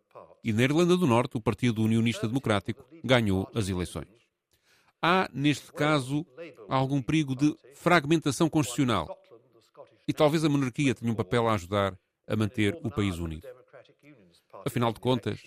E 0.47 0.53
na 0.53 0.63
Irlanda 0.63 0.97
do 0.97 1.09
Norte, 1.09 1.37
o 1.37 1.41
Partido 1.41 1.83
Unionista 1.83 2.29
Democrático 2.29 2.87
ganhou 3.03 3.51
as 3.53 3.69
eleições. 3.69 4.07
Há, 5.03 5.29
neste 5.35 5.73
caso, 5.73 6.25
algum 6.69 7.03
perigo 7.03 7.35
de 7.35 7.53
fragmentação 7.75 8.49
constitucional 8.49 9.09
e 10.07 10.13
talvez 10.13 10.45
a 10.45 10.49
monarquia 10.49 10.95
tenha 10.95 11.11
um 11.11 11.17
papel 11.17 11.49
a 11.49 11.55
ajudar 11.55 11.99
a 12.29 12.37
manter 12.37 12.79
o 12.85 12.91
país 12.93 13.19
unido. 13.19 13.45
Afinal 14.65 14.93
de 14.93 15.01
contas, 15.01 15.43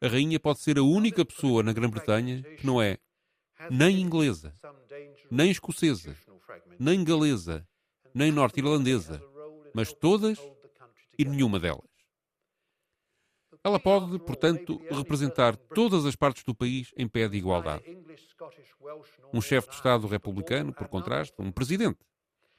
a 0.00 0.08
rainha 0.08 0.40
pode 0.40 0.60
ser 0.60 0.78
a 0.78 0.82
única 0.82 1.26
pessoa 1.26 1.62
na 1.62 1.74
Grã-Bretanha 1.74 2.42
que 2.42 2.66
não 2.66 2.80
é 2.80 2.96
nem 3.70 4.00
inglesa, 4.00 4.54
nem 5.30 5.50
escocesa, 5.50 6.16
nem 6.78 7.04
galesa, 7.04 7.68
nem 8.14 8.32
norte-irlandesa, 8.32 9.22
mas 9.74 9.92
todas 9.92 10.38
e 11.18 11.24
nenhuma 11.26 11.60
delas. 11.60 11.87
Ela 13.68 13.78
pode, 13.78 14.18
portanto, 14.20 14.80
representar 14.90 15.54
todas 15.54 16.06
as 16.06 16.16
partes 16.16 16.42
do 16.42 16.54
país 16.54 16.90
em 16.96 17.06
pé 17.06 17.28
de 17.28 17.36
igualdade. 17.36 17.84
Um 19.30 19.42
chefe 19.42 19.68
de 19.68 19.74
Estado 19.74 20.06
republicano, 20.06 20.72
por 20.72 20.88
contraste, 20.88 21.34
um 21.38 21.52
presidente, 21.52 21.98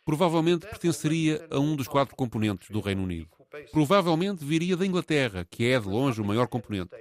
provavelmente 0.06 0.68
pertenceria 0.68 1.48
a 1.50 1.58
um 1.58 1.76
dos 1.76 1.88
quatro 1.88 2.16
componentes 2.16 2.70
do 2.70 2.80
Reino 2.80 3.02
Unido. 3.02 3.28
Provavelmente 3.72 4.46
viria 4.46 4.78
da 4.78 4.86
Inglaterra, 4.86 5.48
que 5.50 5.66
é 5.66 5.80
de 5.80 5.88
longe 5.88 6.22
o 6.22 6.26
maior 6.26 6.48
componente, 6.48 6.92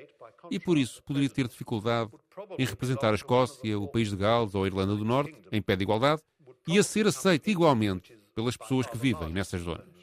e 0.50 0.58
por 0.58 0.78
isso 0.78 1.02
poderia 1.02 1.28
ter 1.28 1.46
dificuldade 1.46 2.10
em 2.58 2.64
representar 2.64 3.10
a 3.10 3.14
Escócia, 3.14 3.78
o 3.78 3.88
país 3.88 4.08
de 4.08 4.16
Gales 4.16 4.54
ou 4.54 4.64
a 4.64 4.66
Irlanda 4.66 4.96
do 4.96 5.04
Norte, 5.04 5.36
em 5.52 5.60
pé 5.60 5.76
de 5.76 5.82
igualdade, 5.82 6.22
e 6.66 6.78
a 6.78 6.82
ser 6.82 7.06
aceito 7.06 7.50
igualmente 7.50 8.18
pelas 8.34 8.56
pessoas 8.56 8.86
que 8.86 8.96
vivem 8.96 9.28
nessas 9.28 9.60
zonas. 9.60 9.97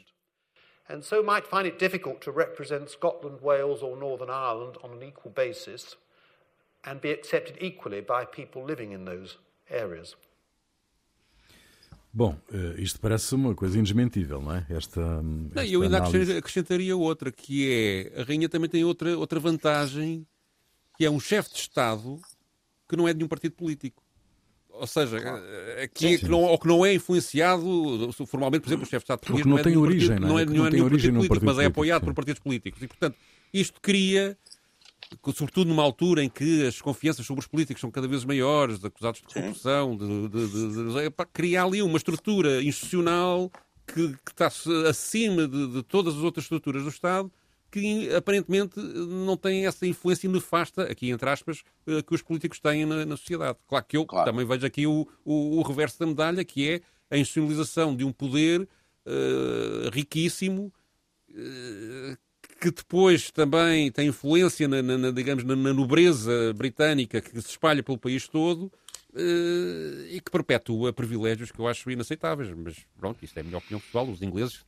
And 0.88 1.02
so 1.02 1.22
might 1.22 1.46
find 1.46 1.66
it 1.66 1.78
difficult 1.78 2.20
to 2.22 2.30
represent 2.30 2.88
Scotland, 2.90 3.40
Wales 3.42 3.82
or 3.82 3.96
Northern 3.96 4.30
Ireland 4.30 4.76
on 4.84 4.92
an 4.92 5.02
equal 5.02 5.32
basis 5.32 5.96
and 6.84 7.00
be 7.00 7.10
accepted 7.10 7.56
equally 7.60 8.00
by 8.00 8.24
people 8.24 8.64
living 8.64 8.92
in 8.92 9.04
those 9.04 9.36
areas. 9.68 10.16
Bom, 12.12 12.38
eh, 12.50 12.80
isto 12.80 12.98
parece 12.98 13.34
uma 13.34 13.54
coisa 13.54 13.78
indesmentível, 13.78 14.40
não 14.40 14.54
é? 14.54 14.66
Esta, 14.70 15.00
não, 15.22 15.62
eu 15.62 15.82
ainda 15.82 15.98
análise... 15.98 16.34
acrescentaria 16.34 16.96
outra, 16.96 17.30
que 17.30 18.10
é 18.14 18.20
a 18.20 18.24
rainha 18.24 18.48
também 18.48 18.70
tem 18.70 18.84
outra, 18.84 19.18
outra 19.18 19.38
vantagem, 19.38 20.26
que 20.96 21.04
é 21.04 21.10
um 21.10 21.20
chefe 21.20 21.52
de 21.52 21.58
Estado 21.58 22.18
que 22.88 22.96
não 22.96 23.06
é 23.06 23.12
de 23.12 23.18
nenhum 23.18 23.28
partido 23.28 23.54
político. 23.56 24.02
Ou 24.78 24.86
seja, 24.86 25.18
eh, 25.18 25.90
sim, 25.94 26.16
sim. 26.16 26.18
Que 26.18 26.30
não, 26.30 26.42
ou 26.42 26.58
que 26.58 26.66
não 26.66 26.84
é 26.84 26.94
influenciado 26.94 28.10
formalmente, 28.26 28.62
por 28.62 28.68
exemplo, 28.68 28.84
o 28.84 28.88
chefe 28.88 28.98
de 28.98 29.04
Estado 29.04 29.20
português 29.20 29.46
não, 29.46 29.52
não, 29.52 29.58
é 29.58 29.62
tem 29.62 29.76
origem, 29.76 30.08
partido, 30.08 30.26
não 30.26 30.38
é, 30.38 30.44
não 30.44 30.64
é, 30.64 30.68
é 30.68 30.70
nenhum 30.70 30.88
partido 30.88 31.14
político, 31.14 31.44
mas 31.44 31.58
é 31.58 31.64
apoiado 31.64 32.00
sim. 32.00 32.06
por 32.06 32.14
partidos 32.14 32.40
políticos. 32.40 32.82
E, 32.82 32.86
portanto, 32.86 33.16
isto 33.52 33.80
cria 33.80 34.36
sobretudo 35.34 35.68
numa 35.68 35.82
altura 35.82 36.22
em 36.22 36.28
que 36.28 36.66
as 36.66 36.80
confianças 36.80 37.24
sobre 37.24 37.40
os 37.40 37.46
políticos 37.46 37.80
são 37.80 37.90
cada 37.90 38.08
vez 38.08 38.24
maiores, 38.24 38.84
acusados 38.84 39.20
de 39.20 39.32
corrupção, 39.32 39.96
de, 39.96 40.28
de, 40.28 40.48
de, 40.48 40.92
de 40.92 40.98
é 40.98 41.10
criar 41.32 41.64
ali 41.64 41.82
uma 41.82 41.96
estrutura 41.96 42.62
institucional 42.62 43.50
que, 43.86 44.08
que 44.08 44.32
está 44.32 44.50
acima 44.88 45.46
de, 45.46 45.82
todas 45.84 46.14
as 46.14 46.20
outras 46.20 46.44
estruturas 46.44 46.82
do 46.82 46.88
Estado 46.88 47.30
que 47.76 48.14
aparentemente 48.14 48.80
não 48.80 49.36
tem 49.36 49.66
essa 49.66 49.86
influência 49.86 50.30
nefasta, 50.30 50.84
aqui 50.84 51.10
entre 51.10 51.28
aspas, 51.28 51.62
eh, 51.86 52.00
que 52.00 52.14
os 52.14 52.22
políticos 52.22 52.58
têm 52.58 52.86
na, 52.86 53.04
na 53.04 53.18
sociedade. 53.18 53.58
Claro 53.68 53.84
que 53.86 53.98
eu 53.98 54.06
claro. 54.06 54.30
também 54.30 54.46
vejo 54.46 54.64
aqui 54.64 54.86
o, 54.86 55.06
o, 55.22 55.58
o, 55.58 55.62
reverso 55.62 55.98
da 55.98 56.06
medalha, 56.06 56.42
que 56.42 56.70
é 56.70 56.80
a 57.10 57.18
institucionalização 57.18 57.94
de 57.94 58.02
um 58.02 58.10
poder 58.10 58.62
uh, 58.62 59.90
riquíssimo, 59.92 60.72
uh, 61.28 62.16
que 62.58 62.70
depois 62.70 63.30
também 63.30 63.92
tem 63.92 64.08
influência, 64.08 64.66
na, 64.66 64.80
na 64.80 65.10
digamos, 65.10 65.44
na, 65.44 65.54
na, 65.54 65.74
nobreza 65.74 66.54
britânica 66.54 67.20
que 67.20 67.42
se 67.42 67.50
espalha 67.50 67.82
pelo 67.82 67.98
país 67.98 68.26
todo 68.26 68.72
uh, 69.12 70.06
e 70.08 70.18
que 70.24 70.30
perpetua 70.30 70.94
privilégios 70.94 71.52
que 71.52 71.58
eu 71.58 71.68
acho 71.68 71.90
inaceitáveis. 71.90 72.48
Mas 72.56 72.76
pronto, 72.98 73.22
isto 73.22 73.36
é 73.36 73.42
a 73.42 73.44
minha 73.44 73.58
opinião 73.58 73.80
pessoal. 73.80 74.08
Os 74.08 74.22
ingleses 74.22 74.64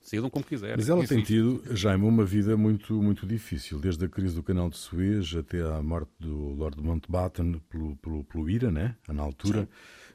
decidam 0.00 0.30
como 0.30 0.44
quiserem. 0.44 0.76
Mas 0.76 0.88
ela 0.88 1.06
tem 1.06 1.22
tido, 1.22 1.62
Jaime, 1.70 2.04
uma 2.04 2.24
vida 2.24 2.56
muito, 2.56 2.94
muito 3.02 3.26
difícil, 3.26 3.78
desde 3.78 4.04
a 4.04 4.08
crise 4.08 4.34
do 4.34 4.42
canal 4.42 4.68
de 4.70 4.78
Suez 4.78 5.34
até 5.34 5.62
à 5.62 5.82
morte 5.82 6.10
do 6.18 6.54
Lord 6.54 6.80
Mountbatten 6.82 7.60
pelo, 7.68 7.96
pelo, 7.96 8.24
pelo 8.24 8.50
IRA, 8.50 8.70
né? 8.70 8.96
na 9.08 9.22
altura. 9.22 9.62
Sim 9.62 9.68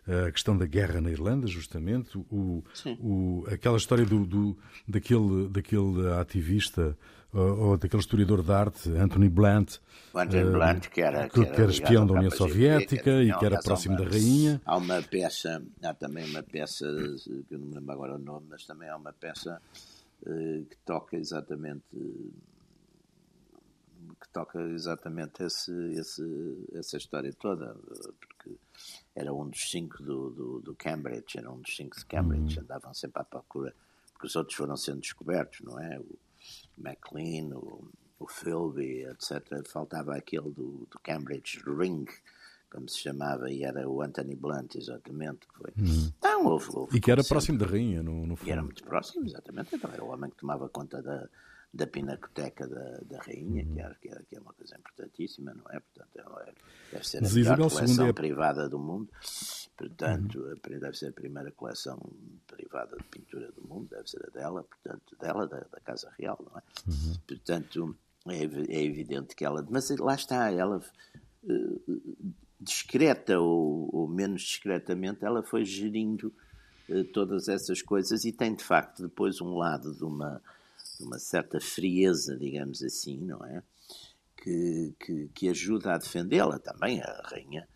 a 0.07 0.31
questão 0.31 0.55
da 0.55 0.65
guerra 0.65 1.01
na 1.01 1.09
Irlanda, 1.09 1.47
justamente, 1.47 2.17
o, 2.29 2.63
o, 2.99 3.43
aquela 3.47 3.77
história 3.77 4.05
do, 4.05 4.25
do, 4.25 4.57
daquele, 4.87 5.49
daquele 5.49 6.11
ativista 6.19 6.95
ou, 7.35 7.77
daquele 7.77 8.01
historiador 8.01 8.41
de 8.41 8.51
arte, 8.51 8.89
Anthony 8.89 9.29
Blunt, 9.29 9.79
Anthony 10.13 10.51
Blunt 10.51 10.89
que, 10.89 11.01
era, 11.01 11.27
que, 11.27 11.45
que 11.45 11.61
era 11.61 11.69
espião 11.69 12.07
da 12.07 12.13
União 12.13 12.31
Soviética 12.31 13.21
e 13.21 13.33
que 13.37 13.45
era 13.45 13.59
próximo 13.59 13.95
uma, 13.95 14.05
da 14.05 14.09
rainha. 14.09 14.61
Há 14.65 14.77
uma 14.77 15.01
peça, 15.01 15.61
há 15.83 15.93
também 15.93 16.29
uma 16.29 16.41
peça, 16.41 16.85
que 17.47 17.53
eu 17.53 17.59
não 17.59 17.67
me 17.67 17.75
lembro 17.75 17.91
agora 17.91 18.15
o 18.15 18.19
nome, 18.19 18.47
mas 18.49 18.65
também 18.65 18.87
há 18.89 18.95
uma 18.95 19.11
peça 19.11 19.61
uh, 20.21 20.65
que 20.65 20.77
toca 20.85 21.17
exatamente 21.17 21.83
que 24.21 24.29
toca 24.29 24.61
exatamente 24.61 25.43
esse, 25.43 25.73
esse, 25.93 26.67
essa 26.73 26.95
história 26.95 27.33
toda, 27.33 27.75
porque 28.19 28.55
era 29.15 29.33
um 29.33 29.49
dos 29.49 29.69
cinco 29.69 30.01
do, 30.01 30.29
do, 30.29 30.59
do 30.61 30.75
Cambridge, 30.75 31.37
era 31.37 31.51
um 31.51 31.59
dos 31.59 31.75
cinco 31.75 31.97
de 31.97 32.05
Cambridge, 32.05 32.57
uhum. 32.57 32.63
andavam 32.63 32.93
sempre 32.93 33.21
à 33.21 33.25
procura, 33.25 33.73
porque 34.13 34.27
os 34.27 34.35
outros 34.35 34.55
foram 34.55 34.77
sendo 34.77 34.99
descobertos, 34.99 35.59
não 35.61 35.79
é? 35.79 35.99
O 35.99 36.24
MacLean, 36.77 37.55
o, 37.55 37.87
o 38.19 38.27
Philby, 38.27 39.05
etc. 39.05 39.65
Faltava 39.67 40.15
aquele 40.15 40.51
do, 40.51 40.87
do 40.89 40.99
Cambridge 41.03 41.61
Ring, 41.65 42.05
como 42.69 42.89
se 42.89 42.99
chamava, 42.99 43.49
e 43.49 43.63
era 43.63 43.87
o 43.87 44.01
Anthony 44.01 44.35
Blunt, 44.35 44.75
exatamente. 44.75 45.47
Que 45.47 45.57
foi. 45.57 45.71
Uhum. 45.77 46.11
Então, 46.17 46.45
houve, 46.45 46.69
houve, 46.73 46.97
e 46.97 47.01
que 47.01 47.11
era 47.11 47.23
próximo 47.23 47.57
da 47.57 47.65
rainha, 47.65 48.03
no, 48.03 48.25
no 48.25 48.35
fundo. 48.35 48.49
E 48.49 48.51
era 48.51 48.63
muito 48.63 48.83
próximo, 48.83 49.25
exatamente. 49.25 49.75
Então, 49.75 49.91
era 49.91 50.03
o 50.03 50.09
homem 50.09 50.29
que 50.29 50.37
tomava 50.37 50.67
conta 50.69 51.01
da, 51.01 51.27
da 51.75 51.85
pinacoteca 51.85 52.65
da, 52.65 52.99
da 53.01 53.19
rainha, 53.19 53.65
que, 53.65 53.81
é, 53.81 53.95
que, 54.01 54.07
é, 54.07 54.21
que 54.29 54.35
é 54.37 54.39
uma 54.39 54.53
coisa 54.53 54.77
importantíssima, 54.77 55.53
não 55.53 55.65
é? 55.69 55.79
Portanto, 55.81 56.39
é, 56.39 56.53
deve 56.93 57.05
ser 57.05 57.17
a 57.17 57.29
melhor 57.29 57.69
coleção 57.69 58.07
é... 58.07 58.13
privada 58.13 58.69
do 58.69 58.79
mundo. 58.79 59.09
Portanto, 59.75 60.39
uhum. 60.39 60.79
deve 60.79 60.97
ser 60.97 61.09
a 61.09 61.11
primeira 61.11 61.51
coleção 61.51 61.99
privada 62.47 62.95
de 62.95 63.03
pintura 63.03 63.51
do 63.51 63.61
mundo, 63.67 63.89
deve 63.89 64.09
ser 64.09 64.25
a 64.25 64.29
dela, 64.29 64.63
portanto, 64.63 65.17
dela, 65.19 65.47
da, 65.47 65.59
da 65.59 65.79
Casa 65.81 66.09
Real, 66.17 66.39
não 66.49 66.57
é? 66.57 66.63
Uhum. 66.87 67.15
Portanto, 67.27 67.97
é, 68.27 68.43
é, 68.43 68.83
evidente 68.83 69.35
que 69.35 69.43
ela. 69.43 69.65
Mas 69.69 69.89
lá 69.89 70.15
está, 70.15 70.49
ela. 70.49 70.81
Uh, 71.43 72.35
discreta 72.57 73.37
ou, 73.37 73.89
ou, 73.93 74.07
menos 74.07 74.41
discretamente, 74.41 75.25
ela 75.25 75.43
foi 75.43 75.65
gerindo 75.65 76.33
uh, 76.89 77.03
todas 77.03 77.49
essas 77.49 77.81
coisas 77.81 78.23
e 78.23 78.31
tem 78.31 78.55
de 78.55 78.63
facto 78.63 79.03
depois 79.03 79.41
um 79.41 79.57
lado 79.57 79.93
de 79.93 80.03
uma, 80.03 80.41
de 80.97 81.03
uma 81.03 81.19
certa 81.19 81.59
frieza, 81.59 82.37
digamos 82.37 82.81
assim, 82.83 83.17
não 83.17 83.43
é? 83.45 83.63
Que, 84.37 84.93
que, 84.99 85.29
que 85.33 85.49
ajuda 85.49 85.93
a 85.93 85.97
defendê-la 85.97 86.59
também, 86.59 87.01
a 87.01 87.21
rainha. 87.25 87.67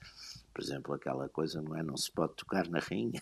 Por 0.53 0.63
exemplo, 0.63 0.93
aquela 0.93 1.29
coisa, 1.29 1.61
não 1.61 1.75
é? 1.75 1.81
Não 1.81 1.95
se 1.95 2.11
pode 2.11 2.35
tocar 2.35 2.67
na 2.69 2.79
rainha. 2.79 3.21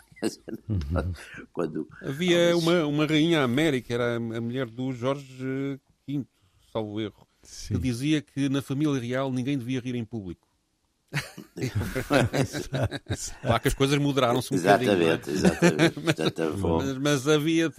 Uhum. 0.68 1.14
Quando, 1.54 1.88
Havia 2.02 2.58
uma, 2.58 2.86
uma 2.86 3.06
rainha 3.06 3.44
América, 3.44 3.94
era 3.94 4.16
a 4.16 4.42
mulher 4.42 4.68
do 4.68 4.92
Jorge 4.92 5.80
V, 6.08 6.26
salvo 6.72 7.00
erro, 7.00 7.28
Sim. 7.44 7.76
que 7.76 7.82
dizia 7.82 8.22
que 8.22 8.50
na 8.50 8.62
família 8.62 9.00
real 9.00 9.32
ninguém 9.32 9.58
devia 9.58 9.80
rir 9.80 9.96
em 9.96 10.06
público. 10.06 10.47
Claro 13.42 13.62
que 13.62 13.68
as 13.68 13.74
coisas 13.74 13.98
moderaram-se 13.98 14.54
um 14.54 14.58
exatamente, 14.58 15.32
bocadinho. 15.32 15.36
Exatamente, 15.36 16.00
mas, 16.60 16.98
mas, 16.98 17.28
havia 17.28 17.70
de 17.70 17.76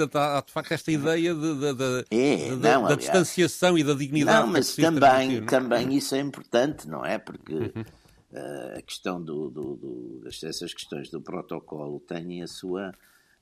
facto 0.53 0.73
esta 0.73 0.91
ideia 0.91 1.35
de, 1.35 1.55
de, 1.55 1.75
de, 1.75 2.05
é, 2.11 2.51
não, 2.57 2.89
da, 2.89 2.95
distanciação 2.95 3.77
e 3.77 3.85
da 3.85 3.93
dignidade. 3.95 4.47
Não, 4.47 4.53
mas 4.53 4.75
também, 4.75 5.45
também 5.45 5.95
isso 5.97 6.15
é 6.15 6.21
importante, 6.21 6.89
não 6.89 7.05
é? 7.05 7.19
Porque 7.19 7.55
uh, 7.55 8.79
a 8.79 8.83
questão 8.83 9.23
do, 9.23 9.51
do, 9.51 9.75
do, 9.77 10.23
essas 10.27 10.73
questões 10.73 11.11
do 11.11 11.21
protocolo 11.21 12.01
têm, 12.01 12.43
a 12.43 12.47
sua, 12.47 12.95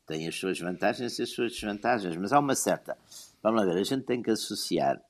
têm 0.04 0.26
as 0.26 0.34
suas 0.34 0.58
vantagens 0.58 1.18
e 1.18 1.22
as 1.22 1.30
suas 1.30 1.52
desvantagens, 1.52 2.16
mas 2.16 2.32
há 2.32 2.40
uma 2.40 2.56
certa. 2.56 2.98
Vamos 3.40 3.60
lá 3.60 3.72
ver, 3.72 3.78
a 3.78 3.84
gente 3.84 4.02
tem 4.04 4.20
que 4.20 4.32
associar 4.32 5.00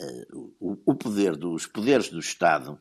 uh, 0.00 0.52
o, 0.60 0.78
o 0.86 0.94
poder 0.94 1.34
dos 1.36 1.66
poderes 1.66 2.08
do 2.08 2.20
Estado 2.20 2.78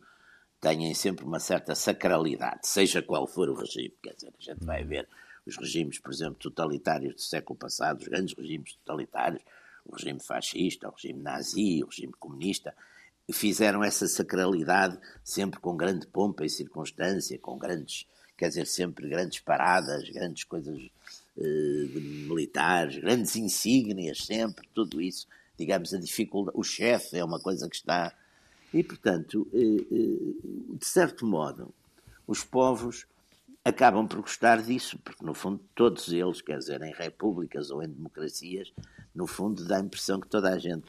têm 0.63 0.93
sempre 0.93 1.25
uma 1.25 1.41
certa 1.41 1.75
sacralidade, 1.75 2.65
seja 2.65 3.01
qual 3.01 3.27
for 3.27 3.49
o 3.49 3.53
regime. 3.53 3.93
Quer 4.01 4.13
dizer, 4.13 4.33
a 4.39 4.41
gente 4.41 4.63
vai 4.63 4.81
ver 4.85 5.09
os 5.45 5.57
regimes, 5.57 5.99
por 5.99 6.13
exemplo, 6.13 6.35
totalitários 6.35 7.15
do 7.15 7.21
século 7.21 7.59
passado, 7.59 7.99
os 7.99 8.07
grandes 8.07 8.33
regimes 8.33 8.75
totalitários, 8.75 9.43
o 9.85 9.93
regime 9.93 10.21
fascista, 10.21 10.87
o 10.87 10.93
regime 10.93 11.21
nazi, 11.21 11.83
o 11.83 11.87
regime 11.87 12.13
comunista, 12.17 12.73
fizeram 13.29 13.83
essa 13.83 14.07
sacralidade 14.07 14.97
sempre 15.21 15.59
com 15.59 15.75
grande 15.75 16.07
pompa 16.07 16.45
e 16.45 16.49
circunstância, 16.49 17.37
com 17.39 17.57
grandes, 17.57 18.07
quer 18.37 18.47
dizer, 18.47 18.65
sempre 18.65 19.09
grandes 19.09 19.41
paradas, 19.41 20.09
grandes 20.09 20.45
coisas 20.45 20.81
eh, 21.37 21.99
militares, 22.25 22.97
grandes 22.99 23.35
insígnias, 23.35 24.19
sempre, 24.19 24.65
tudo 24.73 25.01
isso. 25.01 25.27
Digamos, 25.57 25.93
a 25.93 25.99
dificuldade. 25.99 26.57
O 26.57 26.63
chefe 26.63 27.17
é 27.17 27.23
uma 27.23 27.39
coisa 27.39 27.69
que 27.69 27.75
está 27.75 28.13
e, 28.73 28.83
portanto, 28.83 29.47
eh, 29.53 29.85
eh, 29.91 30.77
de 30.77 30.85
certo 30.85 31.25
modo, 31.25 31.73
os 32.25 32.43
povos 32.43 33.05
acabam 33.63 34.07
por 34.07 34.21
gostar 34.21 34.61
disso, 34.61 34.97
porque, 35.03 35.23
no 35.23 35.33
fundo, 35.33 35.61
todos 35.75 36.11
eles, 36.11 36.41
quer 36.41 36.57
dizer, 36.57 36.81
em 36.81 36.91
repúblicas 36.91 37.69
ou 37.69 37.83
em 37.83 37.87
democracias, 37.87 38.73
no 39.13 39.27
fundo, 39.27 39.63
dá 39.65 39.77
a 39.77 39.81
impressão 39.81 40.19
que 40.19 40.27
toda 40.27 40.49
a 40.49 40.57
gente 40.57 40.85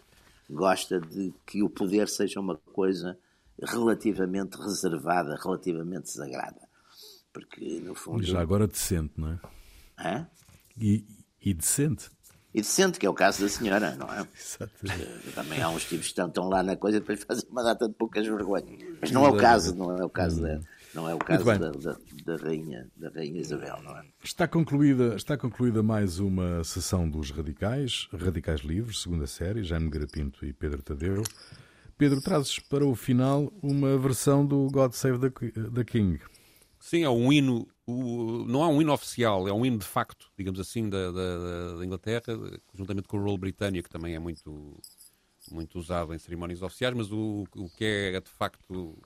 gosta 0.49 1.01
de 1.01 1.32
que 1.47 1.62
o 1.62 1.68
poder 1.68 2.09
seja 2.09 2.41
uma 2.41 2.57
coisa 2.57 3.18
relativamente 3.62 4.57
reservada, 4.57 5.37
relativamente 5.37 6.11
sagrada. 6.11 6.68
Porque, 7.32 7.80
no 7.80 7.95
fundo. 7.95 8.22
E 8.22 8.26
já 8.26 8.41
agora 8.41 8.66
decente, 8.66 9.12
não 9.16 9.28
é? 9.28 9.41
Hã? 9.99 10.26
E, 10.76 11.05
e 11.41 11.53
decente 11.53 12.11
e 12.55 12.61
decente, 12.61 13.01
que 13.01 13.05
é 13.07 13.11
o 13.11 13.15
caso 13.15 13.43
da 13.43 13.49
senhora, 13.49 13.97
não 13.97 14.07
é? 14.07 14.27
Exatamente. 14.39 15.33
Também 15.35 15.61
há 15.61 15.69
uns 15.69 15.85
tipos 15.85 16.13
que 16.13 16.21
estão, 16.21 16.49
lá 16.49 16.63
na 16.63 16.77
coisa 16.77 16.99
e 16.99 17.01
depois 17.01 17.25
fazem 17.25 17.45
uma 17.51 17.65
data 17.65 17.89
de 17.89 17.95
poucas 17.95 18.25
vergonhas. 18.25 18.81
Mas 19.01 19.11
não 19.11 19.27
é 19.27 19.29
o 19.29 19.37
caso, 19.37 19.75
não 19.75 19.99
é 19.99 20.05
o 20.05 20.09
caso 20.09 20.41
da. 20.41 20.61
Não 20.95 21.09
é 21.09 21.15
o 21.15 21.19
caso 21.19 21.45
da, 21.45 21.57
da, 21.59 21.97
da, 22.25 22.37
rainha, 22.37 22.87
da 22.97 23.09
rainha 23.09 23.41
Isabel, 23.41 23.81
não 23.83 23.99
é? 23.99 24.05
Está 24.23 24.47
concluída, 24.47 25.17
está 25.17 25.37
concluída 25.37 25.83
mais 25.83 26.21
uma 26.21 26.63
sessão 26.63 27.11
dos 27.11 27.33
Radicais, 27.33 28.07
Radicais 28.13 28.61
Livres, 28.61 29.03
segunda 29.03 29.27
série, 29.27 29.65
Jaime 29.65 29.91
Garapinto 29.91 30.47
e 30.47 30.53
Pedro 30.53 30.81
Tadeu. 30.83 31.25
Pedro, 31.99 32.21
trazes 32.21 32.61
para 32.61 32.87
o 32.87 32.95
final 32.95 33.53
uma 33.61 33.99
versão 33.99 34.47
do 34.47 34.69
God 34.71 34.93
Save 34.93 35.19
the, 35.19 35.51
the 35.71 35.83
King. 35.83 36.21
Sim, 36.79 37.03
é 37.03 37.11
um 37.11 37.33
hino 37.33 37.67
o, 37.87 38.45
não 38.47 38.62
há 38.62 38.68
um 38.68 38.80
hino 38.80 38.93
oficial, 38.93 39.47
é 39.47 39.53
um 39.53 39.64
hino 39.64 39.78
de 39.78 39.85
facto, 39.85 40.30
digamos 40.37 40.59
assim, 40.59 40.89
da, 40.89 41.11
da, 41.11 41.76
da 41.76 41.85
Inglaterra, 41.85 42.22
juntamente 42.72 43.09
com 43.09 43.18
o 43.18 43.22
rolo 43.22 43.39
britânico, 43.39 43.89
que 43.89 43.93
também 43.93 44.14
é 44.14 44.18
muito, 44.18 44.80
muito 45.51 45.78
usado 45.78 46.14
em 46.14 46.18
cerimónias 46.18 46.62
oficiais, 46.62 46.95
mas 46.95 47.12
o, 47.12 47.45
o 47.55 47.68
que 47.70 47.85
é 47.85 48.20
de 48.20 48.30
facto 48.30 48.97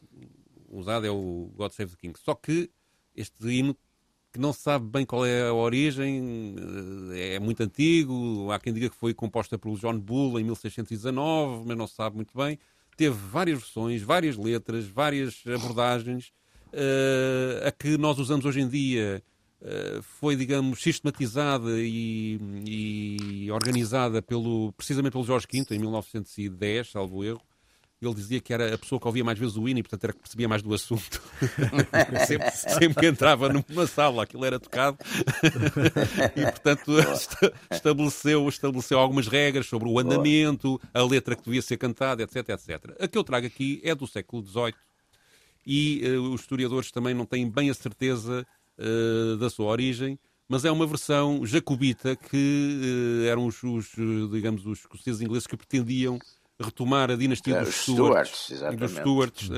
usado 0.68 1.06
é 1.06 1.10
o 1.10 1.50
God 1.56 1.72
Save 1.72 1.90
the 1.92 1.96
King. 2.00 2.18
Só 2.18 2.34
que 2.34 2.70
este 3.16 3.48
hino, 3.48 3.76
que 4.32 4.38
não 4.38 4.52
se 4.52 4.60
sabe 4.60 4.86
bem 4.86 5.04
qual 5.04 5.26
é 5.26 5.48
a 5.48 5.54
origem, 5.54 6.54
eh, 7.12 7.34
é 7.34 7.38
muito 7.40 7.62
antigo, 7.62 8.50
há 8.52 8.60
quem 8.60 8.72
diga 8.72 8.90
que 8.90 8.96
foi 8.96 9.12
composta 9.12 9.58
pelo 9.58 9.76
John 9.76 9.98
Bull 9.98 10.38
em 10.38 10.44
1619, 10.44 11.64
mas 11.66 11.76
não 11.76 11.86
se 11.86 11.94
sabe 11.94 12.16
muito 12.16 12.36
bem. 12.36 12.58
Teve 12.96 13.16
várias 13.16 13.58
versões, 13.58 14.02
várias 14.02 14.36
letras, 14.36 14.86
várias 14.86 15.42
abordagens 15.46 16.32
a 17.66 17.70
que 17.72 17.96
nós 17.96 18.18
usamos 18.18 18.44
hoje 18.44 18.60
em 18.60 18.68
dia 18.68 19.22
uh, 19.60 20.02
foi, 20.02 20.36
digamos, 20.36 20.82
sistematizada 20.82 21.70
e, 21.78 22.38
e, 22.66 23.50
organizada 23.50 24.22
pelo, 24.22 24.72
precisamente 24.72 25.12
pelo 25.12 25.24
Jorge 25.24 25.46
V 25.50 25.64
em 25.74 25.78
1910, 25.78 26.90
salvo 26.90 27.24
erro. 27.24 27.40
Ele 28.00 28.14
dizia 28.14 28.40
que 28.40 28.52
era 28.52 28.72
a 28.72 28.78
pessoa 28.78 29.00
que 29.00 29.08
ouvia 29.08 29.24
mais 29.24 29.36
vezes 29.36 29.56
o 29.56 29.68
hino 29.68 29.80
e, 29.80 29.82
portanto, 29.82 30.04
era 30.04 30.12
que 30.12 30.20
percebia 30.20 30.48
mais 30.48 30.62
do 30.62 30.72
assunto. 30.72 31.20
sempre, 32.28 32.50
sempre, 32.52 32.94
que 32.94 33.06
entrava 33.06 33.48
numa 33.48 33.88
sala, 33.88 34.22
aquilo 34.22 34.44
era 34.44 34.60
tocado. 34.60 34.98
e, 36.36 36.42
portanto, 36.42 36.92
estabeleceu, 37.72 38.48
estabeleceu 38.48 39.00
algumas 39.00 39.26
regras 39.26 39.66
sobre 39.66 39.88
o 39.88 39.98
andamento, 39.98 40.80
a 40.94 41.02
letra 41.02 41.34
que 41.34 41.42
devia 41.42 41.60
ser 41.60 41.76
cantada, 41.76 42.22
etc, 42.22 42.50
etc. 42.50 42.96
A 43.00 43.08
que 43.08 43.18
eu 43.18 43.24
trago 43.24 43.48
aqui 43.48 43.80
é 43.82 43.92
do 43.96 44.06
século 44.06 44.46
XVIII, 44.46 44.74
e 45.68 46.02
uh, 46.16 46.22
os 46.32 46.40
historiadores 46.40 46.90
também 46.90 47.12
não 47.12 47.26
têm 47.26 47.48
bem 47.48 47.68
a 47.68 47.74
certeza 47.74 48.46
uh, 48.78 49.36
da 49.36 49.50
sua 49.50 49.66
origem, 49.66 50.18
mas 50.48 50.64
é 50.64 50.70
uma 50.70 50.86
versão 50.86 51.44
jacobita 51.44 52.16
que 52.16 53.20
uh, 53.22 53.26
eram 53.26 53.44
os, 53.44 53.62
os, 53.62 53.90
digamos, 54.32 54.64
os 54.64 54.78
escoceses 54.78 55.20
ingleses 55.20 55.46
que 55.46 55.58
pretendiam 55.58 56.18
retomar 56.58 57.10
a 57.10 57.16
dinastia 57.16 57.56
é, 57.56 57.64
dos 57.64 57.74
Stuarts, 57.74 58.50
dos 58.78 58.90
Stuarts 58.92 59.50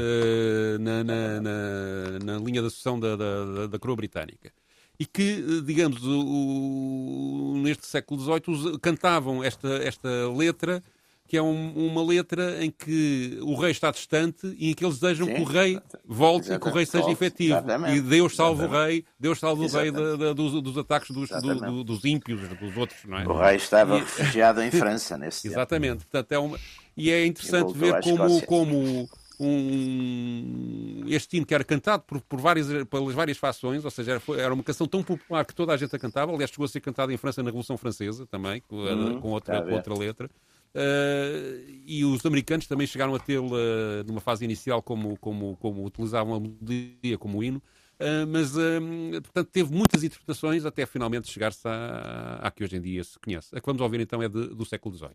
na, 0.80 1.02
na, 1.02 1.40
na, 1.40 2.18
na, 2.22 2.38
linha 2.38 2.60
da 2.60 2.68
sucessão 2.68 3.00
da, 3.00 3.16
da, 3.16 3.68
da 3.68 3.78
coroa 3.78 3.96
britânica. 3.96 4.52
E 4.98 5.06
que, 5.06 5.62
digamos, 5.64 6.04
o, 6.04 7.54
o, 7.54 7.58
neste 7.62 7.86
século 7.86 8.20
XVIII 8.20 8.78
cantavam 8.80 9.42
esta, 9.42 9.68
esta 9.76 10.10
letra 10.36 10.82
que 11.30 11.36
é 11.36 11.42
um, 11.42 11.72
uma 11.76 12.04
letra 12.04 12.64
em 12.64 12.72
que 12.72 13.38
o 13.42 13.54
rei 13.54 13.70
está 13.70 13.92
distante 13.92 14.52
e 14.58 14.72
em 14.72 14.74
que 14.74 14.84
eles 14.84 14.98
desejam 14.98 15.28
Sim, 15.28 15.34
que 15.34 15.40
o 15.42 15.44
rei 15.44 15.80
volte 16.04 16.46
exatamente. 16.46 16.56
e 16.56 16.58
que 16.58 16.68
o 16.68 16.72
rei 16.74 16.86
seja 16.86 17.04
volte, 17.04 17.12
efetivo. 17.12 17.54
Exatamente. 17.54 17.96
E 17.96 18.00
Deus 18.00 18.34
salve 18.34 18.64
o 18.64 18.68
rei, 18.68 19.04
Deus 19.16 19.38
salve 19.38 19.64
o 19.64 19.68
rei 19.68 19.92
de, 19.92 20.16
de, 20.16 20.34
dos, 20.34 20.60
dos, 20.60 20.76
ataques 20.76 21.12
dos, 21.12 21.30
do, 21.30 21.84
dos 21.84 22.04
ímpios, 22.04 22.40
dos 22.48 22.76
outros. 22.76 23.04
Não 23.04 23.18
é? 23.20 23.28
O 23.28 23.38
rei 23.38 23.54
estava 23.54 23.98
e... 23.98 24.00
refugiado 24.00 24.60
em 24.60 24.72
França 24.74 25.16
nesse 25.16 25.42
tempo. 25.42 25.54
Exatamente. 25.54 25.98
Portanto, 25.98 26.32
é 26.32 26.38
uma... 26.40 26.58
E 26.96 27.12
é 27.12 27.24
interessante 27.24 27.72
ver 27.78 28.02
como, 28.02 28.44
como 28.44 29.08
um, 29.38 31.04
este 31.06 31.36
hino 31.36 31.46
que 31.46 31.54
era 31.54 31.62
cantado 31.62 32.02
por, 32.02 32.20
por 32.22 32.40
várias, 32.40 32.66
pelas 32.88 33.14
várias 33.14 33.38
fações, 33.38 33.84
ou 33.84 33.90
seja, 33.90 34.12
era, 34.12 34.40
era, 34.40 34.52
uma 34.52 34.64
canção 34.64 34.86
tão 34.86 35.00
popular 35.04 35.44
que 35.46 35.54
toda 35.54 35.72
a 35.72 35.76
gente 35.76 35.94
a 35.94 35.98
cantava. 35.98 36.32
Aliás, 36.32 36.50
chegou 36.50 36.64
a 36.64 36.68
ser 36.68 36.80
cantada 36.80 37.12
em 37.12 37.16
França 37.16 37.40
na 37.40 37.46
Revolução 37.50 37.78
Francesa 37.78 38.26
também, 38.26 38.60
com, 38.68 38.76
hum, 38.76 39.20
com 39.20 39.28
outra, 39.28 39.62
com 39.62 39.72
outra 39.72 39.94
letra. 39.94 40.28
Uh, 40.74 41.66
e 41.84 42.04
os 42.04 42.24
americanos 42.24 42.66
também 42.66 42.86
chegaram 42.86 43.14
a 43.14 43.18
tê-la 43.18 44.04
numa 44.06 44.20
fase 44.20 44.44
inicial 44.44 44.80
como, 44.80 45.16
como, 45.18 45.56
como 45.56 45.84
utilizavam 45.84 46.34
a 46.34 46.40
melodia 46.40 47.18
como 47.18 47.42
hino, 47.42 47.58
uh, 47.58 48.26
mas 48.28 48.56
uh, 48.56 49.20
portanto 49.22 49.48
teve 49.50 49.72
muitas 49.72 50.04
interpretações 50.04 50.64
até 50.64 50.86
finalmente 50.86 51.28
chegar-se 51.28 51.66
à, 51.66 52.38
à, 52.40 52.50
que 52.52 52.62
hoje 52.62 52.76
em 52.76 52.80
dia 52.80 53.02
se 53.02 53.18
conhece. 53.18 53.48
A 53.52 53.60
que 53.60 53.66
vamos 53.66 53.82
ouvir 53.82 54.00
então 54.00 54.22
é 54.22 54.28
de, 54.28 54.48
do 54.54 54.64
século 54.64 54.94
XVIII. 54.94 55.10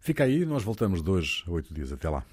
Fica 0.00 0.24
aí, 0.24 0.44
nós 0.44 0.64
voltamos 0.64 1.00
dois 1.02 1.44
a 1.46 1.50
oito 1.52 1.72
dias. 1.72 1.92
Até 1.92 2.10
lá. 2.10 2.26